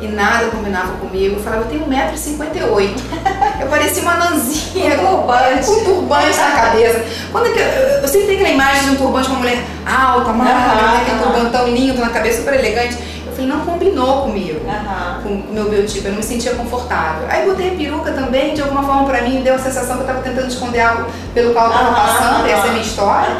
e 0.00 0.06
nada 0.08 0.46
combinava 0.48 0.92
comigo. 0.98 1.36
Eu 1.36 1.42
falava, 1.42 1.62
eu 1.62 1.68
tenho 1.68 1.84
1,58m. 1.86 3.00
Eu 3.58 3.68
parecia 3.68 4.02
uma 4.02 4.14
nanzinha 4.16 4.96
Com 4.98 5.06
turbante. 5.06 5.66
com 5.66 5.84
turbante 5.84 6.36
na 6.36 6.50
cabeça. 6.50 7.04
Quando 7.32 7.46
é 7.46 7.50
que 7.52 7.58
eu, 7.58 7.64
eu 7.64 8.08
sempre 8.08 8.26
tenho 8.26 8.40
aquela 8.40 8.50
imagem 8.50 8.82
de 8.84 8.90
um 8.90 8.96
turbante 8.96 9.26
de 9.26 9.32
uma 9.32 9.40
mulher 9.40 9.64
alta, 9.86 10.30
magra, 10.30 10.54
Aham, 10.54 10.92
né, 10.92 11.00
aquele 11.00 11.22
turbantão 11.22 11.68
lindo 11.68 11.98
na 12.00 12.10
cabeça, 12.10 12.38
super 12.40 12.52
elegante. 12.54 12.98
Falei, 13.36 13.50
não 13.50 13.60
combinou 13.60 14.22
comigo 14.22 14.60
Aham. 14.66 15.20
com 15.22 15.28
o 15.28 15.52
meu 15.52 15.68
biotipo, 15.68 16.06
eu 16.06 16.12
não 16.12 16.18
me 16.18 16.24
sentia 16.24 16.54
confortável. 16.54 17.26
Aí 17.28 17.46
botei 17.46 17.68
a 17.68 17.76
peruca 17.76 18.10
também, 18.12 18.54
de 18.54 18.62
alguma 18.62 18.82
forma 18.82 19.04
pra 19.04 19.20
mim 19.22 19.42
deu 19.42 19.54
a 19.54 19.58
sensação 19.58 19.96
que 19.96 20.02
eu 20.02 20.06
tava 20.06 20.22
tentando 20.22 20.48
esconder 20.48 20.80
algo 20.80 21.04
pelo 21.34 21.52
qual 21.52 21.66
eu 21.66 21.72
tava 21.72 21.88
Aham, 21.90 21.94
passando, 21.94 22.46
essa 22.46 22.66
é 22.66 22.68
a 22.68 22.72
minha 22.72 22.82
história. 22.82 23.36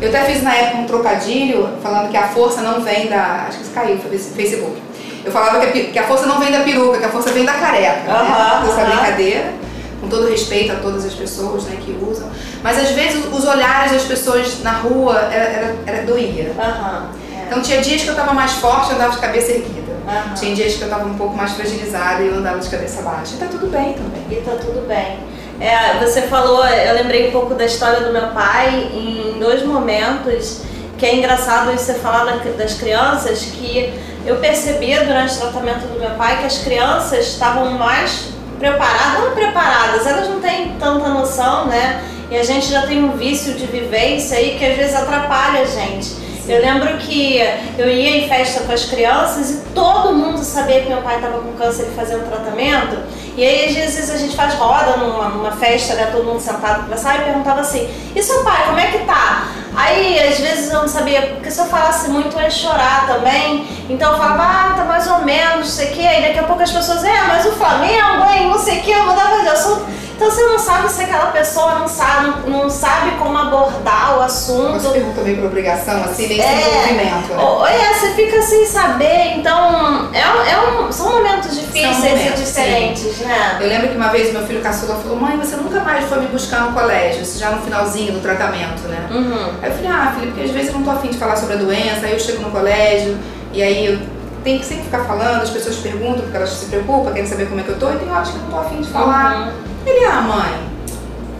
Eu 0.00 0.08
até 0.08 0.24
fiz 0.24 0.42
na 0.42 0.54
época 0.54 0.78
um 0.78 0.86
trocadilho 0.86 1.68
falando 1.82 2.10
que 2.10 2.16
a 2.16 2.28
força 2.28 2.62
não 2.62 2.80
vem 2.80 3.08
da. 3.08 3.44
Acho 3.48 3.58
que 3.58 3.64
isso 3.64 3.72
caiu, 3.74 3.98
foi 3.98 4.18
Facebook. 4.18 4.82
Eu 5.24 5.30
falava 5.32 5.60
que 5.60 5.66
a, 5.80 5.84
que 5.92 5.98
a 5.98 6.04
força 6.04 6.26
não 6.26 6.38
vem 6.38 6.50
da 6.50 6.60
peruca, 6.60 6.98
que 6.98 7.04
a 7.04 7.08
força 7.10 7.30
vem 7.30 7.44
da 7.44 7.54
careca. 7.54 8.10
Aham, 8.10 8.60
né? 8.62 8.68
Essa 8.70 8.80
aham. 8.80 8.90
brincadeira, 8.90 9.52
com 10.00 10.08
todo 10.08 10.28
respeito 10.28 10.72
a 10.72 10.76
todas 10.76 11.04
as 11.04 11.14
pessoas 11.14 11.64
né, 11.64 11.76
que 11.84 11.96
usam. 12.02 12.28
Mas 12.62 12.78
às 12.78 12.90
vezes 12.90 13.24
os 13.30 13.44
olhares 13.44 13.92
das 13.92 14.04
pessoas 14.04 14.62
na 14.62 14.72
rua 14.72 15.18
era, 15.30 15.44
era, 15.44 15.74
era 15.86 16.02
doía. 16.06 16.52
Aham. 16.58 17.08
Então 17.54 17.62
tinha 17.62 17.80
dias 17.80 18.02
que 18.02 18.08
eu 18.08 18.16
tava 18.16 18.32
mais 18.34 18.52
forte, 18.54 18.90
eu 18.90 18.96
andava 18.96 19.12
de 19.12 19.18
cabeça 19.18 19.52
erguida. 19.52 19.92
Aham. 20.08 20.34
Tinha 20.34 20.54
dias 20.56 20.74
que 20.74 20.82
eu 20.82 20.90
tava 20.90 21.06
um 21.06 21.14
pouco 21.14 21.36
mais 21.36 21.52
fragilizada 21.52 22.20
e 22.22 22.26
eu 22.26 22.34
andava 22.38 22.58
de 22.58 22.68
cabeça 22.68 23.00
baixa. 23.02 23.34
E 23.34 23.38
tá 23.38 23.46
tudo 23.48 23.68
bem 23.68 23.92
também. 23.94 24.24
E 24.38 24.42
tá 24.42 24.52
tudo 24.60 24.86
bem. 24.88 25.18
É, 25.60 25.98
você 26.04 26.22
falou, 26.22 26.66
eu 26.66 26.94
lembrei 26.94 27.28
um 27.28 27.30
pouco 27.30 27.54
da 27.54 27.64
história 27.64 28.00
do 28.00 28.12
meu 28.12 28.26
pai 28.28 28.90
em 28.92 29.38
dois 29.38 29.64
momentos, 29.64 30.62
que 30.98 31.06
é 31.06 31.14
engraçado 31.14 31.70
você 31.70 31.94
falar 31.94 32.24
da- 32.24 32.50
das 32.58 32.74
crianças, 32.74 33.42
que 33.52 33.94
eu 34.26 34.36
percebia 34.36 35.04
durante 35.04 35.34
o 35.34 35.40
tratamento 35.40 35.86
do 35.86 35.98
meu 36.00 36.10
pai 36.10 36.38
que 36.38 36.46
as 36.46 36.58
crianças 36.58 37.28
estavam 37.28 37.70
mais 37.78 38.30
preparadas, 38.58 39.20
não 39.24 39.30
preparadas, 39.32 40.06
elas 40.06 40.28
não 40.28 40.40
têm 40.40 40.74
tanta 40.80 41.08
noção, 41.08 41.66
né? 41.66 42.02
E 42.30 42.36
a 42.36 42.42
gente 42.42 42.66
já 42.70 42.82
tem 42.82 43.04
um 43.04 43.12
vício 43.12 43.54
de 43.54 43.66
vivência 43.66 44.36
aí 44.38 44.56
que 44.58 44.64
às 44.66 44.76
vezes 44.76 44.94
atrapalha 44.96 45.60
a 45.60 45.64
gente. 45.66 46.23
Eu 46.46 46.60
lembro 46.60 46.98
que 46.98 47.38
eu 47.78 47.88
ia 47.88 48.18
em 48.18 48.28
festa 48.28 48.64
com 48.64 48.72
as 48.72 48.84
crianças 48.84 49.50
e 49.50 49.56
todo 49.74 50.12
mundo 50.12 50.38
sabia 50.44 50.82
que 50.82 50.88
meu 50.88 51.00
pai 51.00 51.16
estava 51.16 51.38
com 51.38 51.52
câncer 51.52 51.88
e 51.90 51.96
fazendo 51.96 52.28
tratamento. 52.28 52.98
E 53.36 53.42
aí, 53.42 53.66
às 53.66 53.74
vezes, 53.74 54.10
a 54.10 54.16
gente 54.18 54.36
faz 54.36 54.54
roda 54.54 54.96
numa, 54.98 55.28
numa 55.30 55.52
festa, 55.52 55.94
né? 55.94 56.10
Todo 56.12 56.24
mundo 56.24 56.40
sentado 56.40 56.82
conversar 56.82 57.16
e 57.16 57.24
perguntava 57.24 57.62
assim: 57.62 57.88
E 58.14 58.22
seu 58.22 58.44
pai, 58.44 58.66
como 58.66 58.78
é 58.78 58.88
que 58.88 58.98
tá? 58.98 59.48
Aí, 59.74 60.20
às 60.20 60.38
vezes, 60.38 60.70
eu 60.70 60.82
não 60.82 60.88
sabia, 60.88 61.22
porque 61.22 61.50
se 61.50 61.58
eu 61.58 61.64
falasse 61.64 62.10
muito, 62.10 62.36
eu 62.36 62.42
ia 62.42 62.50
chorar 62.50 63.06
também. 63.06 63.66
Então, 63.88 64.12
eu 64.12 64.18
falava: 64.18 64.42
Ah, 64.42 64.74
tá 64.76 64.84
mais 64.84 65.10
ou 65.10 65.22
menos, 65.22 65.56
não 65.56 65.64
sei 65.64 65.92
o 65.92 65.94
quê. 65.94 66.02
Aí, 66.02 66.22
daqui 66.22 66.38
a 66.38 66.44
pouco, 66.44 66.62
as 66.62 66.70
pessoas: 66.70 67.02
É, 67.02 67.22
mas 67.26 67.46
o 67.46 67.52
Flamengo, 67.52 68.30
hein, 68.30 68.48
não 68.48 68.58
sei 68.58 68.80
o 68.80 68.82
quê. 68.82 68.92
Eu 68.92 69.06
mudava 69.06 69.40
de 69.40 69.48
assunto. 69.48 69.86
Então, 70.16 70.30
você 70.30 70.42
não 70.42 70.58
sabe 70.58 70.90
se 70.90 71.02
aquela 71.02 71.26
pessoa 71.32 71.74
não 71.78 71.88
sabe, 71.88 72.48
não 72.48 72.70
sabe 72.70 73.12
como 73.18 73.36
abordar 73.36 74.18
o 74.18 74.22
assunto. 74.22 74.80
Você 74.80 74.88
pergunta 74.90 75.20
meio 75.22 75.36
por 75.38 75.46
obrigação, 75.46 76.04
assim, 76.04 76.28
meio 76.28 76.40
É. 76.40 76.46
sem 76.46 76.68
envolvimento, 76.70 77.34
né? 77.34 77.42
Ou- 77.42 77.66
É, 77.66 77.94
você 77.94 78.10
fica 78.10 78.40
sem 78.42 78.64
saber, 78.66 79.36
então 79.38 80.08
é, 80.12 80.20
é 80.52 80.58
um, 80.58 80.92
são 80.92 81.10
momentos 81.12 81.58
difíceis 81.58 81.98
momentos, 81.98 82.40
e 82.40 82.44
diferentes, 82.44 83.18
né? 83.18 83.58
Eu 83.60 83.68
lembro 83.68 83.88
que 83.88 83.96
uma 83.96 84.08
vez 84.08 84.32
meu 84.32 84.46
filho 84.46 84.60
caçula 84.62 84.94
falou, 84.96 85.16
mãe, 85.16 85.36
você 85.36 85.56
nunca 85.56 85.80
mais 85.80 86.04
foi 86.04 86.20
me 86.20 86.26
buscar 86.28 86.60
no 86.62 86.72
colégio, 86.72 87.22
isso 87.22 87.38
já 87.38 87.50
no 87.50 87.62
finalzinho 87.62 88.12
do 88.12 88.20
tratamento, 88.20 88.82
né? 88.88 89.08
Uhum. 89.10 89.50
Aí 89.62 89.68
eu 89.70 89.74
falei, 89.76 89.90
ah, 89.90 90.12
filho, 90.14 90.32
porque 90.32 90.44
às 90.44 90.50
vezes 90.50 90.68
eu 90.68 90.74
não 90.74 90.82
tô 90.84 90.90
afim 90.90 91.08
de 91.08 91.18
falar 91.18 91.36
sobre 91.36 91.54
a 91.54 91.58
doença, 91.58 92.06
aí 92.06 92.12
eu 92.12 92.20
chego 92.20 92.40
no 92.42 92.50
colégio, 92.50 93.18
e 93.52 93.62
aí 93.62 93.86
eu 93.86 93.98
tenho 94.44 94.60
que 94.60 94.66
sempre 94.66 94.84
ficar 94.84 95.04
falando, 95.04 95.42
as 95.42 95.50
pessoas 95.50 95.76
perguntam 95.76 96.20
porque 96.22 96.36
elas 96.36 96.50
se 96.50 96.66
preocupam, 96.66 97.12
querem 97.12 97.28
saber 97.28 97.46
como 97.48 97.60
é 97.60 97.64
que 97.64 97.70
eu 97.70 97.78
tô, 97.78 97.90
e 97.90 97.96
tem 97.96 98.10
horas 98.10 98.28
que 98.28 98.36
eu 98.36 98.42
não 98.42 98.50
tô 98.50 98.58
afim 98.58 98.80
de 98.80 98.88
falar. 98.88 99.36
Uhum. 99.36 99.52
Ele, 99.86 100.04
ah, 100.04 100.20
mãe, 100.20 100.54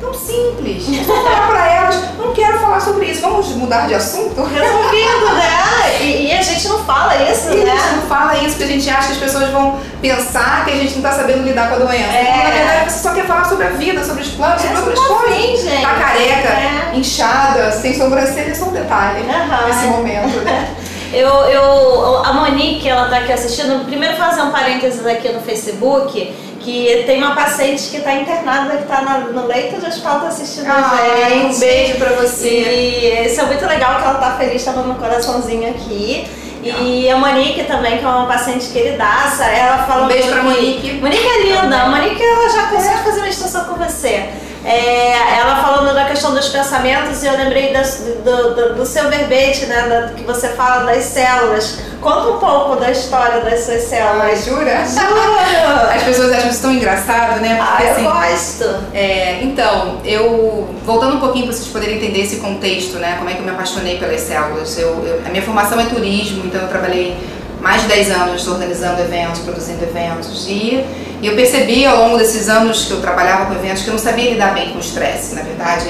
tão 0.00 0.12
simples. 0.14 0.84
Eu 0.88 1.04
falar 1.04 1.46
pra 1.48 1.66
elas, 1.72 1.96
não 2.18 2.32
quero 2.32 2.58
falar 2.58 2.80
sobre 2.80 3.06
isso, 3.06 3.20
vamos 3.20 3.48
mudar 3.50 3.86
de 3.86 3.94
assunto? 3.94 4.42
Resolvido, 4.42 5.34
né? 5.34 6.00
E, 6.00 6.26
e 6.28 6.32
a 6.32 6.42
gente 6.42 6.66
não 6.68 6.82
fala 6.84 7.14
isso, 7.30 7.48
E 7.48 7.52
a 7.52 7.56
gente 7.56 7.64
né? 7.66 7.92
não 7.96 8.02
fala 8.08 8.36
isso 8.38 8.50
porque 8.56 8.64
a 8.64 8.66
gente 8.66 8.90
acha 8.90 9.06
que 9.08 9.12
as 9.12 9.18
pessoas 9.18 9.50
vão 9.50 9.78
pensar 10.02 10.64
que 10.64 10.72
a 10.72 10.76
gente 10.76 10.94
não 10.96 11.02
tá 11.02 11.12
sabendo 11.12 11.42
lidar 11.44 11.68
com 11.68 11.74
a 11.76 11.78
doença. 11.78 12.12
É. 12.12 12.44
Na 12.44 12.50
verdade, 12.50 12.92
você 12.92 12.98
só 13.08 13.14
quer 13.14 13.26
falar 13.26 13.44
sobre 13.44 13.66
a 13.66 13.70
vida, 13.70 14.02
sobre 14.04 14.22
os 14.22 14.28
planos, 14.30 14.60
sobre 14.62 14.76
É, 14.76 14.80
outras 14.80 14.98
você 14.98 15.08
tá 15.08 15.14
coisas. 15.14 15.38
afim, 15.38 15.56
gente. 15.56 15.82
Tá 15.82 15.94
careca, 15.94 16.48
É. 16.48 16.90
inchada, 16.94 17.70
sem 17.72 17.96
sobrancelha, 17.96 18.50
é 18.50 18.54
só 18.54 18.64
um 18.66 18.72
detalhe 18.72 19.24
Aham, 19.28 19.66
nesse 19.66 19.86
momento, 19.86 20.40
né? 20.40 20.74
Eu, 21.12 21.28
eu, 21.28 22.24
a 22.24 22.32
Monique, 22.32 22.88
ela 22.88 23.08
tá 23.08 23.18
aqui 23.18 23.32
assistindo. 23.32 23.84
Primeiro 23.84 24.16
fazer 24.16 24.42
um 24.42 24.50
parênteses 24.50 25.06
aqui 25.06 25.28
no 25.28 25.40
Facebook, 25.40 26.34
que 26.60 27.04
tem 27.06 27.18
uma 27.22 27.34
paciente 27.36 27.88
que 27.90 28.00
tá 28.00 28.14
internada, 28.14 28.76
que 28.78 28.84
tá 28.84 29.02
na- 29.02 29.18
no 29.18 29.46
leito 29.46 29.78
de 29.80 29.86
hospital, 29.86 30.20
tá 30.20 30.28
assistindo 30.28 30.66
a 30.68 30.74
Ai, 30.74 31.30
gente. 31.30 31.56
um 31.56 31.58
beijo 31.60 31.94
pra 31.98 32.10
você. 32.14 32.48
E 32.48 33.26
isso 33.26 33.40
é 33.40 33.44
muito 33.44 33.64
legal 33.66 33.96
que 33.96 34.02
ela 34.08 34.14
tá 34.14 34.36
feliz, 34.38 34.64
dando 34.64 34.90
um 34.90 34.94
coraçãozinho 34.94 35.70
aqui. 35.70 36.26
E 36.64 37.10
a 37.10 37.16
Monique 37.18 37.62
também, 37.64 37.98
que 37.98 38.04
é 38.04 38.08
uma 38.08 38.26
paciente 38.26 38.68
queridaça, 38.70 39.44
ela 39.44 39.82
fala 39.84 40.04
Um 40.04 40.08
beijo 40.08 40.28
pra 40.28 40.38
que- 40.38 40.44
Monique. 40.44 40.92
Monique 40.94 41.26
é 41.26 41.42
linda, 41.42 41.76
a 41.82 41.88
Monique 41.90 42.22
ela 42.22 42.48
já 42.48 42.62
cansou 42.68 42.94
de 42.96 43.02
fazer 43.02 43.20
meditação 43.20 43.64
com 43.66 43.74
você. 43.74 44.30
É, 44.64 45.38
ela 45.40 45.56
falando 45.62 45.94
da 45.94 46.06
questão 46.06 46.32
dos 46.34 46.48
pensamentos 46.48 47.22
e 47.22 47.26
eu 47.26 47.36
lembrei 47.36 47.72
das- 47.72 48.00
do, 48.24 48.54
do- 48.54 48.74
do 48.76 48.86
seu 48.86 49.10
verbete, 49.10 49.66
né, 49.66 49.82
da- 49.88 50.14
que 50.14 50.22
você 50.24 50.48
fala 50.48 50.84
das 50.84 51.04
células. 51.04 51.78
Conta 52.00 52.28
um 52.30 52.38
pouco 52.38 52.76
da 52.76 52.90
história 52.90 53.40
das 53.42 53.60
suas 53.60 53.80
Ai, 53.82 53.88
células. 53.88 54.44
jura? 54.44 54.84
Juro! 54.86 55.90
As 55.94 56.02
pessoas 56.02 56.32
acham 56.32 56.50
isso 56.50 56.62
tão 56.62 56.72
engraçado, 56.72 57.40
né? 57.40 57.58
Ah, 57.60 57.76
Porque, 57.76 57.82
eu 57.84 57.92
assim, 57.92 58.04
gosto. 58.04 58.76
É, 58.94 59.40
então, 59.42 60.00
eu 60.04 60.74
voltando 60.84 61.16
um 61.16 61.20
pouquinho 61.20 61.46
para 61.46 61.54
vocês 61.54 61.68
poderem 61.68 61.96
entender 61.96 62.20
esse 62.22 62.36
contexto, 62.36 62.96
né? 62.98 63.16
Como 63.18 63.28
é 63.30 63.34
que 63.34 63.38
eu 63.40 63.44
me 63.44 63.50
apaixonei 63.50 63.98
pelas 63.98 64.20
células. 64.20 64.78
Eu, 64.78 64.88
eu- 65.04 65.22
a 65.26 65.28
minha 65.30 65.42
formação 65.42 65.78
é 65.80 65.84
turismo, 65.86 66.44
então 66.46 66.60
eu 66.62 66.68
trabalhei 66.68 67.16
mais 67.60 67.82
de 67.82 67.88
10 67.88 68.10
anos 68.10 68.46
organizando 68.46 69.00
eventos, 69.00 69.40
produzindo 69.40 69.82
eventos. 69.84 70.46
E, 70.46 70.84
e 71.24 71.26
eu 71.28 71.34
percebi 71.34 71.86
ao 71.86 71.96
longo 71.96 72.18
desses 72.18 72.48
anos 72.50 72.84
que 72.84 72.90
eu 72.92 73.00
trabalhava 73.00 73.46
com 73.46 73.54
eventos 73.54 73.82
que 73.82 73.88
eu 73.88 73.92
não 73.92 73.98
sabia 73.98 74.30
lidar 74.30 74.52
bem 74.52 74.68
com 74.70 74.76
o 74.76 74.80
estresse. 74.80 75.34
Na 75.34 75.40
verdade, 75.40 75.88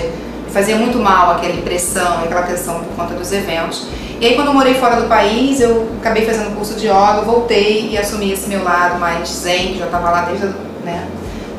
fazia 0.53 0.77
muito 0.77 0.97
mal 0.99 1.33
aquela 1.33 1.61
pressão, 1.63 2.21
aquela 2.23 2.43
tensão 2.43 2.85
por 2.85 2.95
conta 2.95 3.15
dos 3.15 3.33
eventos. 3.33 3.87
E 4.21 4.27
aí 4.27 4.37
quando 4.37 4.47
eu 4.49 4.55
morei 4.55 4.75
fora 4.75 4.95
do 5.01 5.09
país, 5.09 5.61
eu 5.61 5.89
acabei 6.01 6.25
fazendo 6.25 6.55
curso 6.55 6.75
de 6.75 6.87
yoga, 6.87 7.23
voltei 7.27 7.91
e 7.91 7.99
assumi 7.99 8.33
esse 8.33 8.49
meu 8.49 8.63
lado 8.63 8.99
mais 9.01 9.29
zen, 9.29 9.73
que 9.73 9.79
já 9.81 9.87
estava 9.87 10.09
lá 10.09 10.21
desde, 10.23 10.47
né? 10.85 11.05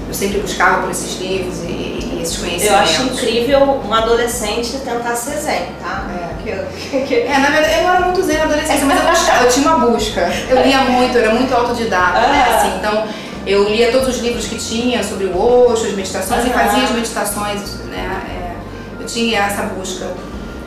Eu 0.07 0.13
sempre 0.13 0.39
buscava 0.39 0.81
por 0.83 0.91
esses 0.91 1.19
livros 1.19 1.59
e, 1.63 1.67
e 2.13 2.19
esses 2.23 2.37
Eu 2.37 2.45
conhecimentos. 2.45 2.79
acho 2.91 3.03
incrível 3.03 3.81
um 3.85 3.93
adolescente 3.93 4.77
tentar 4.85 5.15
ser 5.15 5.37
zen, 5.37 5.63
tá? 5.83 6.05
É. 6.09 6.49
Eu- 6.49 7.25
É, 7.27 7.37
na 7.39 7.49
verdade, 7.49 7.73
eu 7.81 7.89
era 7.89 7.99
muito 8.01 8.21
zen 8.21 8.37
na 8.37 8.43
adolescência, 8.45 8.85
mas 8.85 9.03
eu, 9.03 9.09
buscava, 9.09 9.43
eu 9.43 9.49
tinha 9.49 9.67
uma 9.75 9.85
busca. 9.87 10.21
Eu 10.49 10.61
lia 10.63 10.77
muito, 10.83 11.17
eu 11.17 11.23
era 11.25 11.33
muito 11.33 11.53
autodidata, 11.53 12.19
né? 12.21 12.45
Ah. 12.47 12.55
Assim, 12.55 12.77
então, 12.77 13.03
eu 13.45 13.69
lia 13.69 13.91
todos 13.91 14.07
os 14.07 14.17
livros 14.19 14.45
que 14.47 14.57
tinha 14.57 15.03
sobre 15.03 15.25
o 15.25 15.37
Osho, 15.37 15.87
as 15.87 15.93
meditações, 15.93 16.45
e 16.45 16.49
Aham. 16.49 16.59
fazia 16.59 16.83
as 16.83 16.91
meditações, 16.91 17.75
né? 17.85 18.21
É, 18.29 19.01
eu 19.01 19.05
tinha 19.05 19.39
essa 19.39 19.63
busca. 19.63 20.07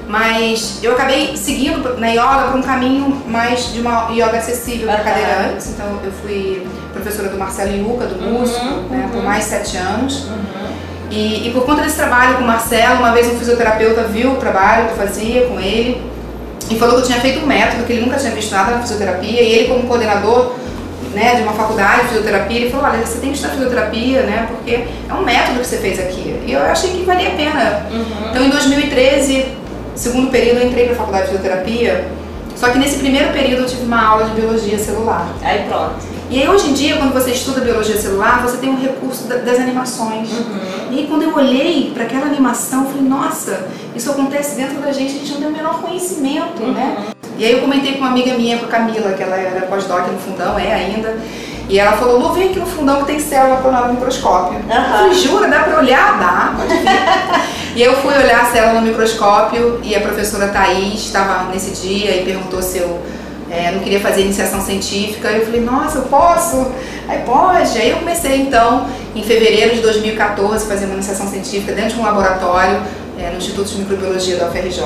Mas 0.07 0.79
eu 0.83 0.93
acabei 0.93 1.37
seguindo 1.37 1.99
na 1.99 2.09
yoga 2.09 2.49
para 2.49 2.57
um 2.57 2.63
caminho 2.63 3.23
mais 3.27 3.73
de 3.73 3.81
uma 3.81 4.09
yoga 4.11 4.39
acessível 4.39 4.87
para 4.87 5.01
cadeirantes. 5.01 5.67
Então 5.69 5.99
eu 6.03 6.11
fui 6.11 6.67
professora 6.95 7.29
do 7.29 7.37
Marcelo 7.37 7.77
Iuca, 7.77 8.07
do 8.07 8.23
músico, 8.23 8.65
né, 8.91 9.09
por 9.13 9.23
mais 9.23 9.45
de 9.45 9.51
sete 9.51 9.77
anos. 9.77 10.27
E, 11.11 11.49
e 11.49 11.53
por 11.53 11.65
conta 11.65 11.83
desse 11.83 11.97
trabalho 11.97 12.37
com 12.37 12.45
o 12.45 12.47
Marcelo, 12.47 13.01
uma 13.01 13.13
vez 13.13 13.27
um 13.27 13.39
fisioterapeuta 13.39 14.05
viu 14.05 14.33
o 14.33 14.37
trabalho 14.37 14.87
que 14.87 14.93
eu 14.93 15.07
fazia 15.07 15.47
com 15.47 15.61
ele 15.61 16.03
e 16.71 16.79
falou 16.79 16.97
que 16.97 17.03
eu 17.03 17.07
tinha 17.07 17.21
feito 17.21 17.41
um 17.41 17.47
método, 17.47 17.85
que 17.85 17.93
ele 17.93 18.03
nunca 18.03 18.17
tinha 18.17 18.33
visto 18.33 18.51
nada 18.51 18.73
na 18.73 18.81
fisioterapia, 18.81 19.43
e 19.43 19.47
ele 19.47 19.69
como 19.69 19.85
coordenador 19.85 20.55
né, 21.15 21.37
de 21.37 21.43
uma 21.43 21.53
faculdade 21.53 22.03
de 22.03 22.09
fisioterapia, 22.09 22.61
ele 22.61 22.71
falou, 22.71 22.87
olha, 22.87 23.05
você 23.05 23.19
tem 23.19 23.31
que 23.31 23.37
estudar 23.37 23.55
fisioterapia, 23.55 24.23
né, 24.23 24.47
porque 24.49 24.87
é 25.09 25.15
um 25.15 25.23
método 25.23 25.61
que 25.61 25.67
você 25.67 25.79
fez 25.79 25.99
aqui. 25.99 26.41
E 26.47 26.53
eu 26.53 26.63
achei 26.63 26.91
que 26.91 27.03
valia 27.05 27.29
a 27.29 27.33
pena. 27.33 27.87
Então 28.31 28.43
em 28.45 28.51
2013, 28.51 29.47
segundo 29.95 30.31
período, 30.31 30.61
eu 30.61 30.69
entrei 30.69 30.85
para 30.85 30.95
a 30.95 30.97
faculdade 30.97 31.25
de 31.27 31.37
fisioterapia, 31.37 32.09
só 32.57 32.71
que 32.71 32.79
nesse 32.79 32.99
primeiro 32.99 33.33
período 33.33 33.63
eu 33.63 33.67
tive 33.67 33.85
uma 33.85 34.05
aula 34.05 34.25
de 34.25 34.33
biologia 34.33 34.79
celular. 34.79 35.29
Aí 35.43 35.65
pronto. 35.69 35.95
E 36.31 36.43
aí 36.43 36.49
hoje 36.49 36.69
em 36.69 36.73
dia, 36.75 36.97
quando 36.97 37.13
você 37.15 37.31
estuda 37.31 37.61
biologia 37.63 37.97
celular, 37.97 38.43
você 38.43 38.59
tem 38.59 38.69
um 38.69 38.79
recurso 38.79 39.25
da- 39.27 39.37
das 39.37 39.59
animações. 39.59 40.29
E 40.91 40.99
aí 40.99 41.07
quando 41.09 41.23
eu 41.23 41.35
olhei 41.35 41.91
para 41.95 42.05
aquela 42.05 42.27
animação, 42.27 42.85
eu 42.85 42.91
falei, 42.91 43.09
nossa, 43.09 43.67
isso 43.97 44.11
acontece 44.11 44.57
dentro 44.57 44.79
da 44.81 44.93
gente, 44.93 45.15
a 45.15 45.19
gente 45.19 45.33
não 45.33 45.39
tem 45.41 45.49
o 45.49 45.53
menor 45.53 45.81
conhecimento, 45.81 46.63
né? 46.65 46.99
E 47.39 47.45
aí 47.47 47.53
eu 47.53 47.61
comentei 47.61 47.93
com 47.93 47.99
uma 48.01 48.09
amiga 48.11 48.35
minha, 48.35 48.59
com 48.59 48.67
a 48.67 48.69
Camila, 48.69 49.13
que 49.13 49.23
ela 49.23 49.37
era 49.37 49.63
pós-doc 49.67 50.07
no 50.09 50.19
fundão, 50.19 50.59
é 50.59 50.75
ainda. 50.75 51.17
E 51.69 51.79
ela 51.79 51.93
falou, 51.93 52.19
Lu, 52.19 52.33
vem 52.35 52.51
aqui 52.51 52.59
no 52.59 52.67
fundão 52.67 52.99
que 53.01 53.07
tem 53.07 53.21
célula 53.21 53.61
clonal 53.63 53.87
no 53.89 53.95
microscópio. 53.95 54.59
Eu 54.69 54.77
Aham. 54.77 54.99
falei, 54.99 55.15
jura, 55.15 55.49
dá 55.49 55.61
pra 55.61 55.79
olhar? 55.79 56.19
Dá, 56.21 56.55
pode 56.59 56.75
vir. 56.75 57.77
e 57.77 57.83
eu 57.83 57.95
fui 57.99 58.13
olhar 58.15 58.41
a 58.43 58.45
célula 58.47 58.81
no 58.81 58.87
microscópio 58.87 59.81
e 59.83 59.95
a 59.95 60.01
professora 60.01 60.49
Thaís 60.49 60.95
estava 61.01 61.45
nesse 61.51 61.71
dia 61.87 62.21
e 62.21 62.25
perguntou 62.25 62.61
se 62.63 62.79
eu 62.79 63.01
é, 63.51 63.71
não 63.71 63.81
queria 63.81 64.01
fazer 64.01 64.23
iniciação 64.23 64.61
científica. 64.61 65.29
Eu 65.29 65.45
falei, 65.45 65.61
nossa, 65.61 65.99
eu 65.99 66.03
posso? 66.03 66.71
Aí 67.09 67.21
pode. 67.25 67.79
Aí 67.79 67.91
eu 67.91 67.99
comecei 67.99 68.43
então, 68.43 68.87
em 69.15 69.23
fevereiro 69.23 69.75
de 69.75 69.81
2014, 69.81 70.65
a 70.65 70.69
fazer 70.69 70.85
uma 70.85 70.95
iniciação 70.95 71.27
científica 71.29 71.73
dentro 71.73 71.95
de 71.95 72.01
um 72.01 72.05
laboratório 72.05 72.81
é, 73.19 73.31
no 73.31 73.39
Instituto 73.39 73.69
de 73.71 73.79
Microbiologia 73.79 74.37
da 74.37 74.49
UFRJ. 74.49 74.83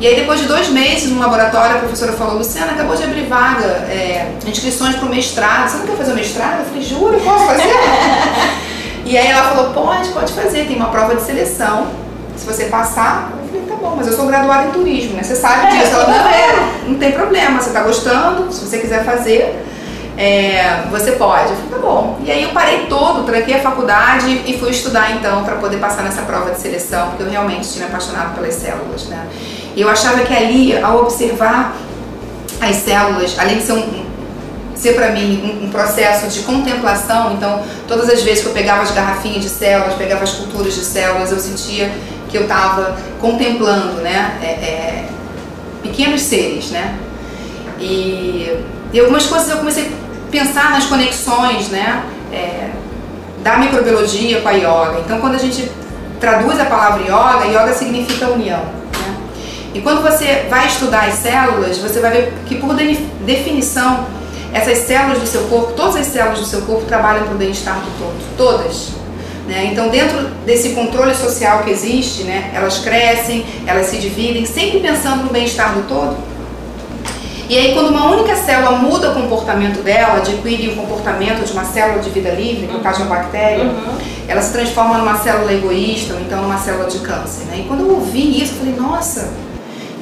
E 0.00 0.06
aí 0.06 0.16
depois 0.16 0.40
de 0.40 0.46
dois 0.46 0.68
meses 0.68 1.10
no 1.10 1.20
laboratório, 1.20 1.76
a 1.76 1.78
professora 1.78 2.12
falou, 2.12 2.38
Luciana, 2.38 2.72
acabou 2.72 2.96
de 2.96 3.04
abrir 3.04 3.26
vaga, 3.26 3.64
é, 3.64 4.32
inscrições 4.46 4.96
para 4.96 5.06
o 5.06 5.08
mestrado. 5.08 5.68
Você 5.68 5.76
não 5.78 5.86
quer 5.86 5.96
fazer 5.96 6.12
o 6.12 6.14
mestrado? 6.16 6.60
Eu 6.60 6.66
falei, 6.66 6.82
juro, 6.82 7.20
posso 7.20 7.46
fazer? 7.46 7.72
e 9.06 9.16
aí 9.16 9.28
ela 9.28 9.50
falou, 9.50 9.72
pode, 9.72 10.08
pode 10.10 10.32
fazer, 10.32 10.66
tem 10.66 10.76
uma 10.76 10.88
prova 10.88 11.14
de 11.14 11.22
seleção. 11.22 11.86
Se 12.36 12.44
você 12.44 12.66
passar, 12.66 13.32
bom, 13.78 13.94
mas 13.96 14.06
eu 14.06 14.12
sou 14.12 14.26
graduada 14.26 14.68
em 14.68 14.70
turismo, 14.70 15.14
né? 15.16 15.22
Você 15.22 15.36
sabe 15.36 15.72
disso. 15.72 15.94
Ela, 15.94 16.06
não, 16.06 16.28
é, 16.28 16.70
não 16.88 16.98
tem 16.98 17.12
problema, 17.12 17.60
você 17.60 17.70
tá 17.70 17.82
gostando, 17.82 18.52
se 18.52 18.66
você 18.66 18.78
quiser 18.78 19.04
fazer, 19.04 19.64
é, 20.16 20.82
você 20.90 21.12
pode. 21.12 21.50
Eu 21.50 21.56
falei, 21.56 21.70
tá 21.70 21.78
bom. 21.78 22.18
E 22.24 22.30
aí 22.30 22.42
eu 22.42 22.50
parei 22.50 22.86
todo, 22.86 23.24
tranquei 23.24 23.54
a 23.54 23.60
faculdade 23.60 24.42
e 24.46 24.58
fui 24.58 24.70
estudar 24.70 25.12
então 25.12 25.44
para 25.44 25.56
poder 25.56 25.78
passar 25.78 26.02
nessa 26.02 26.22
prova 26.22 26.50
de 26.50 26.60
seleção, 26.60 27.08
porque 27.10 27.22
eu 27.22 27.30
realmente 27.30 27.68
tinha 27.68 27.86
me 27.86 27.90
apaixonado 27.90 28.34
pelas 28.34 28.54
células, 28.54 29.06
né? 29.06 29.26
E 29.76 29.80
eu 29.80 29.88
achava 29.88 30.20
que 30.22 30.34
ali, 30.34 30.76
ao 30.76 31.02
observar 31.02 31.76
as 32.60 32.76
células, 32.76 33.36
além 33.38 33.58
de 33.58 33.62
ser 33.62 33.72
um, 33.72 34.08
ser 34.74 34.94
para 34.94 35.10
mim 35.10 35.60
um, 35.62 35.66
um 35.66 35.70
processo 35.70 36.26
de 36.28 36.40
contemplação, 36.40 37.32
então 37.32 37.62
todas 37.86 38.08
as 38.08 38.22
vezes 38.22 38.42
que 38.42 38.48
eu 38.48 38.52
pegava 38.52 38.82
as 38.82 38.90
garrafinhas 38.90 39.42
de 39.42 39.48
células, 39.48 39.94
pegava 39.94 40.24
as 40.24 40.32
culturas 40.32 40.74
de 40.74 40.84
células, 40.84 41.30
eu 41.30 41.38
sentia 41.38 41.92
que 42.28 42.36
eu 42.36 42.42
estava 42.42 42.96
contemplando, 43.20 44.00
né, 44.02 44.38
é, 44.42 44.46
é, 44.46 45.04
pequenos 45.82 46.20
seres, 46.22 46.70
né, 46.70 46.94
e, 47.80 48.64
e 48.92 49.00
algumas 49.00 49.26
coisas 49.26 49.48
eu 49.48 49.58
comecei 49.58 49.84
a 49.84 50.30
pensar 50.30 50.70
nas 50.70 50.84
conexões, 50.86 51.68
né, 51.68 52.02
é, 52.32 52.70
da 53.42 53.56
microbiologia 53.56 54.40
com 54.40 54.48
a 54.48 54.52
yoga. 54.52 55.00
Então 55.04 55.20
quando 55.20 55.36
a 55.36 55.38
gente 55.38 55.70
traduz 56.20 56.58
a 56.60 56.64
palavra 56.64 57.02
yoga, 57.02 57.46
yoga 57.46 57.72
significa 57.72 58.26
união, 58.28 58.58
né? 58.58 59.16
E 59.72 59.80
quando 59.80 60.02
você 60.02 60.46
vai 60.50 60.66
estudar 60.66 61.06
as 61.06 61.14
células, 61.14 61.78
você 61.78 62.00
vai 62.00 62.10
ver 62.10 62.34
que 62.46 62.56
por 62.56 62.74
de- 62.74 62.96
definição 63.24 64.06
essas 64.52 64.78
células 64.78 65.18
do 65.20 65.26
seu 65.26 65.42
corpo, 65.42 65.72
todas 65.74 65.96
as 65.96 66.06
células 66.06 66.40
do 66.40 66.44
seu 66.46 66.62
corpo 66.62 66.84
trabalham 66.86 67.24
para 67.24 67.34
o 67.34 67.38
bem-estar 67.38 67.76
do 67.76 67.98
todo, 67.98 68.36
todas. 68.36 68.88
Né? 69.48 69.70
Então, 69.72 69.88
dentro 69.88 70.26
desse 70.44 70.74
controle 70.74 71.14
social 71.14 71.62
que 71.62 71.70
existe, 71.70 72.24
né, 72.24 72.50
elas 72.54 72.80
crescem, 72.80 73.46
elas 73.66 73.86
se 73.86 73.96
dividem, 73.96 74.44
sempre 74.44 74.78
pensando 74.80 75.24
no 75.24 75.30
bem-estar 75.30 75.74
do 75.74 75.88
todo. 75.88 76.18
E 77.48 77.56
aí, 77.56 77.72
quando 77.72 77.88
uma 77.88 78.10
única 78.14 78.36
célula 78.36 78.72
muda 78.72 79.10
o 79.10 79.14
comportamento 79.14 79.82
dela, 79.82 80.18
adquire 80.18 80.68
o 80.68 80.76
comportamento 80.76 81.46
de 81.46 81.52
uma 81.52 81.64
célula 81.64 82.00
de 82.00 82.10
vida 82.10 82.28
livre, 82.28 82.66
no 82.66 82.80
caso 82.80 82.98
de 82.98 83.06
uma 83.06 83.16
bactéria, 83.16 83.64
ela 84.28 84.42
se 84.42 84.52
transforma 84.52 84.98
numa 84.98 85.16
célula 85.16 85.50
egoísta, 85.50 86.12
ou 86.12 86.20
então 86.20 86.42
numa 86.42 86.58
célula 86.58 86.90
de 86.90 86.98
câncer. 86.98 87.46
Né? 87.46 87.60
E 87.60 87.62
quando 87.66 87.80
eu 87.80 87.94
ouvi 87.94 88.42
isso, 88.42 88.52
eu 88.52 88.58
falei, 88.58 88.74
nossa, 88.74 89.32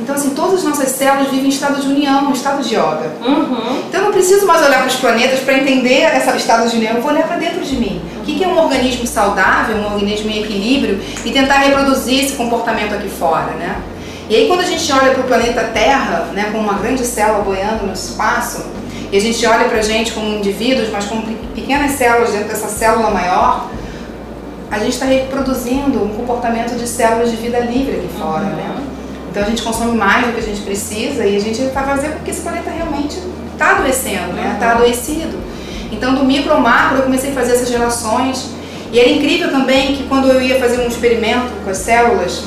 então 0.01 0.15
assim, 0.15 0.31
todas 0.31 0.55
as 0.61 0.65
nossas 0.65 0.89
células 0.91 1.29
vivem 1.31 1.47
em 1.47 1.49
estado 1.49 1.81
de 1.81 1.87
união, 1.89 2.29
em 2.29 2.33
estado 2.33 2.63
de 2.63 2.75
yoga. 2.75 3.11
Uhum. 3.25 3.83
Então 3.89 4.01
eu 4.01 4.05
não 4.07 4.13
preciso 4.13 4.47
mais 4.47 4.65
olhar 4.65 4.79
para 4.79 4.89
os 4.89 4.97
planetas 4.97 5.41
para 5.41 5.55
entender 5.59 6.03
esse 6.17 6.37
estado 6.37 6.69
de 6.69 6.77
união, 6.77 6.95
eu 6.95 7.03
vou 7.03 7.11
olhar 7.11 7.27
para 7.27 7.37
dentro 7.37 7.61
de 7.61 7.77
mim. 7.77 8.01
O 8.21 8.25
que 8.25 8.43
é 8.43 8.49
um 8.49 8.59
organismo 8.59 9.07
saudável, 9.07 9.77
um 9.77 9.87
organismo 9.87 10.31
em 10.31 10.43
equilíbrio 10.43 11.01
e 11.25 11.31
tentar 11.31 11.59
reproduzir 11.59 12.25
esse 12.25 12.35
comportamento 12.35 12.95
aqui 12.95 13.09
fora, 13.09 13.53
né? 13.59 13.77
E 14.29 14.35
aí 14.35 14.49
quando 14.49 14.61
a 14.61 14.65
gente 14.65 14.93
olha 14.93 15.13
para 15.13 15.21
o 15.21 15.25
planeta 15.25 15.63
Terra, 15.73 16.27
né, 16.35 16.49
como 16.51 16.65
uma 16.65 16.75
grande 16.75 17.05
célula 17.07 17.43
boiando 17.45 17.87
no 17.87 17.93
espaço, 17.93 18.65
e 19.13 19.17
a 19.17 19.21
gente 19.21 19.47
olha 19.47 19.67
para 19.67 19.79
a 19.79 19.83
gente 19.83 20.11
como 20.13 20.27
indivíduos, 20.39 20.89
mas 20.91 21.05
como 21.05 21.23
pe- 21.23 21.37
pequenas 21.55 21.93
células 21.93 22.33
dentro 22.33 22.49
dessa 22.49 22.67
célula 22.67 23.11
maior, 23.11 23.69
a 24.69 24.81
gente 24.81 24.91
está 24.95 25.07
reproduzindo 25.07 26.03
um 26.03 26.09
comportamento 26.09 26.77
de 26.77 26.89
células 26.89 27.31
de 27.31 27.37
vida 27.37 27.61
livre 27.61 27.99
aqui 27.99 28.09
fora, 28.19 28.41
né? 28.47 28.75
Então 29.37 29.45
a 29.45 29.51
gente 29.51 29.61
consome 29.61 29.95
mais 29.99 30.27
do 30.27 30.33
que 30.33 30.41
a 30.41 30.43
gente 30.43 30.63
precisa 30.63 31.27
e 31.27 31.37
a 31.37 31.39
gente 31.39 31.61
está 31.61 31.83
fazendo 31.83 32.17
com 32.17 32.25
que 32.25 32.31
esse 32.31 32.41
planeta 32.41 32.71
realmente 32.71 33.19
está 33.53 33.73
adoecendo, 33.73 34.33
né? 34.33 34.53
Está 34.55 34.73
adoecido. 34.73 35.39
Então 35.93 36.15
do 36.15 36.25
micro 36.25 36.55
ao 36.55 36.61
macro 36.63 36.97
eu 36.97 37.03
comecei 37.03 37.33
a 37.33 37.35
fazer 37.35 37.53
essas 37.53 37.69
relações 37.69 38.49
e 38.91 38.99
era 38.99 39.11
incrível 39.11 39.51
também 39.51 39.95
que 39.95 40.05
quando 40.05 40.29
eu 40.29 40.41
ia 40.41 40.59
fazer 40.59 40.81
um 40.81 40.89
experimento 40.89 41.53
com 41.63 41.69
as 41.69 41.77
células, 41.77 42.45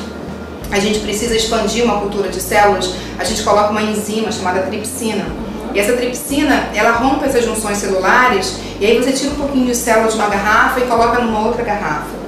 a 0.71 0.79
gente 0.79 0.97
precisa 1.01 1.35
expandir 1.35 1.85
uma 1.85 1.99
cultura 1.99 2.27
de 2.27 2.41
células, 2.41 2.91
a 3.19 3.23
gente 3.23 3.43
coloca 3.43 3.69
uma 3.69 3.83
enzima 3.83 4.31
chamada 4.31 4.61
tripsina. 4.63 5.27
E 5.75 5.79
essa 5.79 5.93
tripsina, 5.93 6.69
ela 6.73 6.93
rompe 6.93 7.23
essas 7.23 7.45
junções 7.45 7.77
celulares 7.77 8.55
e 8.79 8.85
aí 8.87 8.97
você 8.97 9.11
tira 9.11 9.33
um 9.33 9.35
pouquinho 9.35 9.67
de 9.67 9.75
célula 9.75 10.07
de 10.07 10.15
uma 10.15 10.27
garrafa 10.27 10.79
e 10.79 10.87
coloca 10.87 11.19
numa 11.19 11.45
outra 11.45 11.63
garrafa. 11.63 12.18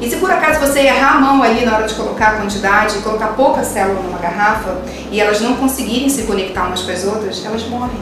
E 0.00 0.08
se 0.08 0.16
por 0.16 0.30
acaso 0.30 0.60
você 0.60 0.80
errar 0.80 1.16
a 1.16 1.20
mão 1.20 1.42
ali 1.42 1.64
na 1.64 1.76
hora 1.76 1.86
de 1.86 1.94
colocar 1.94 2.28
a 2.28 2.30
quantidade 2.36 2.98
colocar 2.98 3.28
pouca 3.28 3.64
célula 3.64 4.00
numa 4.00 4.18
garrafa 4.18 4.76
e 5.10 5.20
elas 5.20 5.40
não 5.40 5.56
conseguirem 5.56 6.08
se 6.08 6.22
conectar 6.22 6.64
umas 6.64 6.82
com 6.82 6.92
as 6.92 7.04
outras, 7.04 7.44
elas 7.44 7.66
morrem. 7.66 7.96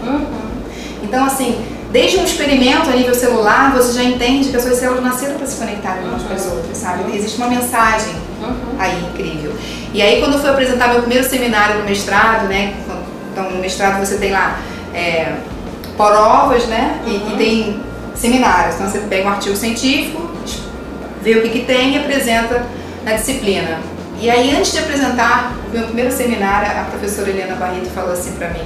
Então, 1.03 1.25
assim, 1.25 1.59
desde 1.93 2.19
um 2.19 2.25
experimento 2.25 2.91
a 2.91 2.93
nível 2.93 3.15
celular, 3.15 3.73
você 3.73 3.93
já 3.93 4.05
entende 4.05 4.49
que 4.49 4.57
as 4.57 4.63
suas 4.63 4.77
células 4.77 5.03
nasceram 5.03 5.37
para 5.37 5.47
se 5.47 5.57
conectarem 5.57 6.05
umas 6.05 6.23
com 6.23 6.35
as 6.35 6.47
outras, 6.47 6.77
sabe? 6.77 7.17
Existe 7.17 7.39
uma 7.39 7.49
mensagem 7.49 8.15
aí 8.79 9.05
incrível. 9.05 9.55
E 9.95 10.03
aí, 10.03 10.21
quando 10.21 10.35
eu 10.35 10.41
fui 10.41 10.51
apresentar 10.51 10.89
meu 10.89 11.01
primeiro 11.01 11.27
seminário 11.27 11.79
no 11.79 11.85
mestrado, 11.85 12.49
né? 12.49 12.75
Então, 13.33 13.51
no 13.51 13.61
mestrado 13.61 13.99
você 13.99 14.17
tem 14.19 14.33
lá 14.33 14.59
é, 14.93 15.37
provas, 15.97 16.67
né? 16.67 17.01
E, 17.07 17.11
e 17.11 17.35
tem 17.39 17.81
seminários. 18.15 18.75
Então, 18.75 18.91
você 18.91 18.99
pega 19.01 19.29
um 19.29 19.33
artigo 19.33 19.57
científico, 19.57 20.26
vê 21.27 21.37
o 21.37 21.43
que, 21.43 21.49
que 21.49 21.65
tem 21.65 21.95
e 21.95 21.99
apresenta 21.99 22.65
na 23.05 23.15
disciplina. 23.15 23.81
E 24.21 24.31
aí, 24.31 24.57
antes 24.57 24.71
de 24.71 24.79
apresentar 24.79 25.53
o 25.69 25.71
meu 25.77 25.83
primeiro 25.87 26.13
seminário, 26.13 26.71
a 26.71 26.85
professora 26.85 27.29
Helena 27.29 27.57
Barreto 27.57 27.91
falou 27.91 28.13
assim 28.13 28.33
pra 28.35 28.49
mim: 28.51 28.63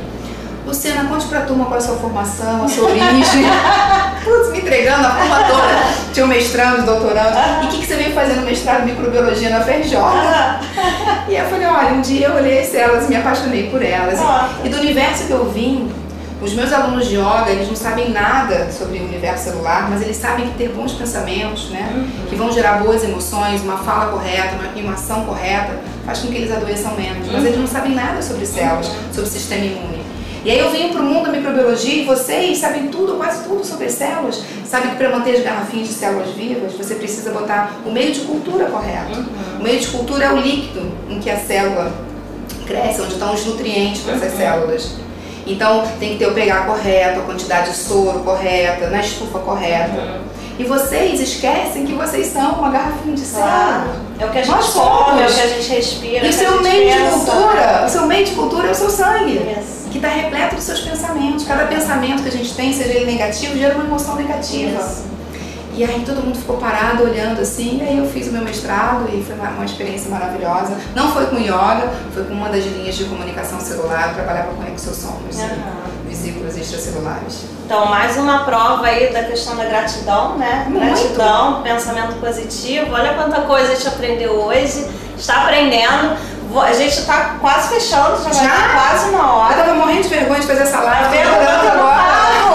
Luciana, 0.66 1.08
conte 1.08 1.26
pra 1.26 1.40
turma 1.40 1.64
qual 1.64 1.76
é 1.76 1.82
a 1.82 1.86
sua 1.86 1.96
formação, 1.96 2.62
a 2.62 2.68
sua 2.68 2.90
origem. 2.90 3.44
Putz, 4.22 4.52
me 4.52 4.58
entregando 4.58 5.06
a 5.06 5.10
forma 5.10 5.44
toda. 5.44 6.12
Tinha 6.12 6.26
um 6.26 6.28
mestrando, 6.28 6.84
doutorando. 6.84 7.36
E 7.62 7.66
o 7.66 7.68
que, 7.70 7.78
que 7.78 7.86
você 7.86 7.96
veio 7.96 8.12
fazer 8.12 8.34
no 8.34 8.42
mestrado 8.42 8.82
em 8.82 8.90
microbiologia 8.92 9.48
na 9.48 9.60
FRJ? 9.62 9.96
E 11.28 11.34
eu 11.34 11.46
falei: 11.46 11.66
olha, 11.66 11.94
um 11.94 12.02
dia 12.02 12.26
eu 12.26 12.36
olhei 12.36 12.60
as 12.60 12.68
células 12.68 13.06
e 13.06 13.08
me 13.08 13.16
apaixonei 13.16 13.70
por 13.70 13.82
elas. 13.82 14.20
E 14.62 14.68
do 14.68 14.76
universo 14.76 15.26
que 15.26 15.32
eu 15.32 15.50
vim, 15.50 15.90
os 16.42 16.54
meus 16.54 16.72
alunos 16.72 17.06
de 17.06 17.16
yoga, 17.16 17.50
eles 17.50 17.68
não 17.68 17.76
sabem 17.76 18.10
nada 18.10 18.70
sobre 18.72 18.98
o 18.98 19.04
universo 19.04 19.50
celular, 19.50 19.90
mas 19.90 20.00
eles 20.00 20.16
sabem 20.16 20.48
que 20.48 20.56
ter 20.56 20.70
bons 20.70 20.92
pensamentos, 20.92 21.68
né, 21.68 22.06
que 22.28 22.34
vão 22.34 22.50
gerar 22.50 22.82
boas 22.82 23.04
emoções, 23.04 23.60
uma 23.62 23.78
fala 23.78 24.10
correta, 24.10 24.56
uma, 24.56 24.82
uma 24.82 24.94
ação 24.94 25.24
correta, 25.26 25.78
faz 26.06 26.20
com 26.20 26.28
que 26.28 26.36
eles 26.36 26.50
adoeçam 26.50 26.94
menos. 26.94 27.30
Mas 27.30 27.44
eles 27.44 27.58
não 27.58 27.66
sabem 27.66 27.94
nada 27.94 28.22
sobre 28.22 28.46
células, 28.46 28.90
sobre 29.12 29.28
o 29.28 29.32
sistema 29.32 29.64
imune. 29.64 30.00
E 30.42 30.50
aí 30.50 30.58
eu 30.58 30.70
venho 30.70 30.90
para 30.90 31.02
o 31.02 31.04
mundo 31.04 31.26
da 31.26 31.32
microbiologia 31.32 32.02
e 32.02 32.04
vocês 32.06 32.56
sabem 32.56 32.88
tudo, 32.88 33.18
quase 33.18 33.44
tudo 33.44 33.62
sobre 33.62 33.86
as 33.86 33.92
células. 33.92 34.42
Sabem 34.64 34.92
que 34.92 34.96
para 34.96 35.10
manter 35.10 35.36
as 35.36 35.42
garrafinhas 35.42 35.88
de 35.88 35.94
células 35.94 36.30
vivas, 36.30 36.72
você 36.72 36.94
precisa 36.94 37.30
botar 37.30 37.74
o 37.84 37.90
meio 37.90 38.10
de 38.10 38.20
cultura 38.20 38.64
correto. 38.64 39.22
O 39.58 39.62
meio 39.62 39.78
de 39.78 39.88
cultura 39.88 40.24
é 40.24 40.32
o 40.32 40.38
líquido 40.38 40.90
em 41.10 41.20
que 41.20 41.28
a 41.28 41.36
célula 41.36 41.92
cresce, 42.66 43.02
onde 43.02 43.12
estão 43.12 43.34
os 43.34 43.44
nutrientes 43.44 44.00
para 44.00 44.14
essas 44.14 44.32
células. 44.32 44.92
Então 45.52 45.84
tem 45.98 46.10
que 46.10 46.18
ter 46.18 46.26
o 46.26 46.32
pegar 46.34 46.66
correto, 46.66 47.20
a 47.20 47.22
quantidade 47.22 47.70
de 47.70 47.76
soro 47.76 48.20
correta, 48.20 48.88
na 48.88 49.00
estufa 49.00 49.38
correta. 49.40 50.20
E 50.58 50.64
vocês 50.64 51.18
esquecem 51.20 51.86
que 51.86 51.94
vocês 51.94 52.26
são 52.28 52.52
uma 52.52 52.70
garrafinha 52.70 53.16
de 53.16 53.22
Claro. 53.24 53.48
sal. 53.50 53.84
É 54.18 54.26
o 54.26 54.30
que 54.30 54.38
a 54.38 54.42
gente 54.42 54.54
Nós 54.54 54.66
come, 54.74 55.22
é 55.22 55.26
o 55.26 55.32
que 55.34 55.40
a 55.40 55.46
gente 55.46 55.70
respira. 55.70 56.26
E 56.26 56.28
o 56.28 56.32
seu 56.32 56.62
meio 56.62 56.90
de 56.92 56.98
pensa. 56.98 57.10
cultura, 57.10 57.84
o 57.86 57.88
seu 57.88 58.06
meio 58.06 58.24
de 58.26 58.30
cultura 58.32 58.68
é 58.68 58.70
o 58.70 58.74
seu 58.74 58.90
sangue. 58.90 59.40
Isso. 59.58 59.88
Que 59.90 59.96
está 59.96 60.08
repleto 60.08 60.56
dos 60.56 60.64
seus 60.64 60.80
pensamentos. 60.80 61.46
Cada 61.46 61.64
pensamento 61.64 62.22
que 62.22 62.28
a 62.28 62.32
gente 62.32 62.54
tem, 62.54 62.72
seja 62.72 62.92
ele 62.92 63.06
negativo, 63.10 63.56
gera 63.58 63.74
uma 63.74 63.84
emoção 63.84 64.16
negativa. 64.16 64.78
Isso. 64.78 65.04
E 65.72 65.84
aí 65.84 66.02
todo 66.04 66.22
mundo 66.22 66.36
ficou 66.36 66.56
parado 66.56 67.04
olhando 67.04 67.40
assim, 67.40 67.78
e 67.78 67.82
aí 67.82 67.98
eu 67.98 68.06
fiz 68.06 68.26
o 68.28 68.32
meu 68.32 68.42
mestrado 68.42 69.08
e 69.12 69.22
foi 69.22 69.34
uma, 69.36 69.48
uma 69.50 69.64
experiência 69.64 70.10
maravilhosa. 70.10 70.76
Não 70.94 71.12
foi 71.12 71.26
com 71.26 71.36
yoga, 71.36 71.88
foi 72.12 72.24
com 72.24 72.34
uma 72.34 72.48
das 72.48 72.64
linhas 72.64 72.96
de 72.96 73.04
comunicação 73.04 73.60
celular, 73.60 74.08
eu 74.08 74.14
trabalhava 74.14 74.48
com 74.52 74.64
exossomas, 74.74 75.38
Aham. 75.38 75.82
vesículas 76.06 76.56
extracelulares. 76.56 77.44
Então, 77.64 77.86
mais 77.86 78.16
uma 78.16 78.40
prova 78.44 78.84
aí 78.86 79.12
da 79.12 79.22
questão 79.24 79.56
da 79.56 79.64
gratidão, 79.64 80.36
né? 80.36 80.66
Muito. 80.68 80.84
Gratidão, 80.86 81.62
pensamento 81.62 82.14
positivo. 82.20 82.92
Olha 82.92 83.14
quanta 83.14 83.42
coisa 83.42 83.72
a 83.72 83.74
gente 83.76 83.86
aprendeu 83.86 84.32
hoje. 84.32 84.86
Está 85.16 85.42
aprendendo. 85.42 86.16
A 86.60 86.72
gente 86.72 86.98
está 86.98 87.36
quase 87.40 87.68
fechando, 87.68 88.20
já, 88.24 88.32
Já? 88.32 88.68
quase 88.74 89.12
Eu 89.12 89.20
hora. 89.20 89.54
tava 89.54 89.74
morrendo 89.74 90.02
de 90.02 90.08
vergonha 90.08 90.40
de 90.40 90.46
fazer 90.48 90.62
essa 90.62 90.80
live, 90.80 91.18
adorando 91.18 91.62
no 91.62 91.70
agora. 91.70 92.49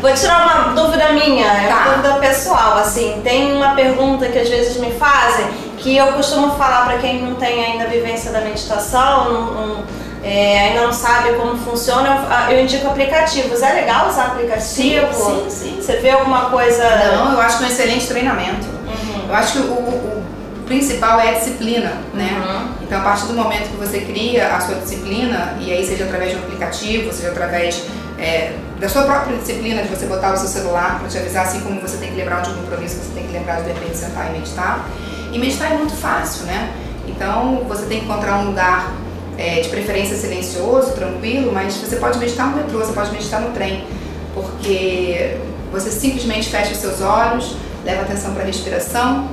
Vou 0.00 0.12
tirar 0.14 0.42
uma 0.44 0.74
dúvida 0.74 1.10
minha, 1.12 1.46
é 1.46 1.68
uma 1.68 1.76
Tá. 1.84 1.90
dúvida 1.92 2.14
pessoal. 2.14 2.78
Assim, 2.78 3.20
tem 3.24 3.52
uma 3.52 3.74
pergunta 3.74 4.26
que 4.26 4.38
às 4.38 4.48
vezes 4.48 4.76
me 4.78 4.92
fazem 4.92 5.46
que 5.78 5.96
eu 5.96 6.08
costumo 6.12 6.56
falar 6.56 6.86
para 6.86 6.98
quem 6.98 7.22
não 7.22 7.34
tem 7.36 7.64
ainda 7.64 7.86
vivência 7.86 8.32
da 8.32 8.40
meditação, 8.40 9.32
não- 9.32 9.52
não- 9.54 9.84
é, 10.24 10.68
ainda 10.70 10.82
não 10.86 10.92
sabe 10.92 11.32
como 11.34 11.56
funciona, 11.56 12.26
eu, 12.50 12.56
eu 12.56 12.62
indico 12.64 12.88
aplicativos. 12.88 13.62
É 13.62 13.72
legal 13.72 14.08
usar 14.08 14.26
aplicativo? 14.26 15.06
Sim, 15.14 15.46
sim, 15.48 15.50
sim. 15.50 15.80
Você 15.80 15.96
vê 15.98 16.10
alguma 16.10 16.46
coisa. 16.50 16.82
Não, 17.14 17.32
eu 17.34 17.40
acho 17.40 17.58
que 17.58 17.64
é 17.64 17.66
um 17.68 17.70
excelente 17.70 18.06
treinamento. 18.08 18.66
Uhum. 18.66 19.28
Eu 19.28 19.34
acho 19.34 19.52
que 19.52 19.58
o, 19.58 19.72
o- 19.72 20.24
o 20.58 20.62
principal 20.66 21.20
é 21.20 21.30
a 21.30 21.32
disciplina, 21.34 21.92
né? 22.12 22.28
Uhum. 22.44 22.68
Então, 22.82 22.98
a 22.98 23.02
partir 23.04 23.26
do 23.26 23.34
momento 23.34 23.70
que 23.70 23.76
você 23.76 24.00
cria 24.00 24.54
a 24.54 24.60
sua 24.60 24.74
disciplina, 24.74 25.54
e 25.60 25.72
aí 25.72 25.86
seja 25.86 26.04
através 26.04 26.32
de 26.32 26.36
um 26.36 26.40
aplicativo, 26.40 27.12
seja 27.12 27.28
através 27.28 27.84
é, 28.18 28.52
da 28.80 28.88
sua 28.88 29.02
própria 29.02 29.36
disciplina, 29.36 29.82
de 29.82 29.88
você 29.88 30.06
botar 30.06 30.34
o 30.34 30.36
seu 30.36 30.48
celular 30.48 30.98
para 30.98 31.08
te 31.08 31.18
avisar, 31.18 31.46
assim 31.46 31.60
como 31.60 31.80
você 31.80 31.96
tem 31.98 32.10
que 32.10 32.16
lembrar 32.16 32.42
de 32.42 32.50
um 32.50 32.54
compromisso, 32.54 32.96
você 32.96 33.14
tem 33.14 33.26
que 33.26 33.32
lembrar 33.32 33.56
de 33.56 33.64
de 33.64 33.72
repente 33.72 33.96
sentar 33.96 34.28
e 34.28 34.38
meditar. 34.38 34.88
E 35.32 35.38
meditar 35.38 35.72
é 35.72 35.76
muito 35.76 35.94
fácil, 35.94 36.46
né? 36.46 36.72
Então, 37.06 37.64
você 37.68 37.86
tem 37.86 38.00
que 38.00 38.04
encontrar 38.04 38.38
um 38.38 38.46
lugar 38.46 38.92
é, 39.36 39.60
de 39.60 39.68
preferência 39.68 40.16
silencioso, 40.16 40.92
tranquilo, 40.92 41.52
mas 41.52 41.76
você 41.76 41.96
pode 41.96 42.18
meditar 42.18 42.48
no 42.48 42.56
metrô, 42.56 42.78
você 42.78 42.92
pode 42.92 43.12
meditar 43.12 43.40
no 43.40 43.52
trem, 43.52 43.84
porque 44.34 45.36
você 45.70 45.90
simplesmente 45.90 46.48
fecha 46.48 46.72
os 46.72 46.78
seus 46.78 47.00
olhos, 47.00 47.56
leva 47.84 48.02
atenção 48.02 48.32
para 48.34 48.42
a 48.42 48.46
respiração 48.46 49.28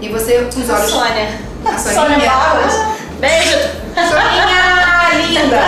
e 0.00 0.08
você 0.08 0.48
com 0.52 0.60
os 0.60 0.70
A 0.70 0.74
olhos. 0.74 0.90
Sônia. 0.90 1.40
A 1.64 1.78
Sônia 1.78 2.00
Soninha. 2.02 2.30
Barros. 2.30 2.74
Beijo. 3.20 3.58
Soninha 3.94 4.60
linda! 5.28 5.60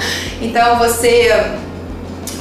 Então 0.38 0.78
você 0.78 1.56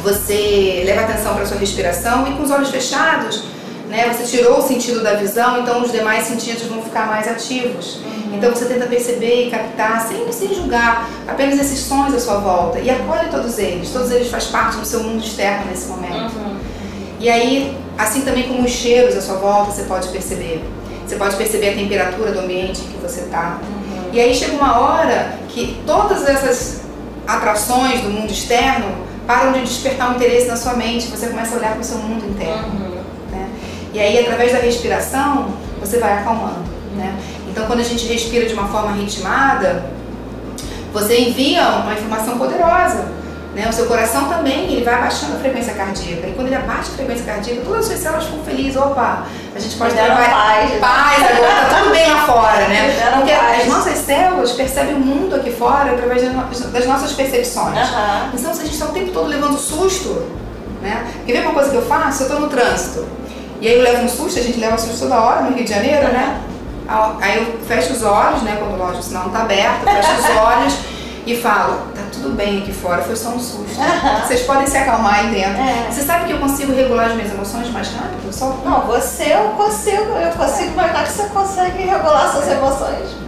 você 0.06 0.84
leva 0.86 1.02
atenção 1.02 1.34
para 1.34 1.46
sua 1.48 1.58
respiração 1.58 2.28
e 2.28 2.36
com 2.36 2.44
os 2.44 2.52
olhos 2.52 2.70
fechados, 2.70 3.44
né? 3.90 4.14
Você 4.14 4.38
tirou 4.38 4.60
o 4.60 4.62
sentido 4.62 5.02
da 5.02 5.16
visão, 5.16 5.62
então 5.62 5.82
os 5.82 5.92
demais 5.92 6.28
sentidos 6.28 6.64
vão 6.64 6.82
ficar 6.84 7.08
mais 7.08 7.28
ativos. 7.28 8.00
Então 8.32 8.52
você 8.52 8.66
tenta 8.66 8.86
perceber 8.86 9.48
e 9.48 9.52
captar 9.52 10.08
sem, 10.08 10.32
sem 10.32 10.54
julgar 10.54 11.10
apenas 11.28 11.60
esses 11.60 11.80
sons 11.80 12.14
à 12.14 12.20
sua 12.20 12.38
volta 12.38 12.80
e 12.80 12.90
acolhe 12.90 13.30
todos 13.32 13.58
eles. 13.58 13.90
Todos 13.90 14.12
eles 14.12 14.30
fazem 14.30 14.52
parte 14.52 14.78
do 14.78 14.86
seu 14.86 15.02
mundo 15.02 15.24
externo 15.24 15.66
nesse 15.70 15.88
momento. 15.88 16.36
Uhum. 16.36 16.58
E 17.20 17.30
aí, 17.30 17.76
assim 17.98 18.22
também 18.22 18.44
como 18.44 18.64
os 18.64 18.72
cheiros 18.72 19.16
à 19.18 19.22
sua 19.22 19.36
volta, 19.36 19.72
você 19.72 19.84
pode 19.84 20.10
perceber. 20.10 20.64
Você 21.08 21.16
pode 21.16 21.36
perceber 21.36 21.70
a 21.70 21.74
temperatura 21.74 22.32
do 22.32 22.40
ambiente 22.40 22.82
em 22.82 22.92
que 22.92 22.98
você 22.98 23.22
está. 23.22 23.60
E 24.12 24.20
aí 24.20 24.36
chega 24.36 24.54
uma 24.54 24.80
hora 24.80 25.40
que 25.50 25.82
todas 25.86 26.28
essas 26.28 26.82
atrações 27.28 28.02
do 28.02 28.10
mundo 28.10 28.32
externo 28.32 29.05
param 29.26 29.54
de 29.54 29.62
despertar 29.62 30.12
um 30.12 30.16
interesse 30.16 30.48
na 30.48 30.56
sua 30.56 30.74
mente. 30.74 31.08
Você 31.08 31.28
começa 31.28 31.56
a 31.56 31.58
olhar 31.58 31.72
para 31.72 31.82
o 31.82 31.84
seu 31.84 31.98
mundo 31.98 32.26
interno. 32.28 32.68
Uhum. 32.68 33.02
né? 33.32 33.50
E 33.94 34.00
aí, 34.00 34.20
através 34.20 34.52
da 34.52 34.60
respiração, 34.60 35.50
você 35.80 36.00
vai 36.00 36.14
acalmando. 36.20 36.60
Né? 36.96 37.16
Então, 37.50 37.66
quando 37.68 37.80
a 37.80 37.84
gente 37.84 38.06
respira 38.08 38.46
de 38.46 38.54
uma 38.54 38.68
forma 38.68 38.92
ritmada, 38.94 39.86
você 40.94 41.20
envia 41.20 41.68
uma 41.68 41.94
informação 41.94 42.38
poderosa. 42.38 43.05
Né? 43.56 43.66
O 43.70 43.72
seu 43.74 43.86
coração 43.86 44.26
também 44.26 44.66
ele 44.74 44.84
vai 44.84 44.96
abaixando 44.96 45.38
a 45.38 45.40
frequência 45.40 45.74
cardíaca. 45.74 46.28
E 46.28 46.34
quando 46.34 46.48
ele 46.48 46.56
abaixa 46.58 46.92
a 46.92 46.96
frequência 46.96 47.26
cardíaca, 47.26 47.62
todas 47.64 47.80
as 47.80 47.86
suas 47.86 48.00
células 48.02 48.26
ficam 48.26 48.44
felizes. 48.44 48.76
Opa, 48.76 49.26
a 49.56 49.60
gente 49.60 49.78
pode 49.78 49.94
deram 49.94 50.14
trabalhar 50.16 50.36
paz, 50.36 50.70
né? 50.72 50.80
paz 50.80 51.24
agora, 51.24 51.70
tá 51.70 51.80
tudo 51.80 51.92
bem 51.92 52.12
lá 52.12 52.26
fora, 52.26 52.68
né? 52.68 53.12
Porque 53.16 53.32
paz. 53.32 53.62
as 53.62 53.68
nossas 53.70 53.98
células 54.00 54.52
percebem 54.52 54.96
o 54.96 55.00
mundo 55.00 55.36
aqui 55.38 55.52
fora 55.54 55.94
através 55.94 56.22
das 56.22 56.34
no- 56.34 56.68
das 56.72 56.86
nossas 56.86 57.14
percepções. 57.14 57.78
Aham. 57.78 58.32
Então, 58.34 58.54
se 58.54 58.60
a 58.60 58.64
gente 58.66 58.74
está 58.74 58.88
o 58.88 58.92
tempo 58.92 59.12
todo 59.12 59.28
levando 59.30 59.58
susto, 59.58 60.26
né? 60.82 61.06
Quer 61.26 61.32
ver 61.32 61.42
uma 61.44 61.54
coisa 61.54 61.70
que 61.70 61.78
eu 61.78 61.86
faço? 61.86 62.24
Eu 62.24 62.28
estou 62.28 62.42
no 62.42 62.50
trânsito. 62.50 63.08
E 63.62 63.70
aí 63.70 63.76
eu 63.78 63.84
levo 63.84 64.04
um 64.04 64.10
susto, 64.10 64.38
a 64.38 64.44
gente 64.44 64.60
leva 64.60 64.78
susto 64.78 65.00
toda 65.00 65.16
hora 65.22 65.42
no 65.44 65.56
Rio 65.56 65.64
de 65.64 65.70
Janeiro, 65.74 66.10
né? 66.10 66.42
Aí 67.22 67.38
eu 67.38 67.58
fecho 67.66 67.94
os 67.94 68.04
olhos, 68.04 68.42
né? 68.44 68.58
Quando 68.60 68.78
lógico, 68.78 69.00
o 69.00 69.04
sinal 69.04 69.24
não 69.24 69.30
está 69.32 69.44
aberto, 69.44 69.88
eu 69.88 69.94
fecho 69.94 70.12
os 70.12 70.30
olhos 70.38 70.74
e 71.26 71.42
falo, 71.42 71.88
tá 71.96 72.02
tudo 72.12 72.36
bem 72.36 72.62
aqui 72.62 72.72
fora, 72.72 73.02
foi 73.02 73.16
só 73.16 73.30
um 73.30 73.40
susto. 73.40 73.76
Vocês 74.26 74.42
podem 74.42 74.68
se 74.68 74.78
acalmar 74.78 75.16
aí 75.16 75.32
dentro. 75.34 75.62
É. 75.62 75.92
Você 75.92 76.04
sabe 76.04 76.26
que 76.26 76.32
eu 76.32 76.40
consigo 76.40 76.74
regular 76.74 77.08
as 77.08 77.16
minhas 77.16 77.32
emoções 77.32 77.70
mais 77.72 77.88
rápido? 77.90 78.32
Só 78.32 78.50
Não, 78.64 78.82
você 78.82 79.34
eu 79.34 79.50
consigo, 79.52 80.14
eu 80.14 80.32
consigo 80.34 80.72
imaginar 80.72 81.04
que 81.04 81.12
você 81.12 81.24
consegue 81.30 81.84
regular 81.84 82.32
suas 82.32 82.48
emoções. 82.48 83.25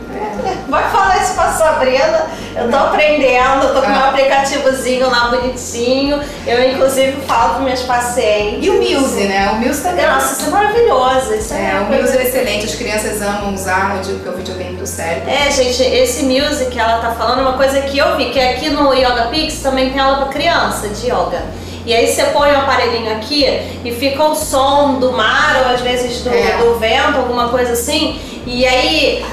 Vai 0.68 0.90
falar 0.90 1.18
isso 1.22 1.34
pra 1.34 1.52
Sabrina. 1.52 2.26
Eu 2.56 2.70
tô 2.70 2.76
aprendendo, 2.78 3.74
tô 3.74 3.82
com 3.82 3.88
meu 3.90 4.00
Ah. 4.00 4.10
aplicativozinho 4.10 5.10
lá 5.10 5.28
bonitinho. 5.30 6.20
Eu 6.46 6.72
inclusive 6.72 7.22
falo 7.28 7.56
com 7.56 7.62
minhas 7.64 7.82
pacientes. 7.84 8.66
E 8.66 8.70
o 8.70 8.74
Muse, 8.82 9.24
né? 9.26 9.50
O 9.52 9.56
Muse 9.56 9.82
também. 9.84 10.06
Nossa, 10.06 10.34
isso 10.34 10.48
é 10.50 10.50
maravilhoso. 10.52 11.34
Isso 11.36 11.54
é, 11.54 11.58
É, 11.58 11.80
o 11.82 11.86
Muse 11.94 12.18
é 12.18 12.24
excelente, 12.24 12.66
as 12.66 12.76
crianças 12.76 13.22
amam 13.22 13.54
usar, 13.54 13.96
eu 13.98 14.02
digo 14.02 14.20
que 14.20 14.28
é 14.28 14.32
o 14.32 14.36
videogame 14.36 14.76
do 14.78 14.88
cérebro. 14.88 15.30
É, 15.30 15.52
gente, 15.52 15.84
esse 15.84 16.24
music 16.24 16.72
que 16.72 16.80
ela 16.80 17.00
tá 17.00 17.12
falando 17.12 17.40
é 17.40 17.42
uma 17.44 17.54
coisa 17.58 17.82
que 17.82 17.98
eu 17.98 18.16
vi, 18.18 18.26
que 18.32 18.40
aqui 18.40 18.70
no 18.70 18.94
Yoga 18.94 19.28
Pix 19.32 19.60
também 19.60 19.92
tem 19.92 20.00
aula 20.00 20.18
pra 20.18 20.28
criança 20.28 20.88
de 20.90 21.08
yoga. 21.08 21.42
E 21.86 21.94
aí 21.96 22.06
você 22.08 22.24
põe 22.26 22.52
o 22.52 22.58
aparelhinho 22.58 23.12
aqui 23.16 23.46
e 23.86 23.92
fica 23.94 24.22
o 24.24 24.36
som 24.36 24.96
do 25.00 25.14
mar 25.14 25.56
ou 25.66 25.74
às 25.74 25.80
vezes 25.82 26.22
do, 26.22 26.30
É. 26.30 26.58
do 26.58 26.78
vento, 26.78 27.18
alguma 27.18 27.48
coisa 27.48 27.74
assim. 27.74 28.20
E 28.46 28.66
aí, 28.66 29.26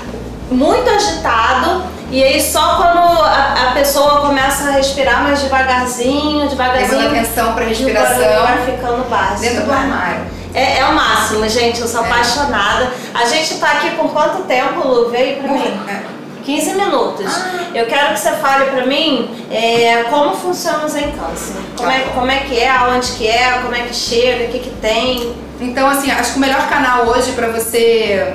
muito 0.50 0.88
agitado. 0.90 1.82
E 2.10 2.22
aí 2.22 2.40
só 2.40 2.76
quando 2.76 2.98
a, 3.22 3.68
a 3.68 3.72
pessoa 3.72 4.20
começa 4.20 4.68
a 4.68 4.72
respirar 4.72 5.22
mais 5.22 5.40
devagarzinho, 5.40 6.48
devagarzinho. 6.48 7.00
Levando 7.00 7.16
atenção 7.18 7.52
para 7.54 7.64
respiração 7.64 8.42
vai 8.42 8.66
ficando 8.66 9.08
baixo. 9.10 9.40
dentro 9.40 9.64
do 9.64 9.72
armário. 9.72 10.20
É, 10.54 10.78
é 10.78 10.84
o 10.84 10.94
máximo, 10.94 11.48
gente. 11.48 11.80
Eu 11.80 11.88
sou 11.88 12.04
É. 12.04 12.06
apaixonada. 12.06 12.92
A 13.12 13.24
gente 13.24 13.56
tá 13.56 13.72
aqui 13.72 13.90
com 13.96 14.08
quanto 14.08 14.42
tempo, 14.44 14.86
Lu? 14.86 15.10
Veio 15.10 15.38
pra 15.42 15.52
mim? 15.52 15.80
É. 15.88 16.02
15 16.44 16.74
minutos. 16.74 17.26
Ah. 17.26 17.64
Eu 17.74 17.86
quero 17.86 18.12
que 18.12 18.20
você 18.20 18.30
fale 18.32 18.66
pra 18.66 18.86
mim 18.86 19.46
é, 19.50 20.04
como 20.10 20.36
funciona 20.36 20.84
o 20.84 20.88
Zen 20.88 21.10
Câncer. 21.12 21.56
Como 21.76 21.90
é, 21.90 22.00
como 22.14 22.30
é 22.30 22.36
que 22.40 22.60
é, 22.60 22.70
aonde 22.70 23.12
que 23.12 23.26
é, 23.26 23.58
como 23.62 23.74
é 23.74 23.80
que 23.80 23.94
chega, 23.94 24.44
o 24.44 24.48
que 24.48 24.58
que 24.60 24.70
tem. 24.70 25.34
Então, 25.58 25.88
assim, 25.88 26.10
acho 26.12 26.32
que 26.32 26.36
o 26.36 26.40
melhor 26.40 26.68
canal 26.68 27.06
hoje 27.06 27.32
para 27.32 27.48
você. 27.48 28.34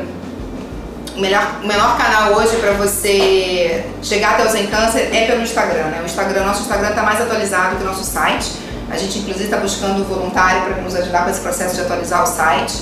O 1.20 1.22
melhor, 1.22 1.59
o 1.61 1.67
melhor 1.67 1.97
canal 1.97 2.32
hoje 2.36 2.55
para 2.61 2.72
você 2.72 3.86
chegar 4.01 4.36
até 4.36 4.47
o 4.47 4.49
Zen 4.49 4.67
Câncer 4.67 5.13
é 5.13 5.28
pelo 5.28 5.41
Instagram, 5.41 5.88
né? 5.88 5.99
O 6.01 6.05
Instagram, 6.05 6.45
nosso 6.45 6.61
Instagram 6.61 6.91
está 6.91 7.03
mais 7.03 7.20
atualizado 7.20 7.76
que 7.76 7.84
o 7.84 7.86
nosso 7.86 8.05
site. 8.05 8.53
A 8.89 8.95
gente, 8.95 9.20
inclusive, 9.20 9.43
está 9.43 9.57
buscando 9.57 9.99
um 9.99 10.05
voluntário 10.05 10.61
para 10.61 10.82
nos 10.82 10.95
ajudar 10.95 11.26
com 11.26 11.30
esse 11.30 11.41
processo 11.41 11.76
de 11.76 11.82
atualizar 11.82 12.24
o 12.24 12.26
site. 12.26 12.74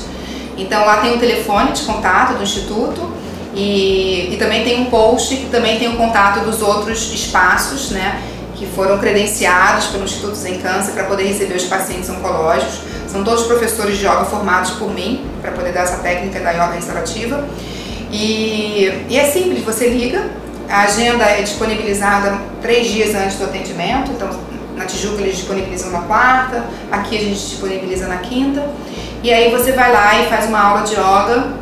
Então, 0.56 0.86
lá 0.86 0.98
tem 0.98 1.16
o 1.16 1.20
telefone 1.20 1.72
de 1.72 1.82
contato 1.82 2.36
do 2.36 2.44
Instituto 2.44 3.12
e, 3.56 4.32
e 4.32 4.38
também 4.38 4.64
tem 4.64 4.82
um 4.82 4.86
post 4.86 5.36
que 5.36 5.48
também 5.48 5.80
tem 5.80 5.88
o 5.88 5.98
contato 5.98 6.42
dos 6.42 6.62
outros 6.62 7.12
espaços, 7.12 7.90
né? 7.90 8.22
Que 8.54 8.68
foram 8.68 9.00
credenciados 9.00 9.88
pelo 9.88 10.04
Instituto 10.04 10.36
Zen 10.36 10.60
Câncer 10.60 10.92
para 10.92 11.06
poder 11.06 11.24
receber 11.24 11.56
os 11.56 11.64
pacientes 11.64 12.08
oncológicos. 12.08 12.82
São 13.08 13.24
todos 13.24 13.48
professores 13.48 13.98
de 13.98 14.06
yoga 14.06 14.26
formados 14.26 14.72
por 14.72 14.94
mim 14.94 15.26
para 15.42 15.54
poder 15.54 15.74
dar 15.74 15.86
essa 15.86 15.98
técnica 15.98 16.40
da 16.40 16.52
yoga 16.52 16.74
restaurativa. 16.74 17.44
E, 18.12 19.06
e 19.10 19.18
é 19.18 19.26
simples, 19.26 19.64
você 19.64 19.90
liga, 19.90 20.30
a 20.70 20.84
agenda 20.84 21.24
é 21.24 21.42
disponibilizada 21.42 22.38
três 22.62 22.88
dias 22.88 23.16
antes 23.16 23.38
do 23.38 23.46
atendimento, 23.46 24.12
então 24.12 24.30
na 24.76 24.86
Tijuca 24.86 25.22
eles 25.22 25.38
disponibilizam 25.38 25.92
na 25.92 26.02
quarta, 26.02 26.64
aqui 26.92 27.18
a 27.18 27.20
gente 27.20 27.40
disponibiliza 27.40 28.08
na 28.08 28.18
quinta. 28.18 28.64
E 29.24 29.34
aí 29.34 29.50
você 29.52 29.72
vai 29.72 29.92
lá 29.92 30.22
e 30.22 30.28
faz 30.28 30.46
uma 30.46 30.60
aula 30.62 30.84
de 30.84 30.94
yoga 30.94 31.54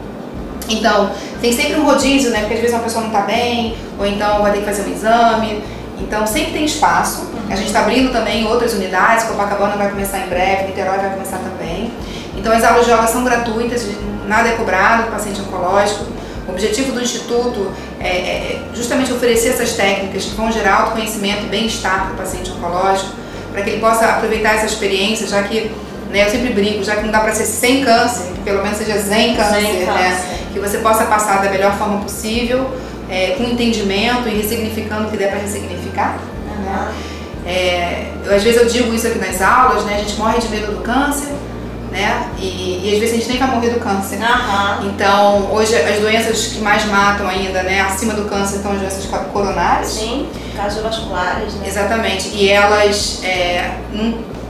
Então, 0.68 1.12
tem 1.41 1.52
sempre 1.54 1.80
um 1.80 1.86
rodízio, 1.86 2.32
né? 2.32 2.39
Porque 2.39 2.56
às 2.56 2.60
vezes 2.60 2.76
uma 2.76 2.84
pessoa 2.84 3.02
não 3.02 3.12
está 3.12 3.22
bem, 3.22 3.78
ou 3.98 4.06
então 4.06 4.41
vai 4.41 4.52
ter 4.52 4.60
que 4.60 4.66
fazer 4.66 4.82
um 4.82 4.91
exame. 4.91 5.64
Então, 6.00 6.28
sempre 6.28 6.52
tem 6.52 6.66
espaço. 6.66 7.30
A 7.50 7.56
gente 7.56 7.68
está 7.68 7.82
abrindo 7.82 8.12
também 8.12 8.46
outras 8.46 8.74
unidades, 8.74 9.26
Copacabana 9.26 9.78
vai 9.78 9.89
começar 9.89 10.20
em 10.20 10.28
breve, 10.28 10.66
Niterói 10.66 10.98
vai 10.98 11.12
começar 11.12 11.38
também. 11.38 11.91
Então, 12.36 12.52
as 12.52 12.64
aulas 12.64 12.86
de 12.86 12.91
yoga 12.91 13.08
são 13.08 13.24
gratuitas, 13.24 13.88
nada 14.28 14.50
é 14.50 14.54
cobrado 14.54 15.04
para 15.04 15.14
paciente 15.14 15.39
oncológico. 15.41 16.06
O 16.48 16.52
objetivo 16.52 16.91
do 16.91 17.02
Instituto 17.02 17.72
é, 18.00 18.08
é, 18.08 18.12
é 18.12 18.62
justamente 18.76 19.12
oferecer 19.12 19.50
essas 19.50 19.74
técnicas 19.74 20.26
que 20.26 20.36
vão 20.36 20.52
gerar 20.52 20.82
autoconhecimento 20.82 21.46
e 21.46 21.48
bem-estar 21.48 22.06
para 22.06 22.14
o 22.14 22.18
paciente 22.18 22.52
oncológico, 22.52 23.12
para 23.52 23.62
que 23.64 23.70
ele 23.72 23.80
possa 23.80 24.06
aproveitar 24.06 24.56
essa 24.56 24.66
experiência, 24.66 25.28
já 25.28 25.41
que 25.43 25.72
né, 26.12 26.26
eu 26.26 26.32
sempre 26.32 26.54
brigo, 26.54 26.84
já 26.84 26.96
que 26.98 27.04
não 27.04 27.12
dá 27.12 27.20
para 27.20 27.34
ser 27.34 27.46
sem 27.46 27.84
câncer, 27.84 28.32
que 28.34 28.41
pelo 28.41 28.62
menos 28.62 28.78
seja 28.78 28.98
zen 29.00 29.36
câncer, 29.36 29.62
zen 29.62 29.86
né? 29.86 30.39
que 30.54 30.60
você 30.60 30.78
possa 30.78 31.06
passar 31.06 31.41
da 31.41 31.50
melhor 31.50 31.78
forma 31.78 32.02
possível, 32.02 32.70
é, 33.10 33.32
com 33.32 33.43
entendimento 33.43 34.28
e 34.28 34.36
ressignificando 34.36 35.08
o 35.08 35.12
que 35.12 35.18
der 35.18 35.30
para 35.30 35.39
ressignificar. 35.39 36.18
Né? 36.64 36.93
É, 37.46 38.12
eu, 38.26 38.36
às 38.36 38.43
vezes 38.43 38.62
eu 38.62 38.68
digo 38.68 38.93
isso 38.93 39.08
aqui 39.08 39.20
nas 39.20 39.41
aulas, 39.41 39.84
né? 39.86 39.96
a 39.96 40.00
gente 40.00 40.16
morre 40.16 40.39
de 40.39 40.48
medo 40.50 40.72
do 40.72 40.82
câncer, 40.82 41.30
né? 41.92 42.30
E, 42.38 42.82
e 42.84 42.94
às 42.94 43.00
vezes 43.00 43.16
a 43.16 43.18
gente 43.18 43.30
nem 43.30 43.38
vai 43.38 43.48
morrer 43.50 43.70
do 43.70 43.80
câncer. 43.80 44.20
Uhum. 44.20 44.90
Então, 44.90 45.52
hoje 45.52 45.76
as 45.76 46.00
doenças 46.00 46.48
que 46.48 46.60
mais 46.60 46.86
matam 46.86 47.28
ainda, 47.28 47.64
né, 47.64 47.82
acima 47.82 48.14
do 48.14 48.26
câncer, 48.26 48.58
estão 48.58 48.74
as 48.74 48.80
doenças 48.80 49.06
coronárias. 49.32 49.88
Sim, 49.88 50.28
cardiovasculares, 50.56 51.54
né? 51.56 51.68
Exatamente. 51.68 52.30
E 52.30 52.50
elas, 52.50 53.22
é, 53.24 53.72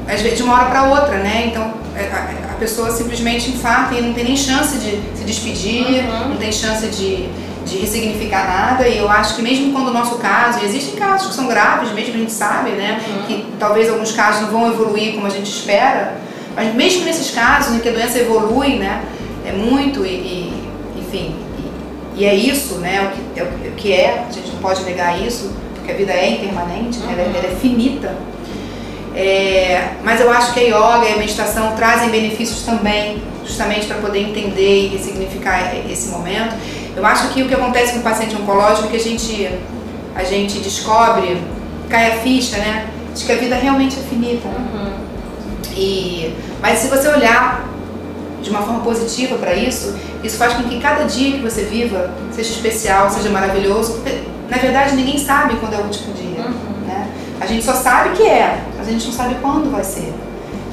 às 0.07 0.21
vezes, 0.21 0.37
de 0.37 0.43
uma 0.43 0.55
hora 0.55 0.65
para 0.65 0.83
outra, 0.83 1.17
né? 1.17 1.47
Então, 1.47 1.73
é, 1.95 2.09
a, 2.11 2.53
a, 2.53 2.55
pessoa 2.55 2.89
simplesmente 2.91 3.49
infarta 3.49 3.95
e 3.95 4.01
não 4.01 4.13
tem 4.13 4.23
nem 4.23 4.37
chance 4.37 4.77
de 4.77 5.01
se 5.17 5.23
despedir, 5.23 6.03
uhum. 6.05 6.29
não 6.29 6.37
tem 6.37 6.51
chance 6.51 6.87
de, 6.87 7.27
de 7.65 7.77
ressignificar 7.77 8.47
nada. 8.47 8.87
E 8.87 8.97
eu 8.97 9.09
acho 9.09 9.35
que 9.35 9.41
mesmo 9.41 9.71
quando 9.71 9.89
o 9.89 9.93
nosso 9.93 10.15
caso, 10.15 10.59
e 10.61 10.65
existem 10.65 10.95
casos 10.95 11.27
que 11.27 11.35
são 11.35 11.47
graves, 11.47 11.91
mesmo 11.91 12.15
a 12.15 12.17
gente 12.17 12.31
sabe, 12.31 12.71
né? 12.71 13.01
Uhum. 13.07 13.23
Que 13.23 13.45
talvez 13.59 13.89
alguns 13.89 14.11
casos 14.11 14.41
não 14.41 14.49
vão 14.49 14.71
evoluir 14.71 15.13
como 15.13 15.27
a 15.27 15.29
gente 15.29 15.49
espera 15.49 16.24
mas 16.55 16.73
mesmo 16.73 17.05
nesses 17.05 17.31
casos 17.31 17.75
em 17.75 17.79
que 17.79 17.89
a 17.89 17.91
doença 17.91 18.17
evolui, 18.17 18.77
né, 18.77 19.03
é 19.45 19.51
muito 19.51 20.05
e, 20.05 20.09
e 20.09 20.69
enfim, 20.97 21.35
e, 22.15 22.21
e, 22.21 22.25
é 22.25 22.33
isso, 22.33 22.75
né, 22.75 23.11
o 23.11 23.33
que, 23.33 23.39
é, 23.39 23.43
o 23.43 23.71
que 23.75 23.93
é, 23.93 24.25
a 24.27 24.31
gente 24.31 24.49
não 24.51 24.59
pode 24.59 24.83
negar 24.83 25.21
isso, 25.21 25.51
porque 25.75 25.91
a 25.91 25.95
vida 25.95 26.13
é 26.13 26.31
impermanente, 26.31 26.99
né, 26.99 27.13
ela, 27.13 27.21
é, 27.21 27.37
ela 27.37 27.53
é 27.53 27.55
finita. 27.59 28.15
É, 29.15 29.91
mas 30.03 30.19
eu 30.19 30.29
acho 30.29 30.53
que 30.53 30.59
a 30.59 30.63
yoga 30.63 31.07
e 31.07 31.13
a 31.13 31.17
meditação 31.17 31.73
trazem 31.75 32.09
benefícios 32.09 32.63
também, 32.63 33.21
justamente 33.45 33.85
para 33.85 33.97
poder 33.97 34.19
entender 34.19 34.85
e 34.85 34.87
ressignificar 34.87 35.73
esse 35.89 36.09
momento. 36.09 36.55
Eu 36.95 37.05
acho 37.05 37.29
que 37.29 37.41
o 37.41 37.47
que 37.47 37.53
acontece 37.53 37.93
com 37.93 37.99
o 37.99 38.01
paciente 38.01 38.35
oncológico 38.35 38.87
é 38.87 38.91
que 38.91 38.97
a 38.97 38.99
gente, 38.99 39.49
a 40.15 40.23
gente 40.23 40.59
descobre, 40.59 41.41
cai 41.89 42.11
a 42.11 42.15
ficha, 42.17 42.57
né, 42.57 42.87
de 43.13 43.23
que 43.23 43.31
a 43.31 43.35
vida 43.35 43.55
realmente 43.55 43.97
é 43.97 44.03
finita. 44.03 44.47
Uhum. 44.47 44.94
E, 45.75 46.33
mas 46.61 46.79
se 46.79 46.87
você 46.87 47.07
olhar 47.09 47.67
de 48.41 48.49
uma 48.49 48.61
forma 48.61 48.81
positiva 48.81 49.37
para 49.37 49.53
isso, 49.53 49.95
isso 50.23 50.37
faz 50.37 50.53
com 50.53 50.63
que 50.63 50.79
cada 50.79 51.03
dia 51.03 51.33
que 51.33 51.41
você 51.41 51.63
viva 51.63 52.11
seja 52.31 52.51
especial, 52.51 53.09
seja 53.09 53.29
maravilhoso. 53.29 54.01
Na 54.49 54.57
verdade, 54.57 54.95
ninguém 54.95 55.17
sabe 55.17 55.55
quando 55.55 55.73
é 55.73 55.77
o 55.77 55.81
último 55.81 56.13
dia. 56.13 56.45
Uhum. 56.45 56.87
Né? 56.87 57.09
A 57.41 57.45
gente 57.45 57.65
só 57.65 57.73
sabe 57.73 58.15
que 58.15 58.23
é, 58.23 58.63
mas 58.77 58.87
a 58.87 58.91
gente 58.91 59.05
não 59.05 59.13
sabe 59.13 59.35
quando 59.41 59.71
vai 59.71 59.83
ser. 59.83 60.13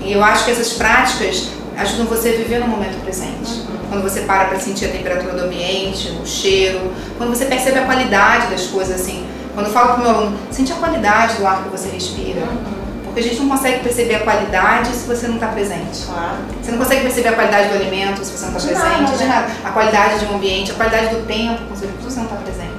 E 0.04 0.12
eu 0.12 0.22
acho 0.22 0.44
que 0.44 0.50
essas 0.50 0.74
práticas 0.74 1.48
ajudam 1.76 2.06
você 2.06 2.28
a 2.28 2.32
viver 2.32 2.60
no 2.60 2.68
momento 2.68 3.02
presente. 3.02 3.50
Uhum. 3.50 3.78
Quando 3.88 4.02
você 4.02 4.20
para 4.20 4.44
para 4.44 4.60
sentir 4.60 4.86
a 4.86 4.88
temperatura 4.88 5.32
do 5.32 5.44
ambiente, 5.44 6.10
o 6.22 6.26
cheiro, 6.26 6.92
quando 7.18 7.30
você 7.30 7.46
percebe 7.46 7.78
a 7.78 7.84
qualidade 7.84 8.48
das 8.48 8.66
coisas, 8.66 9.00
assim. 9.00 9.26
Quando 9.54 9.66
eu 9.66 9.72
falo 9.72 9.94
para 9.94 9.96
o 9.96 10.00
meu 10.00 10.10
aluno, 10.10 10.38
sente 10.50 10.72
a 10.72 10.76
qualidade 10.76 11.36
do 11.36 11.46
ar 11.46 11.62
que 11.62 11.68
você 11.70 11.88
respira. 11.88 12.42
Uhum 12.42 12.81
porque 13.12 13.20
a 13.20 13.22
gente 13.24 13.40
não 13.40 13.48
consegue 13.50 13.80
perceber 13.80 14.14
a 14.14 14.20
qualidade 14.20 14.88
se 14.88 15.06
você 15.06 15.28
não 15.28 15.34
está 15.34 15.48
presente. 15.48 16.06
Claro. 16.06 16.38
Você 16.62 16.70
não 16.70 16.78
consegue 16.78 17.02
perceber 17.02 17.28
a 17.28 17.32
qualidade 17.34 17.68
do 17.68 17.74
alimento 17.74 18.24
se 18.24 18.32
você 18.32 18.46
não 18.46 18.56
está 18.56 18.72
presente. 18.72 19.10
Não, 19.10 19.28
né? 19.28 19.56
A 19.62 19.70
qualidade 19.70 20.18
de 20.18 20.24
um 20.24 20.36
ambiente, 20.36 20.72
a 20.72 20.74
qualidade 20.74 21.14
do 21.14 21.26
tempo 21.26 21.76
se 21.76 21.86
você 21.86 22.16
não 22.16 22.24
está 22.24 22.36
presente. 22.36 22.72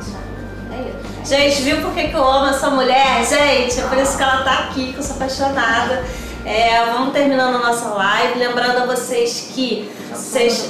É 0.71 1.23
gente, 1.23 1.61
viu 1.61 1.81
por 1.81 1.93
que, 1.93 2.07
que 2.07 2.15
eu 2.15 2.27
amo 2.27 2.47
essa 2.47 2.71
mulher? 2.71 3.23
Gente, 3.23 3.79
é 3.79 3.83
por 3.83 3.97
isso 3.99 4.17
que 4.17 4.23
ela 4.23 4.39
está 4.39 4.53
aqui, 4.63 4.91
que 4.93 4.97
eu 4.97 5.03
sou 5.03 5.17
apaixonada. 5.17 6.03
É, 6.43 6.83
vamos 6.85 7.13
terminando 7.13 7.57
a 7.57 7.59
nossa 7.59 7.89
live. 7.89 8.39
Lembrando 8.39 8.79
a 8.79 8.85
vocês 8.87 9.51
que 9.53 9.91
vocês 10.11 10.67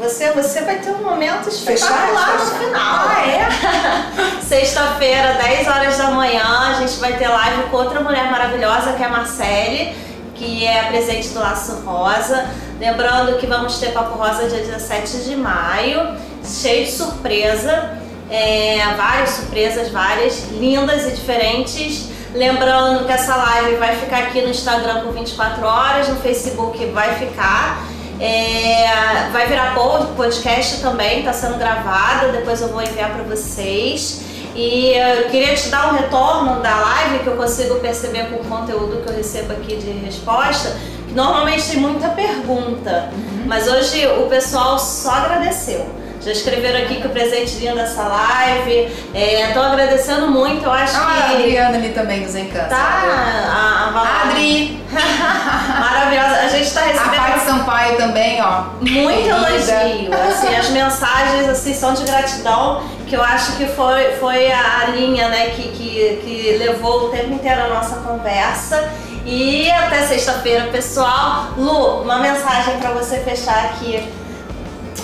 você, 0.00 0.32
você 0.32 0.62
vai 0.62 0.78
ter 0.78 0.90
um 0.90 1.02
momento 1.02 1.48
espetacular 1.48 2.38
no 2.38 2.46
final. 2.58 3.08
Ah, 3.08 3.26
é? 3.26 4.40
Sexta-feira, 4.40 5.34
10 5.34 5.68
horas 5.68 5.98
da 5.98 6.10
manhã, 6.10 6.70
a 6.70 6.74
gente 6.80 6.98
vai 6.98 7.16
ter 7.18 7.28
live 7.28 7.64
com 7.64 7.76
outra 7.76 8.00
mulher 8.00 8.30
maravilhosa, 8.30 8.94
que 8.94 9.02
é 9.02 9.06
a 9.06 9.10
Marcele, 9.10 9.94
que 10.34 10.64
é 10.64 10.80
a 10.80 10.84
presidente 10.84 11.28
do 11.28 11.38
Laço 11.38 11.82
Rosa. 11.84 12.48
Lembrando 12.78 13.36
que 13.38 13.46
vamos 13.46 13.78
ter 13.78 13.92
Papo 13.92 14.16
Rosa 14.16 14.48
dia 14.48 14.60
17 14.60 15.18
de 15.18 15.36
maio, 15.36 16.16
cheio 16.42 16.86
de 16.86 16.92
surpresa. 16.92 17.98
É, 18.30 18.94
várias 18.96 19.30
surpresas, 19.30 19.90
várias, 19.90 20.48
lindas 20.52 21.08
e 21.08 21.10
diferentes. 21.10 22.08
Lembrando 22.32 23.04
que 23.04 23.12
essa 23.12 23.36
live 23.36 23.76
vai 23.76 23.96
ficar 23.96 24.18
aqui 24.18 24.40
no 24.40 24.48
Instagram 24.48 25.00
por 25.00 25.12
24 25.12 25.66
horas, 25.66 26.08
no 26.08 26.16
Facebook 26.16 26.86
vai 26.86 27.16
ficar. 27.16 27.84
É, 28.20 29.30
vai 29.32 29.46
virar 29.46 29.74
podcast 30.20 30.82
também, 30.82 31.20
está 31.20 31.32
sendo 31.32 31.56
gravada, 31.56 32.28
depois 32.28 32.60
eu 32.60 32.68
vou 32.68 32.82
enviar 32.82 33.10
para 33.14 33.22
vocês. 33.22 34.20
E 34.54 34.92
eu 34.92 35.30
queria 35.30 35.54
te 35.54 35.68
dar 35.68 35.90
um 35.90 35.96
retorno 35.96 36.60
da 36.60 36.78
live 36.78 37.20
que 37.20 37.26
eu 37.28 37.36
consigo 37.36 37.76
perceber 37.76 38.28
com 38.28 38.36
o 38.36 38.44
conteúdo 38.44 39.02
que 39.02 39.08
eu 39.08 39.16
recebo 39.16 39.52
aqui 39.54 39.76
de 39.76 39.90
resposta, 39.90 40.76
que 41.08 41.14
normalmente 41.14 41.70
tem 41.70 41.80
muita 41.80 42.08
pergunta, 42.10 43.10
uhum. 43.12 43.44
mas 43.46 43.66
hoje 43.66 44.06
o 44.06 44.26
pessoal 44.26 44.78
só 44.78 45.12
agradeceu. 45.12 45.86
Já 46.22 46.32
escreveram 46.32 46.80
aqui 46.80 46.96
que 46.96 47.06
o 47.06 47.10
presente 47.10 47.56
lindo 47.56 47.76
dessa 47.76 48.02
live. 48.02 48.92
Estou 49.14 49.62
é, 49.62 49.66
agradecendo 49.66 50.28
muito, 50.28 50.64
eu 50.64 50.70
acho 50.70 50.94
ah, 50.98 51.06
que. 51.06 51.22
A 51.22 51.38
Adriana 51.38 51.78
ali 51.78 51.88
também 51.90 52.20
nos 52.20 52.34
encanta. 52.34 52.66
Tá, 52.66 52.76
a, 52.76 53.98
a 53.98 54.22
Adri. 54.28 54.78
Maravilhosa. 54.92 56.40
A 56.42 56.48
gente 56.48 56.66
está 56.66 56.82
recebendo. 56.82 57.14
A 57.14 57.22
Paty 57.22 57.46
Sampaio 57.46 57.96
também, 57.96 58.42
ó. 58.42 58.64
Muito 58.80 59.28
elogio. 59.28 60.12
Assim, 60.28 60.54
as 60.54 60.68
mensagens 60.68 61.48
assim, 61.48 61.72
são 61.72 61.94
de 61.94 62.04
gratidão, 62.04 62.82
que 63.06 63.16
eu 63.16 63.22
acho 63.22 63.56
que 63.56 63.66
foi, 63.68 64.12
foi 64.16 64.52
a 64.52 64.88
linha 64.94 65.28
né, 65.30 65.50
que, 65.50 65.68
que, 65.68 66.20
que 66.22 66.56
levou 66.58 67.06
o 67.06 67.08
tempo 67.08 67.32
inteiro 67.32 67.62
a 67.62 67.68
nossa 67.68 67.96
conversa. 67.96 68.90
E 69.24 69.70
até 69.70 70.02
sexta-feira, 70.02 70.66
pessoal. 70.66 71.48
Lu, 71.56 72.02
uma 72.02 72.18
mensagem 72.18 72.78
para 72.78 72.90
você 72.90 73.20
fechar 73.20 73.64
aqui 73.66 74.06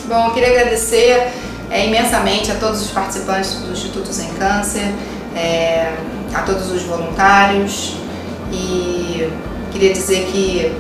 Bom, 0.07 0.27
eu 0.27 0.33
queria 0.33 0.51
agradecer 0.51 1.29
é, 1.71 1.87
imensamente 1.87 2.51
a 2.51 2.55
todos 2.57 2.83
os 2.83 2.91
participantes 2.91 3.55
do 3.55 3.73
Instituto 3.73 4.13
Sem 4.13 4.29
Câncer, 4.31 4.93
é, 5.35 5.93
a 6.35 6.43
todos 6.43 6.71
os 6.71 6.83
voluntários 6.83 7.95
e 8.53 9.29
queria 9.73 9.93
dizer 9.93 10.27
que 10.27 10.73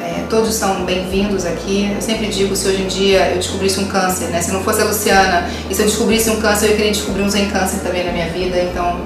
é, 0.00 0.24
todos 0.28 0.54
são 0.54 0.84
bem-vindos 0.84 1.46
aqui. 1.46 1.90
Eu 1.94 2.02
sempre 2.02 2.26
digo, 2.26 2.54
se 2.54 2.68
hoje 2.68 2.82
em 2.82 2.88
dia 2.88 3.30
eu 3.30 3.36
descobrisse 3.36 3.80
um 3.80 3.86
câncer, 3.86 4.26
né? 4.26 4.42
Se 4.42 4.50
não 4.52 4.62
fosse 4.62 4.82
a 4.82 4.84
Luciana 4.84 5.48
e 5.70 5.74
se 5.74 5.80
eu 5.80 5.86
descobrisse 5.86 6.28
um 6.30 6.40
câncer, 6.40 6.70
eu 6.70 6.76
queria 6.76 6.92
descobrir 6.92 7.22
um 7.22 7.30
sem 7.30 7.48
câncer 7.48 7.80
também 7.80 8.04
na 8.04 8.12
minha 8.12 8.28
vida. 8.28 8.58
Então, 8.60 9.00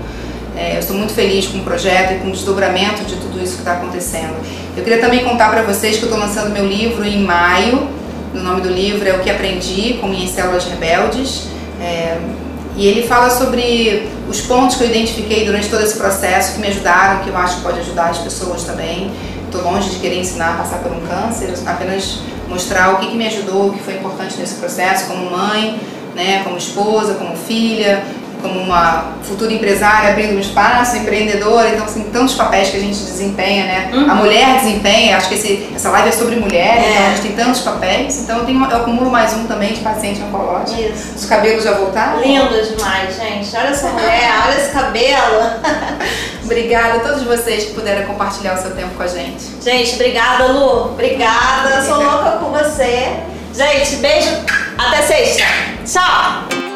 é, 0.57 0.77
eu 0.77 0.81
estou 0.81 0.97
muito 0.97 1.13
feliz 1.13 1.47
com 1.47 1.59
o 1.59 1.63
projeto 1.63 2.15
e 2.15 2.19
com 2.19 2.29
o 2.29 2.33
desdobramento 2.33 3.05
de 3.05 3.17
tudo 3.17 3.43
isso 3.43 3.55
que 3.55 3.61
está 3.61 3.75
acontecendo. 3.75 4.35
Eu 4.77 4.83
queria 4.83 5.01
também 5.01 5.23
contar 5.23 5.51
para 5.51 5.63
vocês 5.63 5.97
que 5.97 6.03
eu 6.03 6.09
estou 6.09 6.19
lançando 6.19 6.51
meu 6.51 6.67
livro 6.67 7.05
em 7.05 7.23
maio. 7.23 7.96
O 8.37 8.43
nome 8.43 8.61
do 8.61 8.69
livro 8.69 9.09
é 9.09 9.15
O 9.15 9.21
que 9.21 9.31
Aprendi 9.31 9.95
com 9.95 10.09
Minhas 10.09 10.31
Células 10.31 10.67
Rebeldes. 10.67 11.45
É, 11.81 12.19
e 12.77 12.87
ele 12.87 13.07
fala 13.07 13.31
sobre 13.31 14.07
os 14.29 14.43
pontos 14.43 14.77
que 14.77 14.85
eu 14.85 14.89
identifiquei 14.91 15.47
durante 15.47 15.71
todo 15.71 15.83
esse 15.83 15.97
processo 15.97 16.53
que 16.53 16.61
me 16.61 16.69
ajudaram, 16.69 17.25
que 17.25 17.31
eu 17.31 17.37
acho 17.39 17.57
que 17.57 17.63
pode 17.63 17.81
ajudar 17.81 18.11
as 18.11 18.19
pessoas 18.19 18.65
também. 18.65 19.11
Estou 19.47 19.63
longe 19.63 19.89
de 19.89 19.97
querer 19.97 20.19
ensinar 20.19 20.51
a 20.51 20.57
passar 20.59 20.81
por 20.81 20.93
um 20.93 21.01
câncer, 21.01 21.55
apenas 21.65 22.19
mostrar 22.47 22.93
o 22.93 22.97
que, 22.99 23.07
que 23.07 23.17
me 23.17 23.27
ajudou, 23.27 23.69
o 23.69 23.73
que 23.73 23.83
foi 23.83 23.95
importante 23.95 24.37
nesse 24.37 24.57
processo, 24.57 25.07
como 25.07 25.31
mãe, 25.31 25.81
né, 26.15 26.43
como 26.45 26.59
esposa, 26.59 27.15
como 27.15 27.35
filha, 27.37 28.05
como 28.43 28.61
uma 28.61 29.15
futura 29.23 29.53
empresária 29.53 30.11
abrindo 30.11 30.37
um 30.37 30.41
espaço, 30.41 30.97
empreendedora, 30.97 31.71
então 31.71 31.85
assim, 31.85 32.05
tantos 32.13 32.35
papéis 32.35 32.71
que 32.71 32.77
a 32.77 32.81
gente 32.81 32.97
desempenha, 32.97 33.65
né? 33.65 33.91
Uhum. 33.93 34.11
A 34.11 34.15
mulher 34.15 34.59
desempenha, 34.61 35.17
acho 35.17 35.29
que 35.29 35.35
esse, 35.35 35.71
essa 35.75 35.91
live 35.91 36.09
é 36.09 36.13
sobre 36.13 36.37
mulher, 36.37 36.79
é. 36.79 36.91
então 36.91 37.07
a 37.07 37.11
gente 37.11 37.23
tem 37.23 37.33
tantos 37.33 37.61
papéis, 37.61 38.19
então 38.19 38.39
eu, 38.39 38.45
tenho, 38.45 38.65
eu 38.65 38.77
acumulo 38.77 39.11
mais 39.11 39.33
um 39.35 39.47
também 39.47 39.73
de 39.73 39.81
paciente 39.81 40.23
oncológico. 40.23 40.81
Isso. 40.81 41.17
Os 41.17 41.27
cabelos 41.27 41.65
já 41.65 41.73
voltaram? 41.73 42.21
Lindo 42.21 42.49
demais, 42.49 43.17
gente. 43.17 43.57
Olha 43.57 43.69
essa 43.69 43.89
mulher, 43.89 44.31
olha 44.47 44.57
esse 44.57 44.71
cabelo. 44.71 45.43
obrigada 46.45 46.99
a 46.99 47.01
todos 47.01 47.23
vocês 47.25 47.65
que 47.65 47.75
puderam 47.75 48.07
compartilhar 48.07 48.55
o 48.55 48.63
seu 48.63 48.71
tempo 48.71 48.95
com 48.97 49.03
a 49.03 49.07
gente. 49.07 49.45
Gente, 49.63 49.95
obrigada, 49.95 50.47
Lu. 50.47 50.93
Obrigada, 50.93 51.61
obrigada. 51.61 51.87
sou 51.87 52.03
louca 52.03 52.31
com 52.39 52.51
você. 52.51 53.17
Gente, 53.55 53.97
beijo 53.97 54.29
Até 54.77 55.03
sexta. 55.03 55.43
Tchau. 55.87 56.76